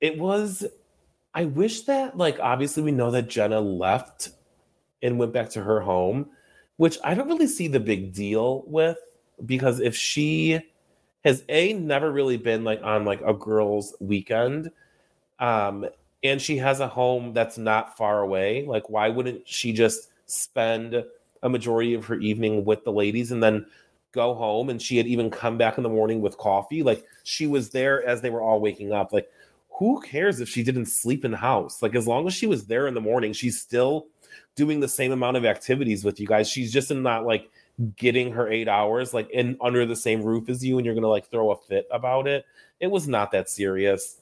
it 0.01 0.19
was. 0.19 0.67
I 1.35 1.45
wish 1.45 1.83
that, 1.83 2.17
like, 2.17 2.41
obviously, 2.41 2.83
we 2.83 2.93
know 2.93 3.11
that 3.11 3.29
Jenna 3.29 3.61
left 3.61 4.31
and 5.03 5.19
went 5.19 5.35
back 5.35 5.51
to 5.51 5.63
her 5.63 5.81
home, 5.81 6.31
which 6.79 6.97
I 7.05 7.15
don't 7.15 7.29
really 7.29 7.47
see 7.47 7.69
the 7.69 7.79
big 7.79 8.15
deal 8.15 8.65
with 8.67 8.97
because 9.45 9.81
if 9.81 9.95
she 9.95 10.59
has 11.25 11.45
a 11.51 11.75
never 11.75 12.11
really 12.11 12.39
been 12.39 12.65
like 12.65 12.83
on 12.83 13.05
like 13.05 13.21
a 13.21 13.35
girls' 13.35 13.95
weekend, 14.01 14.71
um, 15.39 15.87
and 16.23 16.41
she 16.41 16.57
has 16.57 16.81
a 16.81 16.89
home 16.89 17.35
that's 17.35 17.59
not 17.59 17.99
far 17.99 18.21
away. 18.21 18.65
Like, 18.67 18.89
why 18.89 19.11
wouldn't 19.11 19.47
she 19.47 19.73
just 19.73 20.09
spend 20.25 21.05
a 21.43 21.49
majority 21.49 21.95
of 21.95 22.07
her 22.07 22.17
evening 22.17 22.65
with 22.65 22.85
the 22.85 22.93
ladies 22.93 23.31
and 23.31 23.43
then 23.43 23.67
go 24.17 24.35
home? 24.35 24.69
And 24.69 24.83
she 24.83 24.97
had 24.97 25.07
even 25.07 25.31
come 25.31 25.57
back 25.57 25.77
in 25.77 25.85
the 25.85 25.89
morning 25.89 26.21
with 26.21 26.37
coffee. 26.37 26.83
Like, 26.83 27.05
she 27.23 27.47
was 27.47 27.71
there 27.71 28.05
as 28.05 28.21
they 28.21 28.31
were 28.31 28.43
all 28.43 28.61
waking 28.61 28.93
up. 28.93 29.13
Like, 29.13 29.31
who 29.71 30.01
cares 30.01 30.41
if 30.41 30.49
she 30.49 30.65
didn't 30.65 30.87
sleep 30.87 31.25
in 31.25 31.31
the 31.31 31.37
house? 31.37 31.83
Like, 31.83 31.95
as 31.95 32.09
long 32.09 32.27
as 32.27 32.35
she 32.35 32.49
was 32.49 32.67
there 32.67 32.89
in 32.89 32.95
the 32.95 33.01
morning, 33.01 33.33
she's 33.33 33.61
still 33.61 34.09
doing 34.57 34.81
the 34.81 34.89
same 34.89 35.13
amount 35.13 35.37
of 35.37 35.45
activities 35.45 36.05
with 36.05 36.19
you 36.19 36.27
guys. 36.27 36.49
She's 36.49 36.73
just 36.73 36.91
not 36.91 37.25
like 37.25 37.49
getting 37.97 38.33
her 38.33 38.51
eight 38.51 38.69
hours 38.69 39.13
like 39.13 39.29
in 39.31 39.57
under 39.61 39.85
the 39.85 39.95
same 39.95 40.23
roof 40.23 40.49
as 40.49 40.65
you, 40.65 40.79
and 40.79 40.87
you're 40.87 40.95
gonna 40.95 41.09
like 41.09 41.31
throw 41.31 41.51
a 41.51 41.57
fit 41.57 41.87
about 41.93 42.27
it. 42.27 42.45
It 42.81 42.91
was 42.91 43.07
not 43.07 43.31
that 43.33 43.51
serious. 43.51 44.17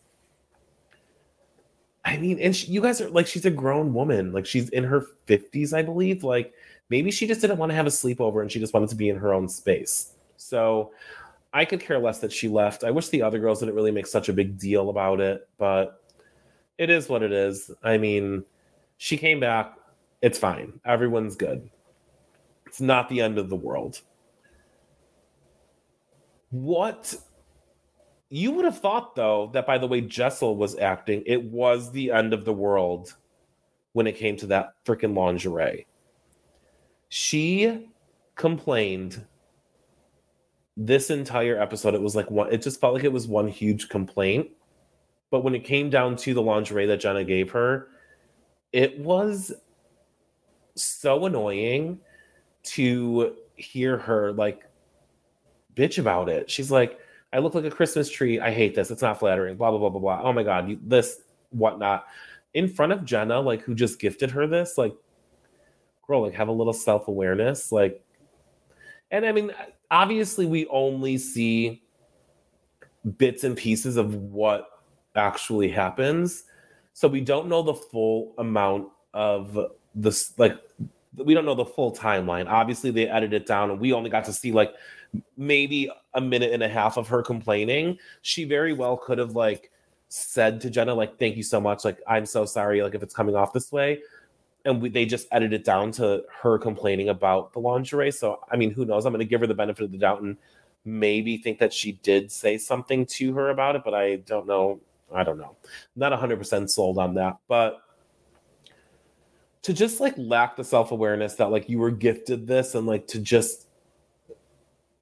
I 2.04 2.18
mean, 2.18 2.38
and 2.38 2.54
she, 2.54 2.70
you 2.70 2.82
guys 2.82 3.00
are 3.00 3.08
like, 3.08 3.26
she's 3.26 3.46
a 3.46 3.50
grown 3.50 3.94
woman. 3.94 4.32
Like, 4.32 4.44
she's 4.44 4.68
in 4.68 4.84
her 4.84 5.06
50s, 5.26 5.72
I 5.72 5.82
believe. 5.82 6.22
Like, 6.22 6.52
maybe 6.90 7.10
she 7.10 7.26
just 7.26 7.40
didn't 7.40 7.58
want 7.58 7.70
to 7.70 7.76
have 7.76 7.86
a 7.86 7.90
sleepover 7.90 8.42
and 8.42 8.50
she 8.50 8.60
just 8.60 8.74
wanted 8.74 8.88
to 8.90 8.96
be 8.96 9.08
in 9.08 9.16
her 9.16 9.32
own 9.32 9.48
space. 9.48 10.12
So, 10.36 10.92
I 11.54 11.64
could 11.64 11.78
care 11.78 12.00
less 12.00 12.18
that 12.18 12.32
she 12.32 12.48
left. 12.48 12.82
I 12.82 12.90
wish 12.90 13.08
the 13.10 13.22
other 13.22 13.38
girls 13.38 13.60
didn't 13.60 13.76
really 13.76 13.92
make 13.92 14.08
such 14.08 14.28
a 14.28 14.32
big 14.32 14.58
deal 14.58 14.90
about 14.90 15.20
it, 15.20 15.48
but 15.56 16.02
it 16.78 16.90
is 16.90 17.08
what 17.08 17.22
it 17.22 17.30
is. 17.30 17.70
I 17.84 17.96
mean, 17.96 18.44
she 18.98 19.16
came 19.16 19.38
back. 19.38 19.76
It's 20.20 20.36
fine. 20.36 20.80
Everyone's 20.84 21.36
good. 21.36 21.70
It's 22.66 22.80
not 22.80 23.08
the 23.08 23.20
end 23.20 23.38
of 23.38 23.50
the 23.50 23.56
world. 23.56 24.00
What 26.50 27.14
you 28.30 28.50
would 28.50 28.64
have 28.64 28.78
thought, 28.78 29.14
though, 29.14 29.50
that 29.52 29.64
by 29.64 29.78
the 29.78 29.86
way 29.86 30.00
Jessel 30.00 30.56
was 30.56 30.76
acting, 30.76 31.22
it 31.24 31.40
was 31.44 31.92
the 31.92 32.10
end 32.10 32.32
of 32.32 32.44
the 32.44 32.52
world 32.52 33.14
when 33.92 34.08
it 34.08 34.16
came 34.16 34.36
to 34.38 34.46
that 34.48 34.74
freaking 34.84 35.14
lingerie. 35.14 35.86
She 37.34 37.88
complained 38.36 39.26
this 40.76 41.10
entire 41.10 41.60
episode. 41.60 41.92
It 41.92 42.00
was 42.00 42.14
like 42.14 42.30
one, 42.30 42.52
it 42.52 42.62
just 42.62 42.80
felt 42.80 42.94
like 42.94 43.02
it 43.02 43.12
was 43.12 43.26
one 43.26 43.48
huge 43.48 43.88
complaint. 43.88 44.50
But 45.32 45.42
when 45.42 45.56
it 45.56 45.64
came 45.64 45.90
down 45.90 46.14
to 46.18 46.32
the 46.32 46.40
lingerie 46.40 46.86
that 46.86 47.00
Jenna 47.00 47.24
gave 47.24 47.50
her, 47.50 47.88
it 48.70 49.00
was 49.00 49.52
so 50.76 51.26
annoying 51.26 51.98
to 52.66 53.34
hear 53.56 53.98
her 53.98 54.32
like 54.32 54.62
bitch 55.74 55.98
about 55.98 56.28
it. 56.28 56.48
She's 56.48 56.70
like, 56.70 57.00
I 57.32 57.38
look 57.38 57.56
like 57.56 57.64
a 57.64 57.70
Christmas 57.70 58.08
tree. 58.08 58.38
I 58.38 58.52
hate 58.52 58.76
this. 58.76 58.92
It's 58.92 59.02
not 59.02 59.18
flattering. 59.18 59.56
Blah 59.56 59.70
blah 59.70 59.80
blah 59.80 59.90
blah 59.90 60.00
blah. 60.00 60.20
Oh 60.22 60.32
my 60.32 60.44
god, 60.44 60.68
you, 60.68 60.78
this 60.84 61.22
whatnot 61.50 62.06
in 62.54 62.68
front 62.68 62.92
of 62.92 63.04
Jenna, 63.04 63.40
like 63.40 63.62
who 63.62 63.74
just 63.74 63.98
gifted 63.98 64.30
her 64.30 64.46
this. 64.46 64.78
Like, 64.78 64.94
girl, 66.06 66.22
like 66.22 66.34
have 66.34 66.48
a 66.48 66.52
little 66.52 66.72
self 66.72 67.08
awareness. 67.08 67.72
Like, 67.72 68.04
and 69.10 69.26
I 69.26 69.32
mean, 69.32 69.52
obviously, 69.90 70.46
we 70.46 70.66
only 70.68 71.18
see 71.18 71.82
bits 73.18 73.44
and 73.44 73.56
pieces 73.56 73.96
of 73.96 74.14
what 74.14 74.68
actually 75.14 75.68
happens, 75.68 76.44
so 76.92 77.08
we 77.08 77.20
don't 77.20 77.48
know 77.48 77.62
the 77.62 77.74
full 77.74 78.34
amount 78.38 78.88
of 79.12 79.58
this. 79.94 80.32
Like, 80.38 80.58
we 81.16 81.34
don't 81.34 81.44
know 81.44 81.54
the 81.54 81.64
full 81.64 81.94
timeline. 81.94 82.48
Obviously, 82.48 82.90
they 82.90 83.08
edited 83.08 83.42
it 83.42 83.46
down, 83.46 83.70
and 83.70 83.80
we 83.80 83.92
only 83.92 84.10
got 84.10 84.24
to 84.24 84.32
see 84.32 84.52
like 84.52 84.74
maybe 85.36 85.90
a 86.14 86.20
minute 86.20 86.52
and 86.52 86.62
a 86.62 86.68
half 86.68 86.96
of 86.96 87.08
her 87.08 87.22
complaining, 87.22 87.98
she 88.22 88.44
very 88.44 88.72
well 88.72 88.96
could 88.96 89.18
have 89.18 89.36
like 89.36 89.70
said 90.08 90.60
to 90.60 90.70
Jenna, 90.70 90.94
like, 90.94 91.18
thank 91.18 91.36
you 91.36 91.42
so 91.42 91.60
much. 91.60 91.84
Like, 91.84 91.98
I'm 92.06 92.24
so 92.26 92.44
sorry, 92.44 92.82
like, 92.82 92.94
if 92.94 93.02
it's 93.02 93.14
coming 93.14 93.34
off 93.34 93.52
this 93.52 93.72
way. 93.72 94.00
And 94.64 94.80
we, 94.80 94.88
they 94.88 95.04
just 95.04 95.28
edited 95.30 95.60
it 95.60 95.64
down 95.64 95.92
to 95.92 96.24
her 96.42 96.58
complaining 96.58 97.10
about 97.10 97.52
the 97.52 97.58
lingerie. 97.58 98.10
So, 98.10 98.40
I 98.50 98.56
mean, 98.56 98.70
who 98.70 98.84
knows? 98.84 99.04
I'm 99.04 99.12
going 99.12 99.20
to 99.20 99.28
give 99.28 99.40
her 99.40 99.46
the 99.46 99.54
benefit 99.54 99.84
of 99.84 99.92
the 99.92 99.98
doubt 99.98 100.22
and 100.22 100.36
maybe 100.84 101.36
think 101.36 101.58
that 101.58 101.72
she 101.72 101.92
did 101.92 102.32
say 102.32 102.56
something 102.56 103.06
to 103.06 103.34
her 103.34 103.50
about 103.50 103.76
it, 103.76 103.82
but 103.84 103.94
I 103.94 104.16
don't 104.16 104.46
know. 104.46 104.80
I 105.14 105.22
don't 105.22 105.38
know. 105.38 105.56
Not 105.96 106.12
100% 106.12 106.70
sold 106.70 106.98
on 106.98 107.14
that. 107.14 107.36
But 107.46 107.82
to 109.64 109.72
just 109.72 109.98
like 109.98 110.14
lack 110.18 110.56
the 110.56 110.64
self 110.64 110.92
awareness 110.92 111.34
that 111.36 111.50
like 111.50 111.68
you 111.68 111.78
were 111.78 111.90
gifted 111.90 112.46
this 112.46 112.74
and 112.74 112.86
like 112.86 113.06
to 113.08 113.18
just 113.18 113.66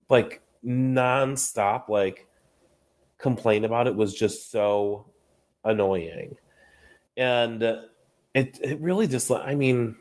like 0.08 0.40
nonstop 0.64 1.88
like 1.88 2.28
complain 3.18 3.64
about 3.64 3.88
it 3.88 3.94
was 3.94 4.14
just 4.14 4.52
so 4.52 5.04
annoying 5.64 6.36
and 7.16 7.62
it 8.34 8.58
it 8.62 8.80
really 8.80 9.06
just 9.06 9.30
i 9.30 9.54
mean 9.54 9.96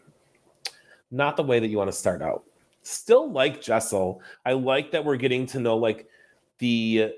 not 1.11 1.35
the 1.35 1.43
way 1.43 1.59
that 1.59 1.67
you 1.67 1.77
want 1.77 1.89
to 1.89 1.95
start 1.95 2.21
out 2.21 2.43
still 2.83 3.31
like 3.31 3.61
jessel 3.61 4.21
i 4.45 4.53
like 4.53 4.91
that 4.91 5.03
we're 5.03 5.17
getting 5.17 5.45
to 5.45 5.59
know 5.59 5.77
like 5.77 6.07
the 6.59 7.13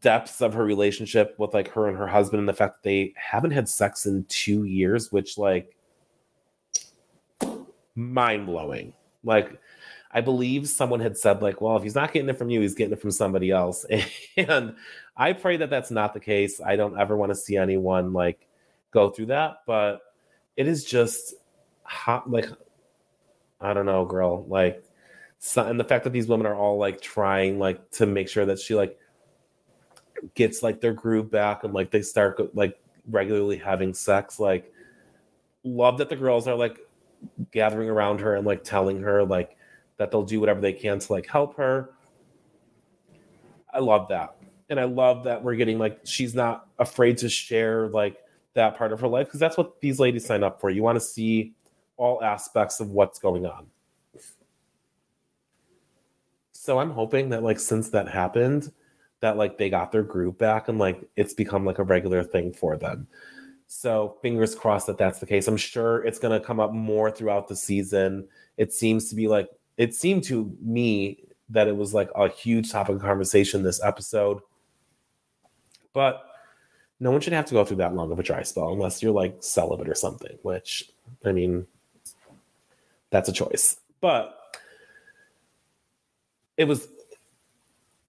depths 0.00 0.40
of 0.40 0.54
her 0.54 0.64
relationship 0.64 1.34
with 1.38 1.54
like 1.54 1.68
her 1.68 1.88
and 1.88 1.96
her 1.96 2.08
husband 2.08 2.40
and 2.40 2.48
the 2.48 2.54
fact 2.54 2.74
that 2.74 2.88
they 2.88 3.12
haven't 3.16 3.52
had 3.52 3.68
sex 3.68 4.06
in 4.06 4.24
two 4.28 4.64
years 4.64 5.12
which 5.12 5.38
like 5.38 5.76
mind-blowing 7.94 8.92
like 9.24 9.60
I 10.12 10.22
believe 10.22 10.66
someone 10.66 11.00
had 11.00 11.18
said 11.18 11.42
like, 11.42 11.60
well, 11.60 11.76
if 11.76 11.82
he's 11.82 11.94
not 11.94 12.10
getting 12.10 12.30
it 12.30 12.38
from 12.38 12.48
you, 12.48 12.62
he's 12.62 12.74
getting 12.74 12.94
it 12.94 13.02
from 13.02 13.10
somebody 13.10 13.50
else. 13.50 13.84
And 14.38 14.74
I 15.14 15.34
pray 15.34 15.58
that 15.58 15.68
that's 15.68 15.90
not 15.90 16.14
the 16.14 16.20
case. 16.20 16.58
I 16.58 16.76
don't 16.76 16.98
ever 16.98 17.16
want 17.16 17.32
to 17.32 17.36
see 17.36 17.56
anyone 17.56 18.14
like 18.14 18.46
go 18.92 19.10
through 19.10 19.26
that, 19.26 19.58
but 19.66 20.00
it 20.56 20.66
is 20.66 20.84
just 20.84 21.34
hot 21.82 22.30
like 22.30 22.48
I 23.60 23.72
don't 23.72 23.86
know, 23.86 24.04
girl, 24.04 24.44
like 24.48 24.84
so, 25.38 25.66
and 25.66 25.78
the 25.78 25.84
fact 25.84 26.04
that 26.04 26.12
these 26.12 26.28
women 26.28 26.46
are 26.46 26.54
all 26.54 26.78
like 26.78 27.00
trying 27.00 27.58
like 27.58 27.90
to 27.92 28.06
make 28.06 28.28
sure 28.28 28.46
that 28.46 28.58
she 28.58 28.74
like 28.74 28.98
gets 30.34 30.62
like 30.62 30.80
their 30.80 30.92
groove 30.92 31.30
back 31.30 31.64
and 31.64 31.74
like 31.74 31.90
they 31.90 32.02
start 32.02 32.54
like 32.54 32.78
regularly 33.08 33.56
having 33.56 33.92
sex 33.92 34.40
like 34.40 34.72
love 35.62 35.98
that 35.98 36.08
the 36.08 36.16
girls 36.16 36.48
are 36.48 36.54
like 36.54 36.78
gathering 37.50 37.88
around 37.88 38.20
her 38.20 38.36
and 38.36 38.46
like 38.46 38.64
telling 38.64 39.00
her 39.00 39.24
like 39.24 39.56
that 39.98 40.10
they'll 40.10 40.22
do 40.22 40.40
whatever 40.40 40.60
they 40.60 40.72
can 40.72 40.98
to 40.98 41.12
like 41.12 41.26
help 41.26 41.56
her. 41.56 41.90
I 43.72 43.78
love 43.80 44.08
that. 44.08 44.36
And 44.68 44.80
I 44.80 44.84
love 44.84 45.24
that 45.24 45.42
we're 45.42 45.54
getting 45.54 45.78
like 45.78 46.00
she's 46.04 46.34
not 46.34 46.68
afraid 46.78 47.18
to 47.18 47.28
share 47.28 47.88
like 47.88 48.18
that 48.56 48.76
part 48.76 48.92
of 48.92 49.00
her 49.00 49.08
life 49.08 49.28
because 49.28 49.40
that's 49.40 49.56
what 49.56 49.80
these 49.80 50.00
ladies 50.00 50.26
sign 50.26 50.42
up 50.42 50.60
for. 50.60 50.68
You 50.68 50.82
want 50.82 50.96
to 50.96 51.00
see 51.00 51.54
all 51.96 52.22
aspects 52.22 52.80
of 52.80 52.90
what's 52.90 53.18
going 53.18 53.46
on. 53.46 53.66
So 56.52 56.80
I'm 56.80 56.90
hoping 56.90 57.28
that 57.28 57.44
like 57.44 57.60
since 57.60 57.90
that 57.90 58.08
happened, 58.08 58.72
that 59.20 59.36
like 59.36 59.56
they 59.56 59.70
got 59.70 59.92
their 59.92 60.02
groove 60.02 60.36
back 60.36 60.68
and 60.68 60.78
like 60.78 61.08
it's 61.14 61.34
become 61.34 61.64
like 61.64 61.78
a 61.78 61.84
regular 61.84 62.24
thing 62.24 62.52
for 62.52 62.76
them. 62.76 63.06
So 63.68 64.16
fingers 64.22 64.54
crossed 64.54 64.86
that 64.88 64.98
that's 64.98 65.20
the 65.20 65.26
case. 65.26 65.48
I'm 65.48 65.56
sure 65.56 66.04
it's 66.04 66.18
going 66.18 66.38
to 66.38 66.44
come 66.44 66.58
up 66.58 66.72
more 66.72 67.10
throughout 67.10 67.48
the 67.48 67.56
season. 67.56 68.26
It 68.56 68.72
seems 68.72 69.08
to 69.10 69.14
be 69.14 69.28
like 69.28 69.48
it 69.76 69.94
seemed 69.94 70.24
to 70.24 70.56
me 70.60 71.24
that 71.50 71.68
it 71.68 71.76
was 71.76 71.94
like 71.94 72.10
a 72.16 72.28
huge 72.28 72.72
topic 72.72 72.96
of 72.96 73.02
conversation 73.02 73.62
this 73.62 73.82
episode. 73.84 74.40
But 75.92 76.25
no 77.00 77.10
one 77.10 77.20
should 77.20 77.32
have 77.32 77.46
to 77.46 77.54
go 77.54 77.64
through 77.64 77.76
that 77.78 77.94
long 77.94 78.10
of 78.10 78.18
a 78.18 78.22
dry 78.22 78.42
spell 78.42 78.72
unless 78.72 79.02
you're 79.02 79.12
like 79.12 79.36
celibate 79.40 79.88
or 79.88 79.94
something, 79.94 80.38
which 80.42 80.90
I 81.24 81.32
mean, 81.32 81.66
that's 83.10 83.28
a 83.28 83.32
choice. 83.32 83.76
But 84.00 84.38
it 86.56 86.64
was 86.64 86.88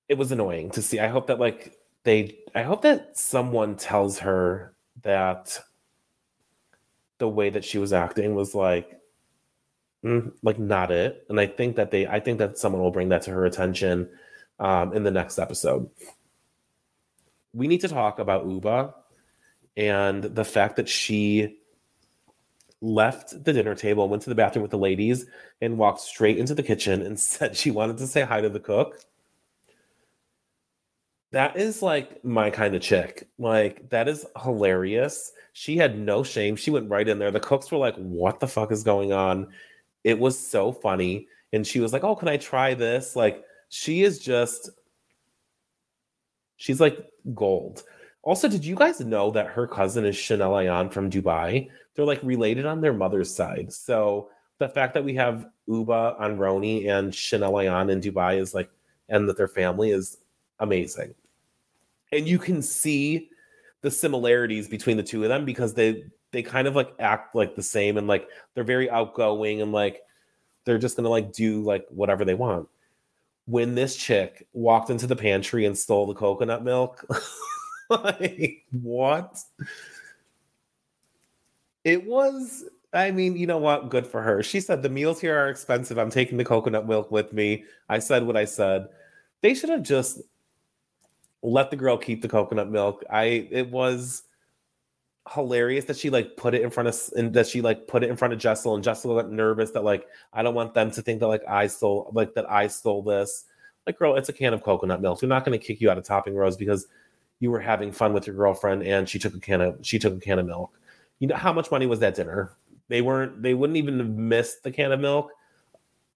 it 0.10 0.18
was 0.18 0.32
annoying 0.32 0.72
to 0.72 0.82
see. 0.82 1.00
I 1.00 1.08
hope 1.08 1.28
that 1.28 1.40
like 1.40 1.78
they 2.04 2.38
I 2.56 2.64
hope 2.64 2.82
that 2.84 3.18
someone 3.18 3.76
tells 3.76 4.20
her 4.20 4.74
that 5.04 5.60
the 7.18 7.28
way 7.28 7.50
that 7.50 7.66
she 7.66 7.78
was 7.78 7.94
acting 7.94 8.36
was 8.36 8.56
like 8.56 8.98
mm, 10.04 10.32
like 10.44 10.60
not 10.60 10.92
it. 10.92 11.26
And 11.30 11.40
I 11.40 11.48
think 11.48 11.76
that 11.76 11.92
they, 11.92 12.08
I 12.08 12.20
think 12.20 12.40
that 12.40 12.58
someone 12.58 12.82
will 12.82 12.92
bring 12.92 13.10
that 13.10 13.24
to 13.24 13.32
her 13.32 13.46
attention 13.46 14.10
um, 14.60 14.94
in 14.94 15.04
the 15.04 15.12
next 15.12 15.40
episode. 15.40 15.90
We 17.58 17.68
need 17.68 17.82
to 17.82 17.88
talk 17.88 18.20
about 18.20 18.46
Ubah 18.46 18.94
and 19.76 20.24
the 20.24 20.46
fact 20.46 20.76
that 20.76 20.88
she 20.88 21.58
left 22.82 23.44
the 23.44 23.54
dinner 23.54 23.74
table, 23.74 24.08
went 24.08 24.22
to 24.24 24.30
the 24.30 24.36
bathroom 24.36 24.62
with 24.62 24.72
the 24.72 24.78
ladies, 24.78 25.26
and 25.62 25.78
walked 25.78 26.02
straight 26.02 26.38
into 26.38 26.54
the 26.54 26.62
kitchen 26.62 27.02
and 27.02 27.20
said 27.20 27.58
she 27.58 27.72
wanted 27.72 27.98
to 27.98 28.08
say 28.08 28.22
hi 28.22 28.42
to 28.42 28.50
the 28.50 28.60
cook. 28.60 29.00
That 31.32 31.58
is 31.58 31.82
like 31.82 32.24
my 32.24 32.52
kind 32.52 32.76
of 32.76 32.82
chick. 32.82 33.28
Like, 33.38 33.90
that 33.90 34.08
is 34.08 34.26
hilarious. 34.42 35.34
She 35.54 35.76
had 35.76 35.98
no 35.98 36.24
shame. 36.24 36.56
She 36.56 36.72
went 36.72 36.90
right 36.90 37.08
in 37.08 37.20
there. 37.20 37.32
The 37.32 37.40
cooks 37.40 37.72
were 37.72 37.80
like, 37.80 37.96
What 37.96 38.40
the 38.40 38.48
fuck 38.48 38.72
is 38.72 38.84
going 38.84 39.12
on? 39.12 39.48
It 40.04 40.20
was 40.20 40.38
so 40.40 40.72
funny. 40.72 41.28
And 41.52 41.66
she 41.66 41.80
was 41.80 41.92
like, 41.92 42.04
Oh, 42.04 42.16
can 42.16 42.28
I 42.28 42.38
try 42.38 42.76
this? 42.76 43.16
Like, 43.16 43.44
she 43.70 44.04
is 44.04 44.20
just 44.20 44.70
She's 46.58 46.82
like 46.82 47.10
gold. 47.34 47.84
Also, 48.24 48.50
did 48.50 48.66
you 48.66 48.76
guys 48.76 49.00
know 49.00 49.32
that 49.32 49.48
her 49.48 49.68
cousin 49.68 50.04
is 50.06 50.18
Chanel 50.18 50.52
Ayan 50.52 50.92
from 50.92 51.10
Dubai? 51.10 51.70
They're 51.96 52.06
like 52.06 52.22
related 52.24 52.66
on 52.66 52.82
their 52.82 52.94
mother's 52.94 53.34
side. 53.34 53.72
So 53.72 54.30
the 54.58 54.68
fact 54.68 54.94
that 54.96 55.06
we 55.06 55.16
have 55.16 55.48
Ubah 55.70 56.20
on 56.20 56.38
RHONY 56.38 56.90
and 56.90 57.16
Chanel 57.16 57.54
Ayan 57.54 57.92
in 57.92 58.02
Dubai 58.02 58.40
is 58.40 58.54
like, 58.54 58.70
and 59.08 59.30
that 59.30 59.38
their 59.38 59.48
family 59.48 59.92
is 59.92 60.18
amazing. 60.60 61.14
And 62.12 62.28
you 62.28 62.40
can 62.40 62.62
see 62.62 63.30
the 63.82 63.92
similarities 63.92 64.68
between 64.68 64.98
the 64.98 65.04
two 65.04 65.24
of 65.24 65.30
them 65.30 65.46
because 65.46 65.74
they 65.74 66.04
they 66.32 66.44
kind 66.44 66.68
of 66.68 66.76
like 66.76 66.94
act 67.00 67.36
like 67.36 67.56
the 67.56 67.64
same 67.64 67.98
and 67.98 68.08
like 68.08 68.28
they're 68.54 68.64
very 68.64 68.90
outgoing 68.90 69.62
and 69.62 69.72
like 69.72 70.02
they're 70.66 70.78
just 70.78 70.98
gonna 70.98 71.10
like 71.10 71.32
do 71.32 71.62
like 71.62 71.86
whatever 71.90 72.26
they 72.26 72.34
want. 72.34 72.68
When 73.48 73.76
this 73.76 73.96
chick 73.96 74.48
walked 74.54 74.90
into 74.90 75.08
the 75.08 75.16
pantry 75.16 75.66
and 75.66 75.78
stole 75.78 76.06
the 76.06 76.14
coconut 76.14 76.64
milk, 76.64 77.06
like 77.90 78.66
what? 78.72 79.40
It 81.84 82.06
was 82.06 82.66
I 82.94 83.12
mean, 83.12 83.36
you 83.36 83.48
know 83.48 83.58
what? 83.58 83.90
Good 83.90 84.08
for 84.08 84.22
her. 84.22 84.42
She 84.42 84.60
said 84.60 84.82
the 84.82 84.90
meals 84.90 85.20
here 85.20 85.38
are 85.38 85.50
expensive. 85.50 85.98
I'm 85.98 86.10
taking 86.10 86.38
the 86.38 86.46
coconut 86.46 86.88
milk 86.88 87.12
with 87.12 87.34
me. 87.34 87.66
I 87.90 88.00
said 88.00 88.24
what 88.24 88.38
I 88.38 88.46
said. 88.46 88.88
They 89.42 89.54
should 89.54 89.70
have 89.70 89.84
just 89.84 90.22
let 91.42 91.70
the 91.70 91.76
girl 91.76 91.98
keep 91.98 92.22
the 92.22 92.30
coconut 92.30 92.70
milk. 92.70 93.04
I 93.10 93.48
it 93.52 93.70
was 93.70 94.24
hilarious 95.34 95.86
that 95.86 95.98
she 95.98 96.10
like 96.10 96.38
put 96.38 96.54
it 96.54 96.62
in 96.62 96.70
front 96.70 96.90
of 96.90 97.00
and 97.16 97.34
that 97.34 97.48
she 97.48 97.62
like 97.62 97.88
put 97.88 98.04
it 98.04 98.10
in 98.10 98.16
front 98.16 98.34
of 98.34 98.40
Jessel 98.40 98.76
and 98.76 98.84
Jessel 98.84 99.16
got 99.16 99.32
nervous 99.32 99.72
that 99.72 99.84
like 99.84 100.08
I 100.34 100.44
don't 100.44 100.56
want 100.56 100.74
them 100.74 100.92
to 100.92 101.02
think 101.02 101.20
that 101.20 101.28
like 101.28 101.44
I 101.48 101.68
stole 101.68 102.12
like 102.14 102.34
that 102.36 102.50
I 102.50 102.68
stole 102.68 103.02
this. 103.02 103.46
Like 103.86 103.98
girl, 103.98 104.16
it's 104.16 104.30
a 104.30 104.34
can 104.34 104.54
of 104.54 104.64
coconut 104.64 105.02
milk. 105.02 105.22
We're 105.22 105.30
not 105.30 105.46
going 105.46 105.58
to 105.58 105.66
kick 105.66 105.82
you 105.82 105.90
out 105.90 105.98
of 105.98 106.04
Topping 106.04 106.36
Rose 106.36 106.58
because 106.58 106.88
you 107.40 107.52
were 107.52 107.60
having 107.60 107.92
fun 107.92 108.14
with 108.14 108.28
your 108.28 108.36
girlfriend 108.36 108.84
and 108.84 109.08
she 109.08 109.20
took 109.20 109.34
a 109.34 109.40
can 109.40 109.62
of 109.62 109.78
she 109.82 110.00
took 110.00 110.16
a 110.16 110.20
can 110.20 110.40
of 110.40 110.46
milk. 110.46 110.78
You 111.20 111.28
know 111.28 111.36
how 111.36 111.54
much 111.54 111.72
money 111.72 111.86
was 111.86 112.00
that 112.00 112.16
dinner? 112.16 112.52
They 112.88 113.02
weren't 113.02 113.42
they 113.42 113.54
wouldn't 113.54 113.78
even 113.78 114.00
have 114.00 114.10
missed 114.10 114.64
the 114.64 114.72
can 114.72 114.92
of 114.92 115.00
milk 115.00 115.32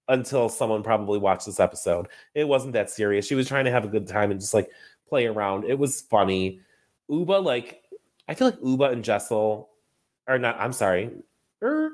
until 0.08 0.48
someone 0.48 0.82
probably 0.82 1.18
watched 1.18 1.46
this 1.46 1.60
episode. 1.60 2.08
It 2.34 2.46
wasn't 2.46 2.74
that 2.74 2.90
serious. 2.90 3.26
She 3.26 3.34
was 3.34 3.48
trying 3.48 3.64
to 3.64 3.70
have 3.70 3.84
a 3.84 3.88
good 3.88 4.06
time 4.06 4.30
and 4.30 4.40
just 4.40 4.54
like 4.54 4.70
play 5.08 5.26
around. 5.26 5.64
It 5.64 5.78
was 5.78 6.00
funny. 6.02 6.60
Ubah 7.10 7.44
like, 7.44 7.81
I 8.28 8.34
feel 8.34 8.48
like 8.48 8.60
Ubah 8.60 8.92
and 8.92 9.04
Jessel 9.04 9.68
are 10.26 10.38
not, 10.38 10.56
I'm 10.58 10.72
sorry. 10.72 11.10
Er, 11.62 11.90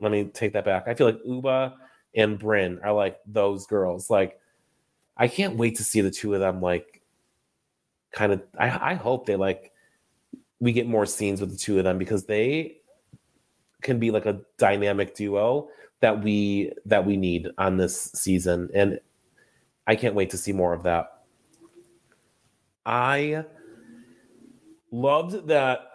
let 0.00 0.12
me 0.12 0.24
take 0.24 0.52
that 0.52 0.64
back. 0.64 0.88
I 0.88 0.94
feel 0.94 1.06
like 1.06 1.22
Ubah 1.24 1.74
and 2.14 2.38
Brynn 2.38 2.84
are 2.84 2.92
like 2.92 3.18
those 3.26 3.66
girls. 3.66 4.10
Like, 4.10 4.38
I 5.16 5.28
can't 5.28 5.56
wait 5.56 5.76
to 5.76 5.84
see 5.84 6.00
the 6.00 6.10
two 6.10 6.34
of 6.34 6.40
them, 6.40 6.60
like, 6.60 7.02
kind 8.12 8.32
of. 8.32 8.42
I, 8.58 8.92
I 8.92 8.94
hope 8.94 9.26
they 9.26 9.36
like, 9.36 9.72
we 10.60 10.72
get 10.72 10.86
more 10.86 11.06
scenes 11.06 11.40
with 11.40 11.50
the 11.50 11.58
two 11.58 11.78
of 11.78 11.84
them 11.84 11.98
because 11.98 12.24
they 12.24 12.78
can 13.82 13.98
be 13.98 14.10
like 14.10 14.26
a 14.26 14.40
dynamic 14.58 15.14
duo 15.14 15.68
that 16.00 16.22
we 16.22 16.72
that 16.86 17.04
we 17.04 17.16
need 17.16 17.48
on 17.58 17.76
this 17.76 18.10
season 18.12 18.68
and 18.74 19.00
i 19.86 19.96
can't 19.96 20.14
wait 20.14 20.28
to 20.30 20.36
see 20.36 20.52
more 20.52 20.74
of 20.74 20.82
that 20.82 21.20
I 22.86 23.44
loved 24.90 25.48
that 25.48 25.86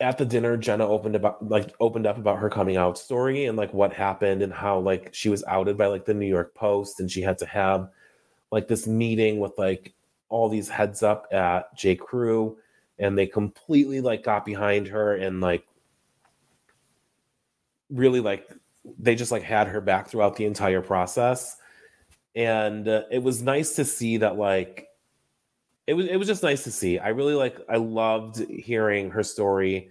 at 0.00 0.18
the 0.18 0.26
dinner 0.26 0.56
Jenna 0.56 0.86
opened 0.86 1.16
about 1.16 1.48
like 1.48 1.74
opened 1.80 2.06
up 2.06 2.18
about 2.18 2.38
her 2.38 2.50
coming 2.50 2.76
out 2.76 2.98
story 2.98 3.46
and 3.46 3.56
like 3.56 3.72
what 3.72 3.92
happened 3.92 4.42
and 4.42 4.52
how 4.52 4.78
like 4.78 5.14
she 5.14 5.28
was 5.28 5.42
outed 5.44 5.78
by 5.78 5.86
like 5.86 6.04
the 6.04 6.14
New 6.14 6.26
York 6.26 6.54
Post 6.54 7.00
and 7.00 7.10
she 7.10 7.22
had 7.22 7.38
to 7.38 7.46
have 7.46 7.88
like 8.50 8.68
this 8.68 8.86
meeting 8.86 9.38
with 9.38 9.52
like 9.56 9.94
all 10.28 10.48
these 10.48 10.68
heads 10.68 11.02
up 11.02 11.26
at 11.32 11.74
J. 11.76 11.94
Crew 11.94 12.58
and 12.98 13.16
they 13.16 13.26
completely 13.26 14.00
like 14.00 14.22
got 14.22 14.44
behind 14.44 14.88
her 14.88 15.14
and 15.14 15.40
like 15.40 15.66
really 17.90 18.20
like 18.20 18.48
they 18.98 19.14
just 19.14 19.32
like 19.32 19.42
had 19.42 19.68
her 19.68 19.80
back 19.80 20.08
throughout 20.08 20.36
the 20.36 20.44
entire 20.44 20.82
process. 20.82 21.56
And 22.34 22.86
uh, 22.86 23.02
it 23.10 23.22
was 23.22 23.42
nice 23.42 23.76
to 23.76 23.84
see 23.84 24.18
that 24.18 24.36
like 24.36 24.85
it 25.86 25.94
was 25.94 26.06
it 26.06 26.16
was 26.16 26.26
just 26.28 26.42
nice 26.42 26.64
to 26.64 26.70
see. 26.70 26.98
I 26.98 27.08
really 27.08 27.34
like 27.34 27.58
I 27.68 27.76
loved 27.76 28.38
hearing 28.50 29.10
her 29.10 29.22
story 29.22 29.90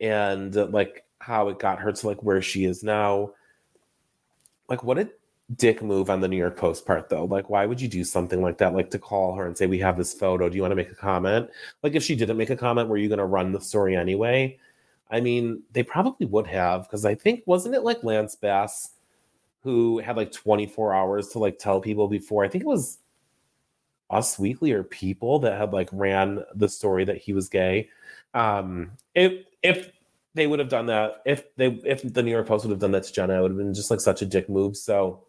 and 0.00 0.54
like 0.72 1.04
how 1.18 1.48
it 1.48 1.58
got 1.58 1.80
her 1.80 1.92
to 1.92 2.06
like 2.06 2.22
where 2.22 2.42
she 2.42 2.64
is 2.64 2.82
now. 2.82 3.32
Like 4.68 4.84
what 4.84 4.98
a 4.98 5.10
dick 5.56 5.82
move 5.82 6.10
on 6.10 6.20
the 6.20 6.28
New 6.28 6.36
York 6.36 6.56
Post 6.56 6.86
part 6.86 7.08
though. 7.08 7.24
Like 7.24 7.50
why 7.50 7.66
would 7.66 7.80
you 7.80 7.88
do 7.88 8.04
something 8.04 8.40
like 8.40 8.58
that 8.58 8.74
like 8.74 8.90
to 8.90 8.98
call 8.98 9.34
her 9.34 9.46
and 9.46 9.56
say 9.56 9.66
we 9.66 9.78
have 9.80 9.96
this 9.96 10.14
photo, 10.14 10.48
do 10.48 10.56
you 10.56 10.62
want 10.62 10.72
to 10.72 10.76
make 10.76 10.90
a 10.90 10.96
comment? 10.96 11.50
Like 11.82 11.94
if 11.94 12.02
she 12.02 12.14
didn't 12.14 12.36
make 12.36 12.50
a 12.50 12.56
comment 12.56 12.88
were 12.88 12.96
you 12.96 13.08
going 13.08 13.18
to 13.18 13.24
run 13.24 13.52
the 13.52 13.60
story 13.60 13.96
anyway? 13.96 14.58
I 15.10 15.20
mean, 15.20 15.62
they 15.72 15.82
probably 15.82 16.26
would 16.26 16.48
have 16.48 16.82
because 16.82 17.04
I 17.04 17.14
think 17.14 17.42
wasn't 17.46 17.74
it 17.74 17.82
like 17.82 18.04
Lance 18.04 18.36
Bass 18.36 18.90
who 19.62 19.98
had 19.98 20.16
like 20.16 20.30
24 20.30 20.94
hours 20.94 21.28
to 21.30 21.40
like 21.40 21.58
tell 21.58 21.80
people 21.80 22.06
before. 22.06 22.44
I 22.44 22.48
think 22.48 22.62
it 22.62 22.68
was 22.68 22.98
us 24.10 24.38
Weekly 24.38 24.72
or 24.72 24.82
People 24.82 25.40
that 25.40 25.58
had 25.58 25.72
like 25.72 25.88
ran 25.92 26.44
the 26.54 26.68
story 26.68 27.04
that 27.04 27.18
he 27.18 27.32
was 27.32 27.48
gay. 27.48 27.88
Um, 28.34 28.92
if 29.14 29.44
if 29.62 29.90
they 30.34 30.46
would 30.46 30.58
have 30.58 30.68
done 30.68 30.86
that, 30.86 31.22
if 31.24 31.54
they 31.56 31.68
if 31.84 32.02
the 32.02 32.22
New 32.22 32.30
York 32.30 32.46
Post 32.46 32.64
would 32.64 32.70
have 32.70 32.80
done 32.80 32.92
that 32.92 33.04
to 33.04 33.12
Jenna, 33.12 33.38
it 33.38 33.42
would 33.42 33.52
have 33.52 33.58
been 33.58 33.74
just 33.74 33.90
like 33.90 34.00
such 34.00 34.22
a 34.22 34.26
dick 34.26 34.48
move. 34.48 34.76
So 34.76 35.24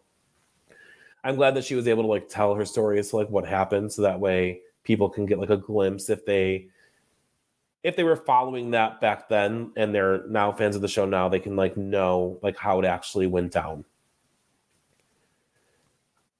I'm 1.24 1.36
glad 1.36 1.54
that 1.56 1.64
she 1.64 1.74
was 1.74 1.88
able 1.88 2.04
to 2.04 2.08
like 2.08 2.28
tell 2.28 2.54
her 2.54 2.64
story 2.64 2.98
as 2.98 3.10
to 3.10 3.16
like 3.16 3.30
what 3.30 3.46
happened, 3.46 3.92
so 3.92 4.02
that 4.02 4.20
way 4.20 4.60
people 4.84 5.08
can 5.08 5.26
get 5.26 5.38
like 5.38 5.50
a 5.50 5.56
glimpse 5.56 6.08
if 6.08 6.24
they 6.24 6.68
if 7.82 7.96
they 7.96 8.04
were 8.04 8.16
following 8.16 8.72
that 8.72 9.00
back 9.00 9.28
then 9.28 9.72
and 9.76 9.94
they're 9.94 10.26
now 10.28 10.50
fans 10.50 10.74
of 10.76 10.82
the 10.82 10.88
show 10.88 11.04
now 11.04 11.28
they 11.28 11.38
can 11.38 11.56
like 11.56 11.76
know 11.76 12.38
like 12.42 12.56
how 12.56 12.78
it 12.78 12.84
actually 12.84 13.26
went 13.26 13.52
down 13.52 13.84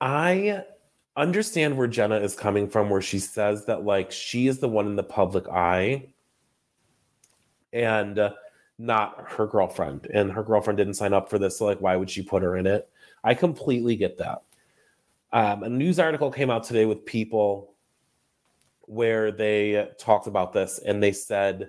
i 0.00 0.64
understand 1.18 1.76
where 1.76 1.88
Jenna 1.88 2.16
is 2.16 2.34
coming 2.34 2.68
from, 2.68 2.88
where 2.88 3.02
she 3.02 3.18
says 3.18 3.66
that 3.66 3.84
like 3.84 4.10
she 4.10 4.46
is 4.46 4.58
the 4.58 4.68
one 4.68 4.86
in 4.86 4.96
the 4.96 5.02
public 5.02 5.48
eye 5.48 6.06
and 7.72 8.32
not 8.78 9.24
her 9.26 9.46
girlfriend. 9.46 10.06
And 10.14 10.30
her 10.32 10.42
girlfriend 10.42 10.78
didn't 10.78 10.94
sign 10.94 11.12
up 11.12 11.28
for 11.28 11.38
this. 11.38 11.58
So, 11.58 11.66
like, 11.66 11.80
why 11.80 11.96
would 11.96 12.08
she 12.08 12.22
put 12.22 12.42
her 12.42 12.56
in 12.56 12.66
it? 12.66 12.88
I 13.24 13.34
completely 13.34 13.96
get 13.96 14.18
that. 14.18 14.42
Um, 15.32 15.62
a 15.64 15.68
news 15.68 15.98
article 15.98 16.30
came 16.30 16.50
out 16.50 16.64
today 16.64 16.86
with 16.86 17.04
people 17.04 17.74
where 18.82 19.30
they 19.30 19.90
talked 19.98 20.26
about 20.26 20.54
this 20.54 20.78
and 20.78 21.02
they 21.02 21.12
said 21.12 21.68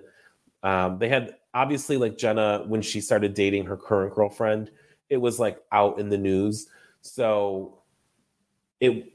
um, 0.62 0.98
they 0.98 1.08
had 1.08 1.36
obviously 1.52 1.98
like 1.98 2.16
Jenna 2.16 2.64
when 2.66 2.80
she 2.80 3.00
started 3.00 3.34
dating 3.34 3.66
her 3.66 3.76
current 3.76 4.14
girlfriend, 4.14 4.70
it 5.10 5.18
was 5.18 5.38
like 5.38 5.58
out 5.72 5.98
in 5.98 6.08
the 6.08 6.16
news. 6.16 6.68
So 7.02 7.78
it 8.78 9.12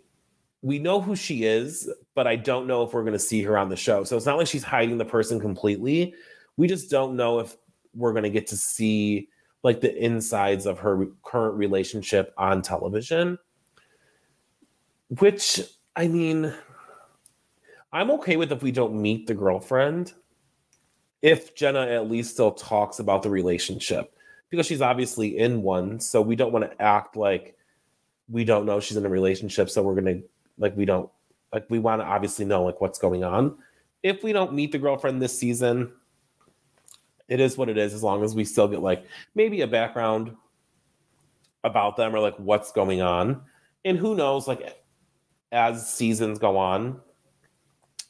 we 0.65 0.79
know 0.79 0.99
who 0.99 1.15
she 1.15 1.43
is, 1.43 1.87
but 2.15 2.25
I 2.25 2.35
don't 2.35 2.65
know 2.65 2.81
if 2.81 2.91
we're 2.91 3.03
going 3.03 3.13
to 3.13 3.19
see 3.19 3.43
her 3.43 3.55
on 3.55 3.69
the 3.69 3.75
show. 3.75 4.03
So 4.03 4.17
it's 4.17 4.25
not 4.25 4.37
like 4.37 4.47
she's 4.47 4.63
hiding 4.63 4.97
the 4.97 5.05
person 5.05 5.39
completely. 5.39 6.15
We 6.57 6.67
just 6.67 6.89
don't 6.89 7.15
know 7.15 7.37
if 7.37 7.55
we're 7.93 8.13
going 8.13 8.23
to 8.23 8.31
get 8.31 8.47
to 8.47 8.57
see 8.57 9.29
like 9.61 9.79
the 9.79 9.95
insides 9.95 10.65
of 10.65 10.79
her 10.79 11.05
current 11.21 11.55
relationship 11.55 12.33
on 12.35 12.63
television. 12.63 13.37
Which, 15.19 15.61
I 15.95 16.07
mean, 16.07 16.51
I'm 17.93 18.09
okay 18.11 18.35
with 18.35 18.51
if 18.51 18.63
we 18.63 18.71
don't 18.71 18.99
meet 18.99 19.27
the 19.27 19.35
girlfriend, 19.35 20.13
if 21.21 21.53
Jenna 21.53 21.81
at 21.81 22.09
least 22.09 22.31
still 22.31 22.51
talks 22.51 22.97
about 22.97 23.21
the 23.21 23.29
relationship, 23.29 24.17
because 24.49 24.65
she's 24.65 24.81
obviously 24.81 25.37
in 25.37 25.61
one. 25.61 25.99
So 25.99 26.23
we 26.23 26.35
don't 26.35 26.51
want 26.51 26.65
to 26.65 26.81
act 26.81 27.15
like 27.15 27.55
we 28.27 28.43
don't 28.43 28.65
know 28.65 28.79
she's 28.79 28.97
in 28.97 29.05
a 29.05 29.09
relationship. 29.09 29.69
So 29.69 29.83
we're 29.83 30.01
going 30.01 30.21
to 30.21 30.23
like 30.57 30.75
we 30.75 30.85
don't 30.85 31.09
like 31.53 31.65
we 31.69 31.79
want 31.79 32.01
to 32.01 32.05
obviously 32.05 32.45
know 32.45 32.63
like 32.63 32.81
what's 32.81 32.99
going 32.99 33.23
on. 33.23 33.57
If 34.03 34.23
we 34.23 34.33
don't 34.33 34.53
meet 34.53 34.71
the 34.71 34.77
girlfriend 34.77 35.21
this 35.21 35.37
season, 35.37 35.91
it 37.27 37.39
is 37.39 37.57
what 37.57 37.69
it 37.69 37.77
is 37.77 37.93
as 37.93 38.03
long 38.03 38.23
as 38.23 38.35
we 38.35 38.45
still 38.45 38.67
get 38.67 38.81
like 38.81 39.05
maybe 39.33 39.61
a 39.61 39.67
background 39.67 40.35
about 41.63 41.97
them 41.97 42.15
or 42.15 42.19
like 42.19 42.37
what's 42.37 42.71
going 42.71 43.01
on. 43.01 43.41
And 43.83 43.97
who 43.97 44.15
knows 44.15 44.47
like 44.47 44.77
as 45.51 45.91
seasons 45.91 46.39
go 46.39 46.57
on 46.57 47.01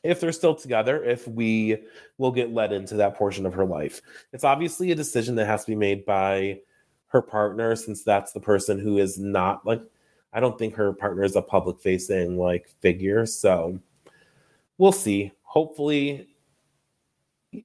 if 0.06 0.20
they're 0.20 0.32
still 0.32 0.54
together, 0.54 1.04
if 1.04 1.28
we 1.28 1.78
will 2.20 2.32
get 2.32 2.54
led 2.54 2.72
into 2.72 2.96
that 2.96 3.16
portion 3.16 3.46
of 3.46 3.54
her 3.56 3.66
life. 3.66 4.02
It's 4.34 4.43
obviously 4.43 4.91
a 4.91 4.96
decision 4.96 5.36
that 5.36 5.48
has 5.48 5.66
to 5.66 5.72
be 5.72 5.76
made 5.76 6.06
by 6.06 6.60
her 7.08 7.22
partner 7.22 7.76
since 7.76 8.04
that's 8.04 8.32
the 8.32 8.39
person 8.39 8.78
who 8.78 9.00
is 9.00 9.18
not 9.18 9.66
like 9.66 9.82
I 10.36 10.42
don't 10.42 10.60
think 10.60 10.76
her 10.76 10.92
partner 10.92 11.24
is 11.24 11.38
a 11.38 11.42
public 11.42 11.80
facing 11.80 12.38
like 12.38 12.68
figure. 12.82 13.26
So 13.26 13.80
we'll 14.78 14.92
see. 14.92 15.32
Hopefully, 15.44 16.28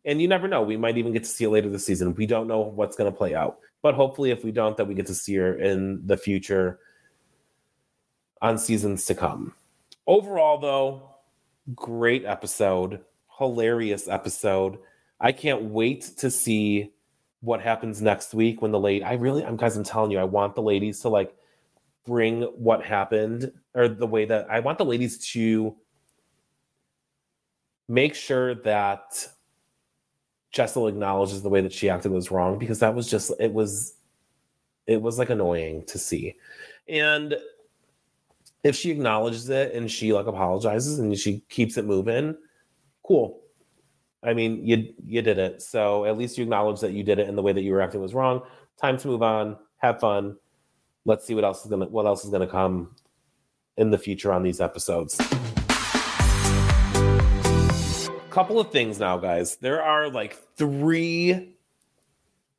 and 0.04 0.22
you 0.22 0.28
never 0.28 0.46
know. 0.46 0.62
We 0.62 0.76
might 0.76 0.96
even 0.96 1.12
get 1.12 1.24
to 1.24 1.28
see 1.28 1.44
her 1.44 1.50
later 1.50 1.68
this 1.68 1.84
season. 1.84 2.14
We 2.14 2.26
don't 2.26 2.46
know 2.46 2.60
what's 2.60 2.96
going 2.96 3.10
to 3.10 3.16
play 3.16 3.34
out. 3.34 3.58
But 3.82 3.96
hopefully, 3.96 4.30
if 4.30 4.44
we 4.44 4.52
don't, 4.52 4.76
that 4.76 4.86
we 4.86 4.94
get 4.94 5.06
to 5.06 5.14
see 5.14 5.34
her 5.34 5.58
in 5.58 6.06
the 6.06 6.16
future 6.16 6.78
on 8.40 8.56
seasons 8.56 9.04
to 9.06 9.16
come. 9.16 9.52
Overall, 10.06 10.58
though, 10.58 11.10
great 11.74 12.24
episode, 12.24 13.00
hilarious 13.38 14.06
episode. 14.06 14.78
I 15.18 15.32
can't 15.32 15.62
wait 15.64 16.02
to 16.18 16.30
see 16.30 16.92
what 17.40 17.60
happens 17.60 18.00
next 18.00 18.34
week 18.34 18.62
when 18.62 18.70
the 18.70 18.78
late 18.78 19.02
I 19.02 19.14
really 19.14 19.42
I'm 19.44 19.56
guys 19.56 19.74
I'm 19.74 19.82
telling 19.82 20.10
you 20.10 20.18
I 20.18 20.24
want 20.24 20.54
the 20.54 20.62
ladies 20.62 21.00
to 21.00 21.08
like 21.08 21.34
bring 22.06 22.42
what 22.42 22.84
happened 22.84 23.52
or 23.74 23.88
the 23.88 24.06
way 24.06 24.24
that 24.24 24.50
I 24.50 24.60
want 24.60 24.78
the 24.78 24.84
ladies 24.84 25.18
to 25.32 25.76
make 27.88 28.14
sure 28.14 28.54
that 28.54 29.28
Jessel 30.52 30.88
acknowledges 30.88 31.42
the 31.42 31.48
way 31.48 31.60
that 31.60 31.72
she 31.72 31.88
acted 31.88 32.12
was 32.12 32.30
wrong 32.30 32.58
because 32.58 32.78
that 32.80 32.94
was 32.94 33.08
just 33.08 33.32
it 33.38 33.52
was 33.52 33.94
it 34.86 35.00
was 35.00 35.18
like 35.18 35.30
annoying 35.30 35.84
to 35.86 35.98
see. 35.98 36.34
And 36.88 37.36
if 38.64 38.74
she 38.74 38.90
acknowledges 38.90 39.48
it 39.48 39.72
and 39.74 39.90
she 39.90 40.12
like 40.12 40.26
apologizes 40.26 40.98
and 40.98 41.16
she 41.16 41.42
keeps 41.48 41.76
it 41.76 41.84
moving, 41.84 42.36
cool. 43.06 43.40
I 44.22 44.34
mean, 44.34 44.66
you 44.66 44.92
you 45.06 45.22
did 45.22 45.38
it. 45.38 45.62
So 45.62 46.04
at 46.04 46.18
least 46.18 46.36
you 46.36 46.44
acknowledge 46.44 46.80
that 46.80 46.92
you 46.92 47.02
did 47.02 47.18
it 47.18 47.28
and 47.28 47.38
the 47.38 47.42
way 47.42 47.52
that 47.52 47.62
you 47.62 47.72
were 47.72 47.80
acting 47.80 48.02
was 48.02 48.14
wrong. 48.14 48.42
Time 48.80 48.98
to 48.98 49.08
move 49.08 49.22
on. 49.22 49.56
Have 49.78 50.00
fun. 50.00 50.36
Let's 51.04 51.26
see 51.26 51.34
what 51.34 51.44
else 51.44 51.64
is 51.64 51.70
gonna 51.70 51.86
what 51.86 52.06
else 52.06 52.24
is 52.24 52.30
gonna 52.30 52.46
come 52.46 52.94
in 53.76 53.90
the 53.90 53.98
future 53.98 54.32
on 54.32 54.42
these 54.42 54.60
episodes. 54.60 55.16
Couple 58.30 58.60
of 58.60 58.70
things 58.70 59.00
now, 59.00 59.18
guys. 59.18 59.56
There 59.56 59.82
are 59.82 60.08
like 60.08 60.36
three 60.56 61.56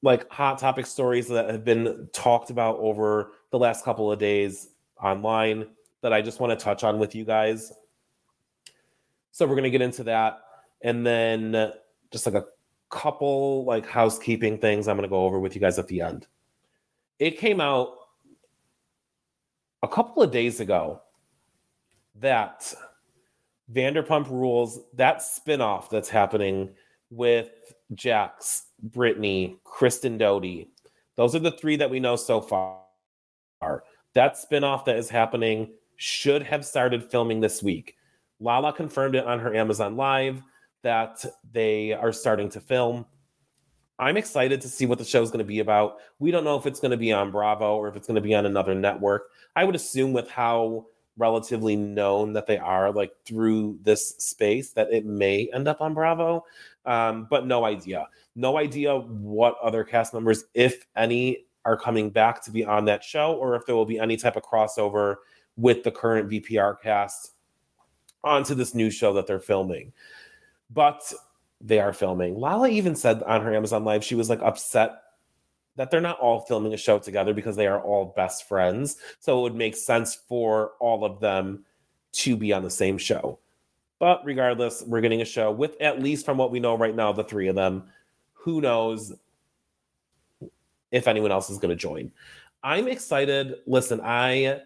like 0.02 0.30
hot 0.32 0.58
topic 0.58 0.86
stories 0.86 1.28
that 1.28 1.50
have 1.50 1.64
been 1.64 2.10
talked 2.12 2.50
about 2.50 2.78
over 2.80 3.34
the 3.52 3.60
last 3.60 3.86
couple 3.86 4.12
of 4.12 4.20
days 4.20 4.70
online 5.02 5.68
that 6.02 6.12
I 6.12 6.22
just 6.22 6.40
want 6.40 6.58
to 6.58 6.64
touch 6.64 6.84
on 6.84 7.00
with 7.00 7.14
you 7.16 7.24
guys. 7.24 7.72
So 9.32 9.46
we're 9.46 9.56
going 9.56 9.64
to 9.64 9.70
get 9.70 9.82
into 9.82 10.04
that 10.06 10.42
and 10.82 11.06
then 11.06 11.72
just 12.12 12.26
like 12.26 12.36
a 12.36 12.46
couple 12.90 13.64
like 13.66 13.88
housekeeping 13.88 14.58
things 14.58 14.88
I'm 14.88 14.98
going 14.98 15.08
to 15.08 15.10
go 15.10 15.24
over 15.24 15.40
with 15.40 15.56
you 15.56 15.62
guys 15.62 15.80
at 15.80 15.88
the 15.88 16.02
end. 16.02 16.28
It 17.20 17.38
came 17.38 17.62
out 17.62 17.96
a 19.84 19.88
couple 19.88 20.22
of 20.22 20.32
days 20.32 20.60
ago 20.60 21.02
that 22.16 22.74
Vanderpump 23.72 24.30
Rules, 24.30 24.80
that 24.94 25.20
spinoff 25.20 25.90
that's 25.90 26.10
happening 26.10 26.70
with 27.10 27.50
Jax, 27.94 28.68
Brittany, 28.82 29.60
Kristen 29.64 30.18
Doute. 30.18 30.68
Those 31.16 31.36
are 31.36 31.40
the 31.40 31.52
three 31.52 31.76
that 31.78 31.90
we 31.90 32.00
know 32.00 32.16
so 32.16 32.42
far. 32.42 32.84
That 34.14 34.36
spinoff 34.36 34.86
that 34.86 34.98
is 34.98 35.10
happening 35.10 35.72
should 35.96 36.44
have 36.44 36.66
started 36.66 37.10
filming 37.10 37.40
this 37.40 37.62
week. 37.64 37.96
Lala 38.40 38.74
confirmed 38.74 39.16
it 39.16 39.26
on 39.26 39.40
her 39.40 39.56
Amazon 39.56 39.96
Live 39.96 40.42
that 40.84 41.24
they 41.52 41.94
are 41.94 42.12
starting 42.12 42.50
to 42.50 42.60
film. 42.60 43.06
I'm 44.02 44.18
excited 44.18 44.62
to 44.62 44.68
see 44.68 44.88
what 44.88 44.98
the 44.98 45.06
show 45.06 45.22
is 45.22 45.30
going 45.30 45.40
to 45.40 45.46
be 45.46 45.60
about. 45.60 45.98
We 46.18 46.32
don't 46.32 46.44
know 46.44 46.58
if 46.58 46.66
it's 46.66 46.80
going 46.80 46.90
to 46.90 46.98
be 46.98 47.14
on 47.14 47.30
Bravo 47.30 47.76
or 47.76 47.88
if 47.88 47.96
it's 47.96 48.08
going 48.08 48.16
to 48.16 48.22
be 48.22 48.34
on 48.34 48.48
another 48.48 48.74
network. 48.74 49.30
I 49.56 49.64
would 49.64 49.76
assume 49.76 50.12
with 50.12 50.28
how 50.28 50.88
relatively 51.18 51.76
known 51.76 52.34
that 52.34 52.48
they 52.48 52.58
are 52.58 52.92
like 52.92 53.14
through 53.26 53.78
this 53.84 54.10
space 54.18 54.72
that 54.72 54.92
it 54.92 55.06
may 55.06 55.50
end 55.54 55.68
up 55.68 55.82
on 55.82 55.94
Bravo. 55.94 56.44
Um, 56.84 57.28
but 57.30 57.46
no 57.46 57.64
idea. 57.64 58.08
No 58.36 58.58
idea 58.58 58.98
what 58.98 59.56
other 59.62 59.84
cast 59.84 60.16
members, 60.16 60.46
if 60.56 60.88
any, 60.96 61.46
are 61.64 61.78
coming 61.78 62.10
back 62.10 62.44
to 62.46 62.52
be 62.52 62.66
on 62.66 62.86
that 62.86 63.04
show 63.04 63.34
or 63.34 63.56
if 63.56 63.68
there 63.68 63.76
will 63.76 63.86
be 63.86 64.00
any 64.00 64.18
type 64.18 64.36
of 64.36 64.42
crossover 64.42 65.18
with 65.58 65.84
the 65.84 65.92
current 65.92 66.28
VPR 66.28 66.82
cast 66.82 67.34
onto 68.24 68.56
this 68.56 68.74
new 68.74 68.90
show 68.90 69.14
that 69.14 69.28
they're 69.28 69.40
filming. 69.40 69.94
But 70.72 71.14
they 71.64 71.80
are 71.80 71.94
filming. 71.94 72.40
Lala 72.40 72.70
even 72.70 72.96
said 72.96 73.24
on 73.24 73.42
her 73.42 73.54
Amazon 73.54 73.84
Live 73.86 74.04
she 74.04 74.16
was 74.16 74.30
like 74.30 74.42
upset 74.42 75.02
that 75.76 75.90
they're 75.90 76.02
not 76.02 76.20
all 76.20 76.42
filming 76.42 76.74
a 76.74 76.78
show 76.78 77.00
together 77.00 77.34
because 77.34 77.56
they 77.56 77.68
are 77.68 77.82
all 77.82 78.14
best 78.16 78.48
friends. 78.48 78.98
So 79.20 79.40
it 79.40 79.42
would 79.44 79.56
make 79.56 79.76
sense 79.76 80.16
for 80.16 80.72
all 80.80 81.06
of 81.06 81.20
them 81.20 81.66
to 82.14 82.36
be 82.36 82.52
on 82.52 82.64
the 82.64 82.70
same 82.70 82.98
show. 82.98 83.40
But 84.00 84.26
regardless, 84.26 84.84
we're 84.86 85.02
getting 85.02 85.22
a 85.22 85.26
show 85.26 85.52
with 85.52 85.80
at 85.80 86.02
least 86.02 86.26
from 86.26 86.38
what 86.38 86.52
we 86.52 86.60
know 86.60 86.76
right 86.78 86.96
now, 86.96 87.14
the 87.14 87.24
three 87.24 87.48
of 87.48 87.56
them. 87.56 87.84
Who 88.34 88.60
knows 88.60 89.14
if 90.92 91.08
anyone 91.08 91.32
else 91.32 91.50
is 91.50 91.60
going 91.60 91.70
to 91.70 91.76
join? 91.76 92.12
I'm 92.64 92.88
excited. 92.88 93.56
Listen, 93.66 94.02
I 94.04 94.62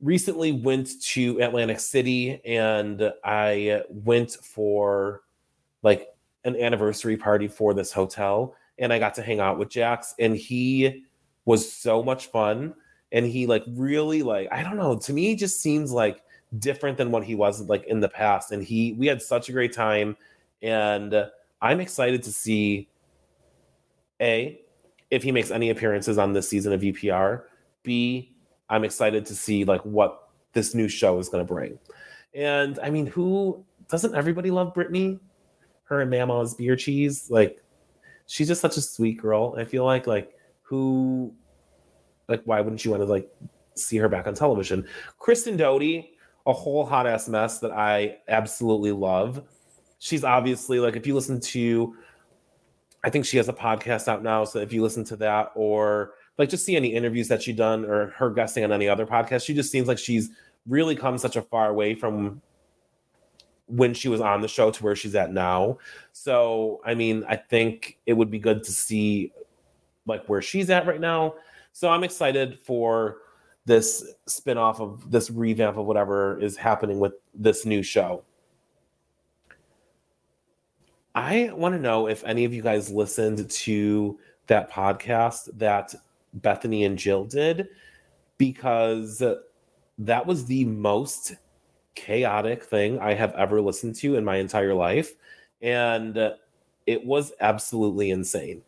recently 0.00 0.52
went 0.52 1.00
to 1.02 1.40
Atlantic 1.40 1.80
City 1.80 2.40
and 2.44 3.12
I 3.24 3.82
went 3.88 4.32
for 4.32 5.22
like 5.82 6.08
an 6.44 6.56
anniversary 6.56 7.16
party 7.16 7.48
for 7.48 7.74
this 7.74 7.92
hotel 7.92 8.54
and 8.78 8.92
I 8.92 8.98
got 8.98 9.14
to 9.14 9.22
hang 9.22 9.40
out 9.40 9.58
with 9.58 9.68
Jax 9.68 10.14
and 10.18 10.36
he 10.36 11.04
was 11.44 11.70
so 11.70 12.02
much 12.02 12.26
fun 12.26 12.74
and 13.12 13.26
he 13.26 13.46
like 13.46 13.64
really 13.68 14.22
like 14.22 14.48
I 14.52 14.62
don't 14.62 14.76
know 14.76 14.96
to 14.98 15.12
me 15.12 15.34
just 15.34 15.60
seems 15.60 15.92
like 15.92 16.22
different 16.58 16.96
than 16.96 17.10
what 17.10 17.24
he 17.24 17.34
was 17.34 17.60
like 17.62 17.84
in 17.86 18.00
the 18.00 18.08
past 18.08 18.52
and 18.52 18.62
he 18.62 18.94
we 18.94 19.06
had 19.06 19.20
such 19.20 19.48
a 19.48 19.52
great 19.52 19.72
time 19.72 20.16
and 20.62 21.26
I'm 21.60 21.80
excited 21.80 22.22
to 22.24 22.32
see 22.32 22.88
a 24.20 24.60
if 25.10 25.22
he 25.22 25.32
makes 25.32 25.50
any 25.50 25.70
appearances 25.70 26.18
on 26.18 26.32
this 26.32 26.48
season 26.48 26.72
of 26.72 26.80
VPR 26.80 27.42
b 27.82 28.34
I'm 28.70 28.84
excited 28.84 29.24
to 29.26 29.34
see 29.34 29.64
like 29.64 29.80
what 29.82 30.28
this 30.52 30.74
new 30.74 30.88
show 30.88 31.18
is 31.18 31.28
going 31.28 31.46
to 31.46 31.52
bring. 31.52 31.78
And 32.34 32.78
I 32.80 32.90
mean, 32.90 33.06
who 33.06 33.64
doesn't 33.88 34.14
everybody 34.14 34.50
love 34.50 34.74
Brittany? 34.74 35.18
Her 35.88 36.00
and 36.02 36.10
Mama's 36.10 36.54
beer 36.54 36.76
cheese, 36.76 37.30
like 37.30 37.62
she's 38.26 38.48
just 38.48 38.60
such 38.60 38.76
a 38.76 38.80
sweet 38.80 39.18
girl. 39.20 39.54
I 39.58 39.64
feel 39.64 39.84
like 39.84 40.06
like 40.06 40.34
who 40.62 41.34
like 42.28 42.42
why 42.44 42.60
wouldn't 42.60 42.84
you 42.84 42.90
want 42.90 43.02
to 43.02 43.06
like 43.06 43.28
see 43.74 43.96
her 43.96 44.08
back 44.08 44.26
on 44.26 44.34
television? 44.34 44.86
Kristen 45.18 45.56
Doute, 45.56 46.04
a 46.46 46.52
whole 46.52 46.84
hot 46.84 47.06
ass 47.06 47.28
mess 47.28 47.58
that 47.60 47.72
I 47.72 48.18
absolutely 48.28 48.92
love. 48.92 49.42
She's 49.98 50.24
obviously 50.24 50.78
like 50.78 50.94
if 50.94 51.06
you 51.06 51.14
listen 51.14 51.40
to 51.40 51.96
I 53.04 53.10
think 53.10 53.24
she 53.24 53.36
has 53.36 53.48
a 53.48 53.52
podcast 53.52 54.08
out 54.08 54.22
now. 54.22 54.44
So 54.44 54.58
if 54.58 54.72
you 54.72 54.82
listen 54.82 55.04
to 55.04 55.16
that 55.16 55.52
or 55.54 56.14
like 56.36 56.48
just 56.48 56.64
see 56.64 56.76
any 56.76 56.88
interviews 56.88 57.28
that 57.28 57.42
she 57.42 57.52
done 57.52 57.84
or 57.84 58.08
her 58.10 58.30
guesting 58.30 58.64
on 58.64 58.72
any 58.72 58.88
other 58.88 59.06
podcast, 59.06 59.44
she 59.44 59.54
just 59.54 59.70
seems 59.70 59.88
like 59.88 59.98
she's 59.98 60.30
really 60.66 60.94
come 60.94 61.16
such 61.16 61.36
a 61.36 61.42
far 61.42 61.72
way 61.72 61.94
from 61.94 62.42
when 63.68 63.94
she 63.94 64.08
was 64.08 64.20
on 64.20 64.40
the 64.40 64.48
show 64.48 64.70
to 64.70 64.82
where 64.82 64.96
she's 64.96 65.14
at 65.14 65.32
now. 65.32 65.78
So, 66.12 66.80
I 66.84 66.94
mean, 66.94 67.24
I 67.28 67.36
think 67.36 67.98
it 68.06 68.14
would 68.14 68.30
be 68.30 68.38
good 68.38 68.64
to 68.64 68.72
see 68.72 69.32
like 70.06 70.26
where 70.26 70.42
she's 70.42 70.70
at 70.70 70.86
right 70.86 71.00
now. 71.00 71.34
So, 71.72 71.88
I'm 71.88 72.04
excited 72.04 72.58
for 72.58 73.18
this 73.66 74.04
spin-off 74.26 74.80
of 74.80 75.10
this 75.10 75.30
revamp 75.30 75.76
of 75.76 75.84
whatever 75.84 76.40
is 76.40 76.56
happening 76.56 76.98
with 76.98 77.12
this 77.34 77.66
new 77.66 77.82
show. 77.82 78.24
I 81.14 81.50
want 81.52 81.74
to 81.74 81.80
know 81.80 82.06
if 82.06 82.24
any 82.24 82.44
of 82.44 82.54
you 82.54 82.62
guys 82.62 82.90
listened 82.90 83.50
to 83.50 84.18
that 84.46 84.70
podcast 84.70 85.50
that 85.58 85.94
Bethany 86.32 86.84
and 86.84 86.98
Jill 86.98 87.24
did 87.24 87.68
because 88.38 89.22
that 89.98 90.26
was 90.26 90.46
the 90.46 90.64
most 90.64 91.34
chaotic 91.94 92.62
thing 92.62 92.98
I 92.98 93.14
have 93.14 93.34
ever 93.34 93.60
listened 93.60 93.96
to 93.96 94.16
in 94.16 94.24
my 94.24 94.36
entire 94.36 94.74
life. 94.74 95.14
And 95.60 96.16
it 96.86 97.04
was 97.04 97.32
absolutely 97.40 98.10
insane. 98.10 98.62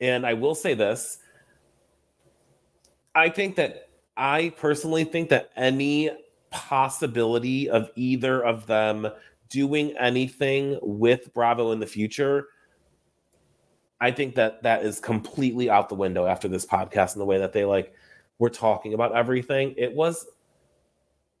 And 0.00 0.26
I 0.26 0.34
will 0.34 0.54
say 0.54 0.74
this 0.74 1.18
I 3.14 3.30
think 3.30 3.56
that 3.56 3.88
I 4.16 4.52
personally 4.58 5.04
think 5.04 5.30
that 5.30 5.50
any 5.56 6.10
possibility 6.50 7.68
of 7.68 7.90
either 7.96 8.44
of 8.44 8.66
them 8.66 9.08
doing 9.48 9.94
anything 9.98 10.78
with 10.82 11.32
Bravo 11.34 11.72
in 11.72 11.80
the 11.80 11.86
future 11.86 12.48
I 14.00 14.10
think 14.10 14.34
that 14.34 14.62
that 14.62 14.84
is 14.84 15.00
completely 15.00 15.70
out 15.70 15.88
the 15.88 15.94
window 15.94 16.26
after 16.26 16.48
this 16.48 16.66
podcast 16.66 17.12
and 17.12 17.20
the 17.20 17.26
way 17.26 17.38
that 17.38 17.52
they 17.52 17.64
like 17.64 17.94
were 18.38 18.50
talking 18.50 18.94
about 18.94 19.14
everything. 19.16 19.74
It 19.76 19.94
was 19.94 20.26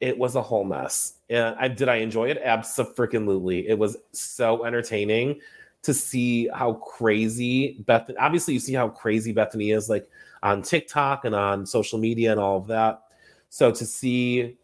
it 0.00 0.16
was 0.16 0.34
a 0.36 0.42
whole 0.42 0.64
mess. 0.64 1.14
And 1.30 1.56
I 1.58 1.68
did 1.68 1.88
I 1.88 1.96
enjoy 1.96 2.30
it? 2.30 2.38
Absolutely. 2.42 3.68
It 3.68 3.78
was 3.78 3.96
so 4.12 4.64
entertaining 4.64 5.40
to 5.82 5.94
see 5.94 6.48
how 6.48 6.74
crazy 6.74 7.78
Beth 7.86 8.10
obviously 8.18 8.54
you 8.54 8.60
see 8.60 8.74
how 8.74 8.88
crazy 8.88 9.32
Bethany 9.32 9.70
is 9.70 9.88
like 9.88 10.08
on 10.42 10.60
TikTok 10.62 11.24
and 11.24 11.34
on 11.34 11.64
social 11.64 11.98
media 11.98 12.32
and 12.32 12.40
all 12.40 12.56
of 12.58 12.66
that. 12.66 13.02
So 13.50 13.70
to 13.70 13.86
see 13.86 14.56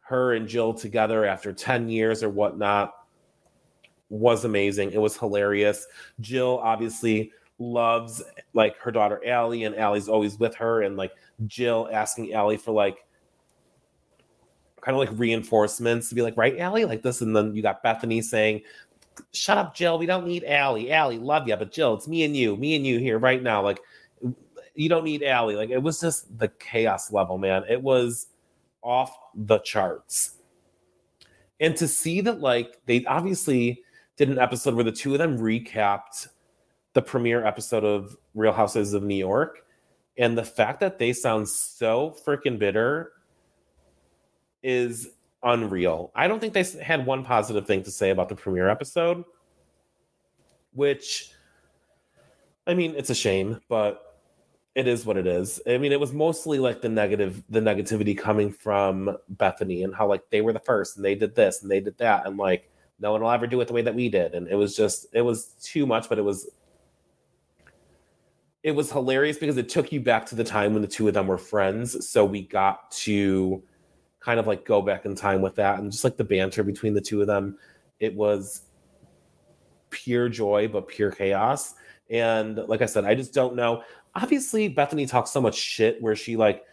her 0.00 0.34
and 0.34 0.48
Jill 0.48 0.72
together 0.72 1.24
after 1.24 1.52
10 1.52 1.88
years 1.88 2.22
or 2.22 2.30
whatnot 2.30 2.94
was 4.08 4.44
amazing. 4.44 4.92
It 4.92 5.00
was 5.00 5.16
hilarious. 5.16 5.86
Jill 6.20 6.60
obviously 6.62 7.32
loves 7.58 8.22
like 8.54 8.78
her 8.78 8.90
daughter 8.90 9.20
Allie, 9.26 9.64
and 9.64 9.76
Allie's 9.76 10.08
always 10.08 10.38
with 10.38 10.54
her, 10.54 10.82
and 10.82 10.96
like 10.96 11.12
Jill 11.46 11.88
asking 11.92 12.32
Allie 12.32 12.56
for 12.56 12.72
like 12.72 13.04
kind 14.80 14.94
of 14.94 15.00
like 15.00 15.18
reinforcements 15.18 16.08
to 16.08 16.14
be 16.14 16.22
like, 16.22 16.36
right, 16.36 16.58
Allie, 16.58 16.84
like 16.84 17.02
this. 17.02 17.20
And 17.20 17.34
then 17.34 17.54
you 17.54 17.62
got 17.62 17.82
Bethany 17.82 18.20
saying, 18.22 18.62
shut 19.32 19.58
up, 19.58 19.74
Jill. 19.74 19.98
We 19.98 20.06
don't 20.06 20.26
need 20.26 20.44
Allie. 20.44 20.92
Allie, 20.92 21.18
love 21.18 21.48
you. 21.48 21.56
But 21.56 21.72
Jill, 21.72 21.94
it's 21.94 22.08
me 22.08 22.24
and 22.24 22.36
you, 22.36 22.56
me 22.56 22.76
and 22.76 22.86
you 22.86 22.98
here 22.98 23.18
right 23.18 23.42
now. 23.42 23.62
Like, 23.62 23.80
you 24.74 24.88
don't 24.88 25.04
need 25.04 25.22
Allie. 25.24 25.56
Like, 25.56 25.70
it 25.70 25.82
was 25.82 26.00
just 26.00 26.38
the 26.38 26.48
chaos 26.48 27.12
level, 27.12 27.36
man. 27.38 27.64
It 27.68 27.82
was 27.82 28.28
off 28.82 29.16
the 29.34 29.58
charts. 29.58 30.36
And 31.60 31.76
to 31.76 31.88
see 31.88 32.20
that, 32.20 32.40
like, 32.40 32.80
they 32.86 33.04
obviously 33.06 33.82
did 34.16 34.28
an 34.28 34.38
episode 34.38 34.74
where 34.74 34.84
the 34.84 34.92
two 34.92 35.12
of 35.12 35.18
them 35.18 35.38
recapped 35.38 36.28
the 36.92 37.02
premiere 37.02 37.44
episode 37.44 37.84
of 37.84 38.16
Real 38.34 38.52
Houses 38.52 38.94
of 38.94 39.02
New 39.02 39.16
York. 39.16 39.64
And 40.16 40.38
the 40.38 40.44
fact 40.44 40.80
that 40.80 40.98
they 40.98 41.12
sound 41.12 41.48
so 41.48 42.16
freaking 42.24 42.58
bitter 42.58 43.12
is 44.62 45.08
unreal. 45.42 46.10
I 46.14 46.28
don't 46.28 46.40
think 46.40 46.52
they 46.52 46.64
had 46.82 47.06
one 47.06 47.24
positive 47.24 47.66
thing 47.66 47.82
to 47.84 47.90
say 47.90 48.10
about 48.10 48.28
the 48.28 48.34
premiere 48.34 48.68
episode, 48.68 49.24
which 50.72 51.32
I 52.68 52.74
mean, 52.74 52.94
it's 52.96 53.08
a 53.08 53.14
shame, 53.14 53.60
but 53.68 54.08
it 54.74 54.86
is 54.86 55.06
what 55.06 55.16
it 55.16 55.26
is. 55.26 55.60
I 55.66 55.78
mean, 55.78 55.90
it 55.90 55.98
was 55.98 56.12
mostly 56.12 56.58
like 56.58 56.82
the 56.82 56.88
negative, 56.88 57.42
the 57.48 57.60
negativity 57.60 58.16
coming 58.16 58.52
from 58.52 59.16
Bethany 59.30 59.82
and 59.82 59.94
how 59.94 60.06
like 60.06 60.28
they 60.30 60.42
were 60.42 60.52
the 60.52 60.60
first 60.60 60.96
and 60.96 61.04
they 61.04 61.14
did 61.14 61.34
this 61.34 61.62
and 61.62 61.70
they 61.70 61.80
did 61.80 61.96
that 61.98 62.26
and 62.26 62.36
like 62.36 62.70
no 63.00 63.12
one 63.12 63.22
will 63.22 63.30
ever 63.30 63.46
do 63.46 63.60
it 63.60 63.66
the 63.66 63.72
way 63.72 63.82
that 63.82 63.94
we 63.94 64.10
did. 64.10 64.34
And 64.34 64.46
it 64.48 64.54
was 64.54 64.76
just, 64.76 65.06
it 65.14 65.22
was 65.22 65.46
too 65.62 65.86
much, 65.86 66.08
but 66.10 66.18
it 66.18 66.22
was, 66.22 66.50
it 68.62 68.72
was 68.72 68.92
hilarious 68.92 69.38
because 69.38 69.56
it 69.56 69.68
took 69.68 69.90
you 69.90 70.00
back 70.00 70.26
to 70.26 70.34
the 70.34 70.44
time 70.44 70.74
when 70.74 70.82
the 70.82 70.88
two 70.88 71.08
of 71.08 71.14
them 71.14 71.26
were 71.26 71.38
friends. 71.38 72.06
So 72.08 72.24
we 72.24 72.42
got 72.42 72.90
to 72.92 73.62
kind 74.20 74.40
of 74.40 74.46
like 74.46 74.64
go 74.64 74.82
back 74.82 75.04
in 75.04 75.14
time 75.14 75.40
with 75.40 75.54
that 75.56 75.78
and 75.78 75.90
just 75.90 76.04
like 76.04 76.16
the 76.16 76.24
banter 76.24 76.62
between 76.62 76.94
the 76.94 77.00
two 77.00 77.20
of 77.20 77.26
them. 77.26 77.56
It 78.00 78.14
was 78.14 78.62
pure 79.90 80.28
joy, 80.28 80.68
but 80.68 80.88
pure 80.88 81.10
chaos. 81.10 81.74
And 82.10 82.56
like 82.68 82.82
I 82.82 82.86
said, 82.86 83.04
I 83.04 83.14
just 83.14 83.34
don't 83.34 83.54
know. 83.54 83.82
Obviously, 84.14 84.68
Bethany 84.68 85.06
talks 85.06 85.30
so 85.30 85.40
much 85.40 85.54
shit 85.54 86.00
where 86.02 86.16
she 86.16 86.36
like 86.36 86.64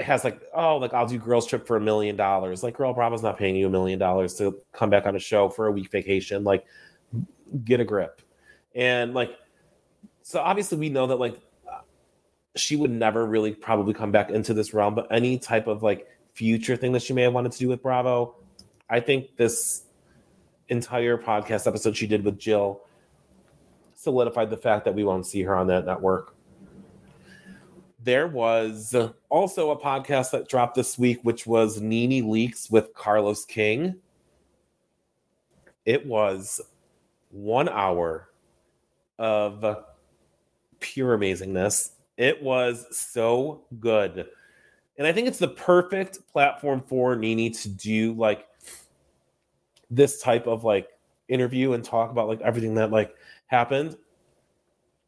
has 0.00 0.24
like, 0.24 0.42
oh, 0.54 0.76
like 0.76 0.92
I'll 0.94 1.06
do 1.06 1.18
girls 1.18 1.46
trip 1.46 1.66
for 1.66 1.76
a 1.76 1.80
million 1.80 2.16
dollars. 2.16 2.62
Like, 2.62 2.76
girl, 2.76 2.92
Bravo's 2.92 3.22
not 3.22 3.38
paying 3.38 3.56
you 3.56 3.66
a 3.66 3.70
million 3.70 3.98
dollars 3.98 4.34
to 4.36 4.60
come 4.72 4.90
back 4.90 5.06
on 5.06 5.16
a 5.16 5.18
show 5.18 5.48
for 5.48 5.66
a 5.66 5.72
week 5.72 5.90
vacation. 5.90 6.44
Like, 6.44 6.64
get 7.64 7.80
a 7.80 7.84
grip. 7.84 8.22
And 8.74 9.14
like, 9.14 9.36
so 10.22 10.40
obviously 10.40 10.78
we 10.78 10.88
know 10.88 11.06
that 11.06 11.16
like 11.16 11.40
she 12.58 12.76
would 12.76 12.90
never 12.90 13.26
really 13.26 13.52
probably 13.52 13.94
come 13.94 14.10
back 14.10 14.30
into 14.30 14.54
this 14.54 14.74
realm, 14.74 14.94
but 14.94 15.06
any 15.10 15.38
type 15.38 15.66
of 15.66 15.82
like 15.82 16.06
future 16.32 16.76
thing 16.76 16.92
that 16.92 17.02
she 17.02 17.12
may 17.12 17.22
have 17.22 17.32
wanted 17.32 17.52
to 17.52 17.58
do 17.58 17.68
with 17.68 17.82
Bravo, 17.82 18.34
I 18.88 19.00
think 19.00 19.36
this 19.36 19.82
entire 20.68 21.18
podcast 21.18 21.66
episode 21.66 21.96
she 21.96 22.06
did 22.06 22.24
with 22.24 22.38
Jill 22.38 22.82
solidified 23.94 24.50
the 24.50 24.56
fact 24.56 24.84
that 24.84 24.94
we 24.94 25.04
won't 25.04 25.26
see 25.26 25.42
her 25.42 25.56
on 25.56 25.66
that 25.66 25.84
network. 25.84 26.34
There 28.04 28.28
was 28.28 28.94
also 29.28 29.70
a 29.70 29.76
podcast 29.76 30.30
that 30.30 30.48
dropped 30.48 30.76
this 30.76 30.98
week, 30.98 31.18
which 31.22 31.46
was 31.46 31.80
NeNe 31.80 32.22
Leakes 32.22 32.70
with 32.70 32.94
Carlos 32.94 33.44
King. 33.44 33.96
It 35.84 36.06
was 36.06 36.60
one 37.30 37.68
hour 37.68 38.30
of 39.18 39.84
pure 40.78 41.18
amazingness. 41.18 41.90
It 42.18 42.42
was 42.42 42.84
so 42.90 43.62
good. 43.78 44.26
And 44.98 45.06
I 45.06 45.12
think 45.12 45.28
it's 45.28 45.38
the 45.38 45.48
perfect 45.48 46.18
platform 46.32 46.82
for 46.86 47.14
NeNe 47.14 47.52
to 47.52 47.68
do 47.68 48.12
like 48.14 48.46
this 49.88 50.20
type 50.20 50.48
of 50.48 50.64
like 50.64 50.88
interview 51.28 51.72
and 51.72 51.84
talk 51.84 52.10
about 52.10 52.26
like 52.26 52.40
everything 52.40 52.74
that 52.74 52.90
like 52.90 53.14
happened 53.46 53.96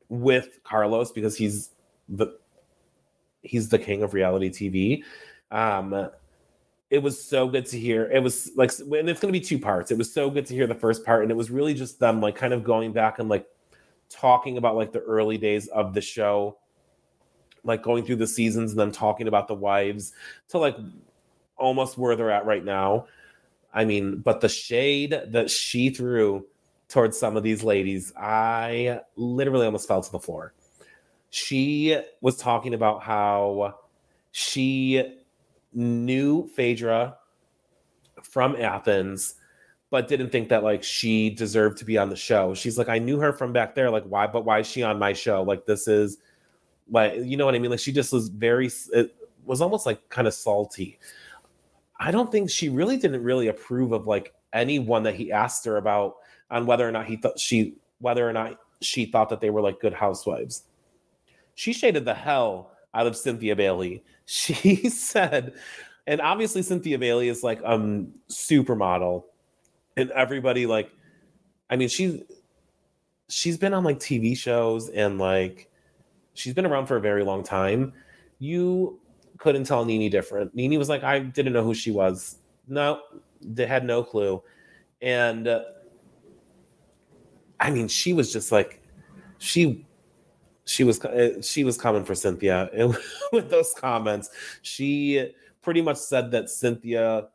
with 0.08 0.61
Carlos 0.62 1.11
because 1.11 1.36
he's 1.36 1.70
the 2.08 2.38
he's 3.42 3.68
the 3.68 3.78
king 3.78 4.04
of 4.04 4.14
reality 4.14 4.48
TV. 4.48 5.02
Um 5.50 6.11
it 6.90 6.98
was 6.98 7.22
so 7.22 7.48
good 7.48 7.66
to 7.66 7.78
hear. 7.78 8.08
It 8.11 8.22
was 8.22 8.52
like 8.54 8.70
and 8.78 9.11
it's 9.11 9.20
going 9.20 9.32
to 9.32 9.38
be 9.38 9.44
two 9.44 9.58
parts. 9.58 9.90
It 9.90 9.98
was 9.98 10.12
so 10.12 10.30
good 10.30 10.46
to 10.46 10.54
hear 10.54 10.68
the 10.68 10.74
first 10.76 11.04
part 11.04 11.22
and 11.22 11.30
it 11.32 11.36
was 11.36 11.50
really 11.50 11.74
just 11.74 11.98
them 11.98 12.20
like 12.20 12.36
kind 12.36 12.52
of 12.54 12.62
going 12.62 12.92
back 12.92 13.18
and 13.18 13.28
like 13.28 13.46
talking 14.08 14.58
about 14.58 14.76
like 14.76 14.92
the 14.92 15.00
early 15.00 15.38
days 15.38 15.66
of 15.68 15.94
the 15.94 16.00
show 16.00 16.56
like 17.64 17.82
going 17.82 18.04
through 18.04 18.16
the 18.16 18.26
seasons 18.26 18.70
and 18.72 18.80
then 18.80 18.92
talking 18.92 19.28
about 19.28 19.48
the 19.48 19.54
wives 19.54 20.12
to 20.48 20.58
like 20.58 20.76
almost 21.56 21.98
where 21.98 22.16
they're 22.16 22.30
at 22.30 22.46
right 22.46 22.64
now. 22.64 23.06
I 23.72 23.84
mean, 23.84 24.16
but 24.16 24.40
the 24.40 24.48
shade 24.48 25.20
that 25.28 25.50
she 25.50 25.90
threw 25.90 26.46
towards 26.88 27.18
some 27.18 27.36
of 27.36 27.42
these 27.42 27.62
ladies, 27.62 28.12
I 28.16 29.00
literally 29.16 29.66
almost 29.66 29.86
fell 29.86 30.02
to 30.02 30.12
the 30.12 30.18
floor. 30.18 30.52
She 31.30 31.96
was 32.20 32.36
talking 32.36 32.74
about 32.74 33.02
how 33.02 33.76
she 34.32 35.16
knew 35.72 36.48
Phaedra 36.48 37.16
from 38.22 38.56
Athens, 38.56 39.36
but 39.90 40.08
didn't 40.08 40.30
think 40.30 40.48
that 40.48 40.64
like 40.64 40.82
she 40.82 41.30
deserved 41.30 41.78
to 41.78 41.84
be 41.84 41.96
on 41.96 42.11
the 42.11 42.16
show. 42.16 42.54
She's 42.54 42.76
like, 42.76 42.88
I 42.88 42.98
knew 42.98 43.20
her 43.20 43.32
from 43.32 43.52
back 43.52 43.76
there. 43.76 43.90
Like, 43.90 44.04
why? 44.04 44.26
But 44.26 44.44
why 44.44 44.61
is 44.61 44.66
she 44.66 44.82
on 44.82 44.98
my 44.98 45.12
show? 45.12 45.42
Like, 45.42 45.66
this 45.66 45.86
is 45.86 46.18
like 46.91 47.14
you 47.24 47.36
know 47.36 47.47
what 47.47 47.55
I 47.55 47.59
mean? 47.59 47.70
Like 47.70 47.80
she 47.80 47.93
just 47.93 48.12
was 48.12 48.28
very 48.28 48.70
it 48.93 49.14
was 49.45 49.61
almost 49.61 49.86
like 49.86 50.09
kind 50.09 50.26
of 50.26 50.34
salty. 50.34 50.99
I 51.99 52.11
don't 52.11 52.32
think 52.32 52.51
she 52.51 52.68
really 52.68 52.97
didn't 52.97 53.22
really 53.22 53.49
approve 53.49 53.93
of 53.93 54.07
like 54.07 54.34
anyone 54.53 55.03
that 55.05 55.14
he 55.14 55.32
asked 55.32 55.64
her 55.66 55.76
about 55.76 56.16
on 56.51 56.66
whether 56.66 56.88
or 56.88 56.93
not 56.93 57.07
he 57.07 57.16
thought 57.16 57.38
she 57.38 57.74
whether 57.99 58.28
or 58.28 58.32
not 58.32 58.59
she 58.80 59.07
thought 59.07 59.28
that 59.28 59.41
they 59.41 59.51
were 59.51 59.61
like 59.61 59.80
good 59.80 59.93
housewives. 59.93 60.64
She 61.55 61.72
shaded 61.72 62.05
the 62.05 62.14
hell 62.14 62.72
out 62.95 63.07
of 63.07 63.16
Cynthia 63.16 63.57
Bailey. 63.57 64.03
She 64.30 64.88
said, 64.88 65.55
and 66.07 66.20
obviously 66.20 66.62
Cynthia 66.62 67.01
Bailey 67.01 67.28
is 67.28 67.43
like 67.43 67.61
um 67.64 68.12
supermodel, 68.30 69.24
and 69.97 70.09
everybody 70.12 70.66
like, 70.66 70.88
I 71.68 71.74
mean 71.74 71.88
she's 71.88 72.22
she's 73.28 73.59
been 73.59 73.74
on 73.74 73.82
like 73.82 73.99
TV 73.99 74.36
shows 74.36 74.88
and 74.88 75.18
like 75.18 75.69
she's 76.34 76.54
been 76.54 76.66
around 76.66 76.86
for 76.86 76.96
a 76.96 77.00
very 77.00 77.24
long 77.24 77.42
time. 77.42 77.92
You 78.38 78.98
couldn't 79.38 79.64
tell 79.64 79.84
NeNe 79.84 80.10
different. 80.10 80.54
NeNe 80.54 80.78
was 80.78 80.88
like, 80.88 81.02
I 81.02 81.18
didn't 81.18 81.52
know 81.52 81.64
who 81.64 81.74
she 81.74 81.90
was. 81.90 82.36
No, 82.68 83.00
they 83.40 83.66
had 83.66 83.84
no 83.84 84.02
clue. 84.02 84.42
And 85.02 85.48
uh, 85.48 85.62
I 87.58 87.70
mean, 87.70 87.88
she 87.88 88.12
was 88.12 88.32
just 88.32 88.52
like, 88.52 88.82
she 89.38 89.86
she 90.66 90.84
was 90.84 91.04
uh, 91.04 91.40
she 91.42 91.64
was 91.64 91.76
coming 91.76 92.04
for 92.04 92.14
Cynthia 92.14 92.70
with 93.32 93.50
those 93.50 93.74
comments. 93.74 94.30
She 94.62 95.32
pretty 95.62 95.82
much 95.82 95.96
said 95.96 96.30
that 96.30 96.48
Cynthia 96.48 97.28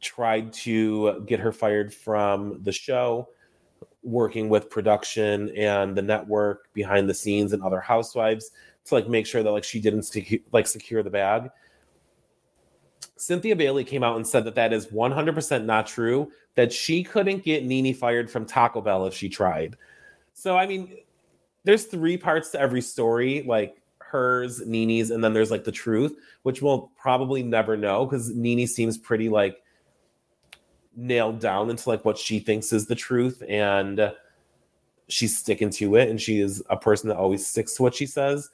tried 0.00 0.52
to 0.52 1.22
get 1.26 1.38
her 1.38 1.52
fired 1.52 1.92
from 1.92 2.62
the 2.62 2.72
show 2.72 3.28
working 4.02 4.48
with 4.48 4.68
production 4.70 5.50
and 5.56 5.96
the 5.96 6.02
network 6.02 6.72
behind 6.72 7.08
the 7.08 7.14
scenes 7.14 7.52
and 7.52 7.62
other 7.62 7.80
housewives 7.80 8.50
to 8.84 8.94
like 8.94 9.08
make 9.08 9.26
sure 9.26 9.42
that 9.42 9.50
like 9.50 9.64
she 9.64 9.80
didn't 9.80 10.10
like 10.52 10.66
secure 10.66 11.02
the 11.02 11.10
bag. 11.10 11.50
Cynthia 13.16 13.54
Bailey 13.54 13.84
came 13.84 14.02
out 14.02 14.16
and 14.16 14.26
said 14.26 14.44
that 14.44 14.56
that 14.56 14.72
is 14.72 14.88
100% 14.88 15.64
not 15.64 15.86
true, 15.86 16.30
that 16.56 16.72
she 16.72 17.04
couldn't 17.04 17.44
get 17.44 17.64
NeNe 17.64 17.94
fired 17.94 18.28
from 18.28 18.44
Taco 18.44 18.80
Bell 18.80 19.06
if 19.06 19.14
she 19.14 19.28
tried. 19.28 19.76
So, 20.34 20.56
I 20.56 20.66
mean, 20.66 20.96
there's 21.64 21.84
three 21.84 22.16
parts 22.16 22.50
to 22.50 22.60
every 22.60 22.80
story 22.80 23.44
like 23.46 23.76
hers, 23.98 24.66
NeNe's, 24.66 25.10
and 25.10 25.22
then 25.22 25.32
there's 25.32 25.50
like 25.52 25.62
the 25.64 25.72
truth, 25.72 26.16
which 26.42 26.62
we'll 26.62 26.90
probably 26.96 27.42
never 27.42 27.76
know 27.76 28.04
because 28.04 28.34
NeNe 28.34 28.66
seems 28.66 28.98
pretty 28.98 29.28
like 29.28 29.62
nailed 30.96 31.40
down 31.40 31.70
into 31.70 31.88
like 31.88 32.04
what 32.04 32.18
she 32.18 32.38
thinks 32.38 32.72
is 32.72 32.86
the 32.86 32.94
truth 32.94 33.42
and 33.48 34.12
she's 35.08 35.38
sticking 35.38 35.70
to 35.70 35.96
it 35.96 36.08
and 36.08 36.20
she 36.20 36.40
is 36.40 36.62
a 36.70 36.76
person 36.76 37.08
that 37.08 37.16
always 37.16 37.46
sticks 37.46 37.74
to 37.74 37.82
what 37.82 37.94
she 37.94 38.06
says. 38.06 38.50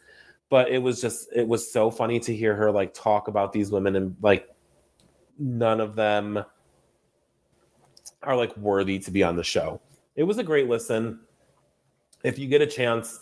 But 0.50 0.70
it 0.70 0.78
was 0.78 1.00
just 1.00 1.28
it 1.34 1.46
was 1.46 1.70
so 1.70 1.90
funny 1.90 2.20
to 2.20 2.34
hear 2.34 2.54
her 2.54 2.70
like 2.70 2.94
talk 2.94 3.28
about 3.28 3.52
these 3.52 3.70
women 3.70 3.96
and 3.96 4.16
like 4.22 4.48
none 5.38 5.80
of 5.80 5.94
them 5.94 6.42
are 8.22 8.36
like 8.36 8.56
worthy 8.56 8.98
to 9.00 9.10
be 9.10 9.22
on 9.22 9.36
the 9.36 9.44
show. 9.44 9.80
It 10.16 10.24
was 10.24 10.38
a 10.38 10.42
great 10.42 10.68
listen. 10.68 11.20
If 12.24 12.38
you 12.38 12.48
get 12.48 12.62
a 12.62 12.66
chance 12.66 13.20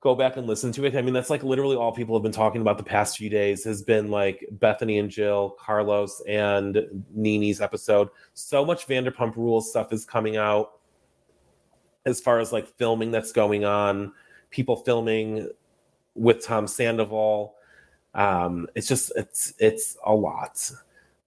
go 0.00 0.14
back 0.14 0.36
and 0.36 0.46
listen 0.46 0.72
to 0.72 0.84
it. 0.86 0.96
I 0.96 1.02
mean, 1.02 1.12
that's 1.12 1.30
like 1.30 1.42
literally 1.42 1.76
all 1.76 1.92
people 1.92 2.16
have 2.16 2.22
been 2.22 2.32
talking 2.32 2.62
about 2.62 2.78
the 2.78 2.84
past 2.84 3.18
few 3.18 3.28
days 3.28 3.64
has 3.64 3.82
been 3.82 4.10
like 4.10 4.46
Bethany 4.52 4.98
and 4.98 5.10
Jill, 5.10 5.56
Carlos, 5.60 6.22
and 6.26 7.04
NeNe's 7.14 7.60
episode. 7.60 8.08
So 8.32 8.64
much 8.64 8.88
Vanderpump 8.88 9.36
Rules 9.36 9.68
stuff 9.68 9.92
is 9.92 10.06
coming 10.06 10.36
out 10.38 10.72
as 12.06 12.20
far 12.20 12.40
as 12.40 12.50
like 12.50 12.66
filming 12.78 13.10
that's 13.10 13.32
going 13.32 13.64
on, 13.64 14.12
people 14.50 14.76
filming 14.76 15.48
with 16.14 16.44
Tom 16.44 16.66
Sandoval. 16.66 17.54
Um, 18.14 18.66
it's 18.74 18.88
just 18.88 19.12
it's 19.16 19.52
it's 19.58 19.98
a 20.06 20.14
lot. 20.14 20.70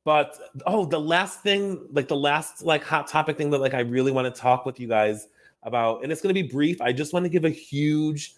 But 0.03 0.35
oh, 0.65 0.85
the 0.85 0.99
last 0.99 1.41
thing, 1.41 1.87
like 1.91 2.07
the 2.07 2.17
last 2.17 2.63
like 2.63 2.83
hot 2.83 3.07
topic 3.07 3.37
thing 3.37 3.51
that 3.51 3.59
like 3.59 3.75
I 3.75 3.81
really 3.81 4.11
want 4.11 4.33
to 4.33 4.41
talk 4.41 4.65
with 4.65 4.79
you 4.79 4.87
guys 4.87 5.27
about, 5.61 6.03
and 6.03 6.11
it's 6.11 6.21
going 6.21 6.33
to 6.35 6.41
be 6.41 6.47
brief. 6.47 6.81
I 6.81 6.91
just 6.91 7.13
want 7.13 7.23
to 7.23 7.29
give 7.29 7.45
a 7.45 7.49
huge 7.49 8.35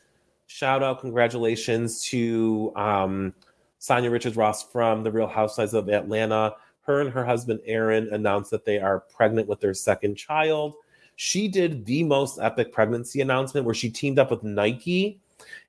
shout 0.48 0.84
out, 0.84 1.00
congratulations 1.00 2.04
to 2.06 2.72
um, 2.76 3.34
Sanya 3.80 4.12
Richards 4.12 4.36
Ross 4.36 4.64
from 4.72 5.04
The 5.04 5.12
Real 5.12 5.28
Housewives 5.28 5.74
of 5.74 5.90
Atlanta. 5.90 6.56
Her 6.82 7.02
and 7.02 7.10
her 7.10 7.26
husband 7.26 7.60
Aaron 7.66 8.10
announced 8.14 8.52
that 8.52 8.66
they 8.66 8.80
are 8.80 9.00
pregnant 9.00 9.48
with 9.48 9.60
their 9.60 9.74
second 9.74 10.16
child. 10.16 10.74
She 11.16 11.48
did 11.48 11.86
the 11.86 12.04
most 12.04 12.40
epic 12.40 12.72
pregnancy 12.72 13.22
announcement 13.22 13.66
where 13.66 13.76
she 13.76 13.90
teamed 13.90 14.20
up 14.20 14.32
with 14.32 14.44
Nike 14.44 15.20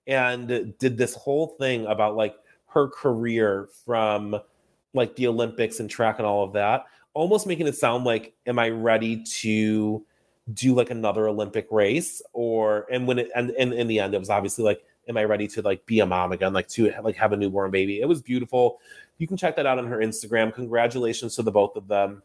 and 0.06 0.74
did 0.78 0.96
this 0.96 1.14
whole 1.14 1.48
thing 1.58 1.86
about 1.86 2.16
like 2.16 2.36
her 2.68 2.88
career 2.88 3.68
from 3.84 4.38
like 4.92 5.14
the 5.16 5.26
Olympics 5.26 5.80
and 5.80 5.88
track 5.88 6.18
and 6.18 6.26
all 6.26 6.44
of 6.44 6.52
that, 6.54 6.84
almost 7.14 7.46
making 7.46 7.66
it 7.66 7.76
sound 7.76 8.04
like, 8.04 8.34
am 8.46 8.58
I 8.58 8.70
ready 8.70 9.22
to 9.22 10.04
do 10.52 10.74
like 10.74 10.90
another 10.90 11.28
Olympic 11.28 11.66
race? 11.70 12.22
Or 12.32 12.86
and 12.90 13.06
when 13.06 13.18
it 13.18 13.30
and, 13.34 13.50
and 13.50 13.72
in 13.72 13.86
the 13.86 13.98
end, 13.98 14.14
it 14.14 14.18
was 14.18 14.30
obviously 14.30 14.64
like, 14.64 14.84
am 15.08 15.16
I 15.16 15.24
ready 15.24 15.48
to 15.48 15.62
like 15.62 15.84
be 15.86 16.00
a 16.00 16.06
mom 16.06 16.32
again, 16.32 16.52
like 16.52 16.68
to 16.68 16.92
like 17.02 17.16
have 17.16 17.32
a 17.32 17.36
newborn 17.36 17.70
baby? 17.70 18.00
It 18.00 18.08
was 18.08 18.22
beautiful. 18.22 18.80
You 19.18 19.26
can 19.26 19.36
check 19.36 19.56
that 19.56 19.66
out 19.66 19.78
on 19.78 19.86
her 19.86 19.98
Instagram. 19.98 20.52
Congratulations 20.52 21.36
to 21.36 21.42
the 21.42 21.52
both 21.52 21.76
of 21.76 21.88
them. 21.88 22.22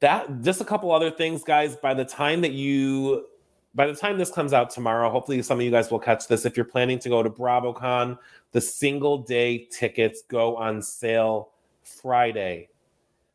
That 0.00 0.42
just 0.42 0.60
a 0.60 0.64
couple 0.64 0.92
other 0.92 1.10
things, 1.10 1.42
guys. 1.42 1.76
By 1.76 1.94
the 1.94 2.04
time 2.04 2.40
that 2.42 2.52
you 2.52 3.26
by 3.74 3.86
the 3.86 3.94
time 3.94 4.18
this 4.18 4.30
comes 4.30 4.52
out 4.52 4.70
tomorrow, 4.70 5.10
hopefully 5.10 5.42
some 5.42 5.58
of 5.58 5.64
you 5.64 5.70
guys 5.70 5.90
will 5.90 5.98
catch 5.98 6.26
this. 6.26 6.44
If 6.44 6.56
you're 6.56 6.64
planning 6.66 6.98
to 7.00 7.08
go 7.08 7.22
to 7.22 7.30
BravoCon, 7.30 8.18
the 8.52 8.60
single 8.60 9.18
day 9.18 9.68
tickets 9.70 10.22
go 10.22 10.56
on 10.56 10.82
sale 10.82 11.50
Friday, 11.82 12.68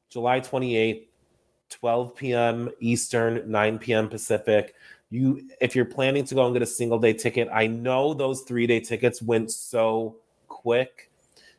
July 0.09 0.39
28th, 0.39 1.05
12 1.74 2.16
p.m. 2.16 2.70
Eastern, 2.80 3.50
9 3.50 3.80
p.m. 3.80 4.08
Pacific. 4.08 4.76
You, 5.10 5.48
if 5.60 5.76
you're 5.76 5.86
planning 5.86 6.24
to 6.26 6.36
go 6.36 6.46
and 6.46 6.54
get 6.54 6.62
a 6.62 6.68
single 6.68 7.00
day 7.00 7.14
ticket, 7.14 7.50
I 7.52 7.68
know 7.68 8.14
those 8.14 8.42
three 8.42 8.68
day 8.68 8.80
tickets 8.80 9.22
went 9.22 9.52
so 9.52 10.18
quick. 10.48 11.12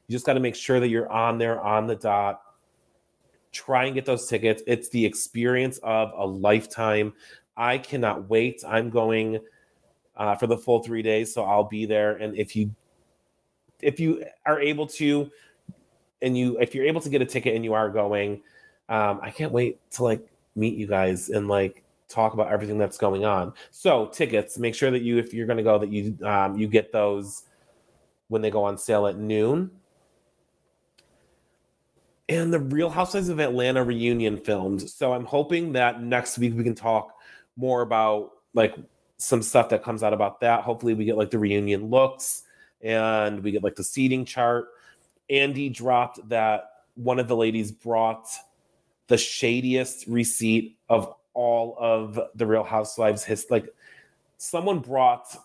You 0.07 0.13
just 0.13 0.25
got 0.27 0.35
to 0.35 0.41
make 0.41 0.55
sure 0.55 0.81
that 0.81 0.89
you're 0.89 1.11
on 1.11 1.39
there 1.39 1.61
on 1.61 1.87
the 1.87 1.97
dot. 1.97 2.43
Try 3.53 3.87
and 3.87 3.95
get 3.95 4.07
those 4.07 4.29
tickets. 4.29 4.63
It's 4.67 4.89
the 4.89 5.05
experience 5.05 5.79
of 5.79 6.13
a 6.17 6.27
lifetime. 6.27 7.13
I 7.57 7.79
cannot 7.79 8.29
wait. 8.29 8.63
I'm 8.67 8.91
going 8.91 9.41
uh, 10.17 10.37
for 10.37 10.47
the 10.47 10.57
full 10.57 10.83
three 10.83 11.03
days, 11.03 11.33
so 11.33 11.45
I'll 11.45 11.65
be 11.65 11.87
there. 11.87 12.17
And 12.17 12.37
if 12.37 12.55
you 12.55 12.75
if 13.83 13.99
you 14.01 14.25
are 14.47 14.61
able 14.61 14.87
to, 14.87 15.31
and 16.23 16.37
you 16.39 16.59
if 16.61 16.75
you're 16.75 16.87
able 16.87 17.01
to 17.01 17.09
get 17.09 17.21
a 17.23 17.27
ticket 17.27 17.55
and 17.55 17.65
you 17.65 17.75
are 17.75 17.91
going, 17.91 18.43
um, 18.89 19.21
I 19.23 19.31
can't 19.31 19.53
wait 19.53 19.79
to 19.93 20.05
like 20.05 20.27
meet 20.57 20.77
you 20.77 20.87
guys 20.87 21.31
and 21.31 21.49
like 21.49 21.85
talk 22.09 22.35
about 22.35 22.51
everything 22.51 22.79
that's 22.79 22.99
going 22.99 23.25
on. 23.25 23.53
So 23.71 24.07
tickets, 24.07 24.59
make 24.59 24.75
sure 24.75 24.91
that 24.91 25.03
you 25.03 25.19
if 25.19 25.33
you're 25.35 25.47
going 25.47 25.57
to 25.57 25.63
go 25.63 25.79
that 25.79 25.91
you 25.91 26.17
um, 26.25 26.57
you 26.57 26.69
get 26.69 26.93
those 26.93 27.43
when 28.29 28.43
they 28.43 28.51
go 28.51 28.65
on 28.65 28.79
sale 28.79 29.07
at 29.07 29.17
noon. 29.17 29.71
And 32.29 32.53
the 32.53 32.59
Real 32.59 32.89
Housewives 32.89 33.29
of 33.29 33.39
Atlanta 33.39 33.85
reunion 33.85 34.39
filmed. 34.39 34.89
So 34.89 35.13
I'm 35.13 35.27
hoping 35.27 35.73
that 35.73 36.03
next 36.03 36.39
week 36.39 36.55
we 36.57 36.65
can 36.65 36.75
talk 36.75 37.13
more 37.57 37.83
about 37.83 38.31
like 38.55 38.75
some 39.19 39.43
stuff 39.43 39.69
that 39.69 39.83
comes 39.83 40.03
out 40.03 40.15
about 40.15 40.41
that. 40.41 40.63
Hopefully, 40.63 40.95
we 40.95 41.05
get 41.05 41.17
like 41.17 41.31
the 41.31 41.39
reunion 41.39 41.91
looks 41.91 42.45
and 42.81 43.43
we 43.43 43.51
get 43.51 43.63
like 43.63 43.77
the 43.77 43.85
seating 43.85 44.25
chart. 44.25 44.69
Andy 45.29 45.69
dropped 45.69 46.27
that 46.29 46.71
one 46.95 47.19
of 47.19 47.29
the 47.29 47.37
ladies 47.37 47.73
brought 47.73 48.29
the 49.09 49.17
shadiest 49.17 50.07
receipt 50.07 50.79
of 50.89 51.15
all 51.35 51.77
of 51.79 52.19
the 52.35 52.47
Real 52.47 52.65
Housewives. 52.65 53.25
history. 53.25 53.61
Like 53.61 53.75
someone 54.39 54.79
brought 54.79 55.37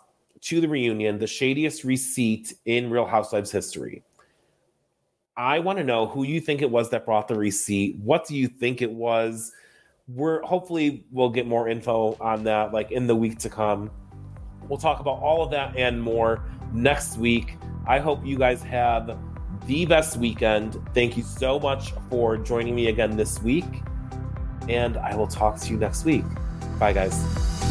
to 0.42 0.62
the 0.62 0.68
reunion 0.68 1.20
the 1.20 1.28
shadiest 1.28 1.84
receipt 1.84 2.54
in 2.66 2.90
Real 2.90 3.06
Housewives 3.06 3.52
history. 3.52 4.04
I 5.36 5.60
want 5.60 5.78
to 5.78 5.84
know 5.84 6.06
who 6.06 6.24
you 6.24 6.42
think 6.42 6.62
it 6.62 6.70
was 6.70 6.90
that 6.90 7.06
brought 7.06 7.28
the 7.28 7.36
receipt. 7.36 7.98
What 7.98 8.28
do 8.28 8.36
you 8.36 8.48
think 8.48 8.82
it 8.82 8.92
was? 8.92 9.54
we're 10.16 10.42
hopefully 10.42 11.06
we'll 11.12 11.30
get 11.30 11.46
more 11.46 11.70
info 11.70 12.18
on 12.20 12.44
that 12.44 12.74
like 12.74 12.92
in 12.92 13.08
the 13.08 13.16
week 13.16 13.38
to 13.40 13.50
come. 13.50 13.92
We'll 14.68 14.80
talk 14.80 15.00
about 15.00 15.22
all 15.22 15.44
of 15.44 15.52
that 15.52 15.76
and 15.76 16.02
more 16.02 16.44
next 16.74 17.18
week. 17.18 17.58
I 17.88 18.00
hope 18.00 18.26
you 18.26 18.38
guys 18.38 18.62
have 18.64 19.18
the 19.70 19.86
best 19.86 20.18
weekend. 20.18 20.82
Thank 20.96 21.16
you 21.16 21.22
so 21.22 21.60
much 21.60 21.92
for 22.10 22.38
joining 22.38 22.74
me 22.74 22.88
again 22.88 23.16
this 23.16 23.40
week. 23.44 23.66
And 24.68 24.98
I 24.98 25.16
will 25.16 25.28
talk 25.28 25.60
to 25.60 25.70
you 25.70 25.78
next 25.78 26.06
week. 26.06 26.26
Bye, 26.80 26.92
guys. 26.92 27.69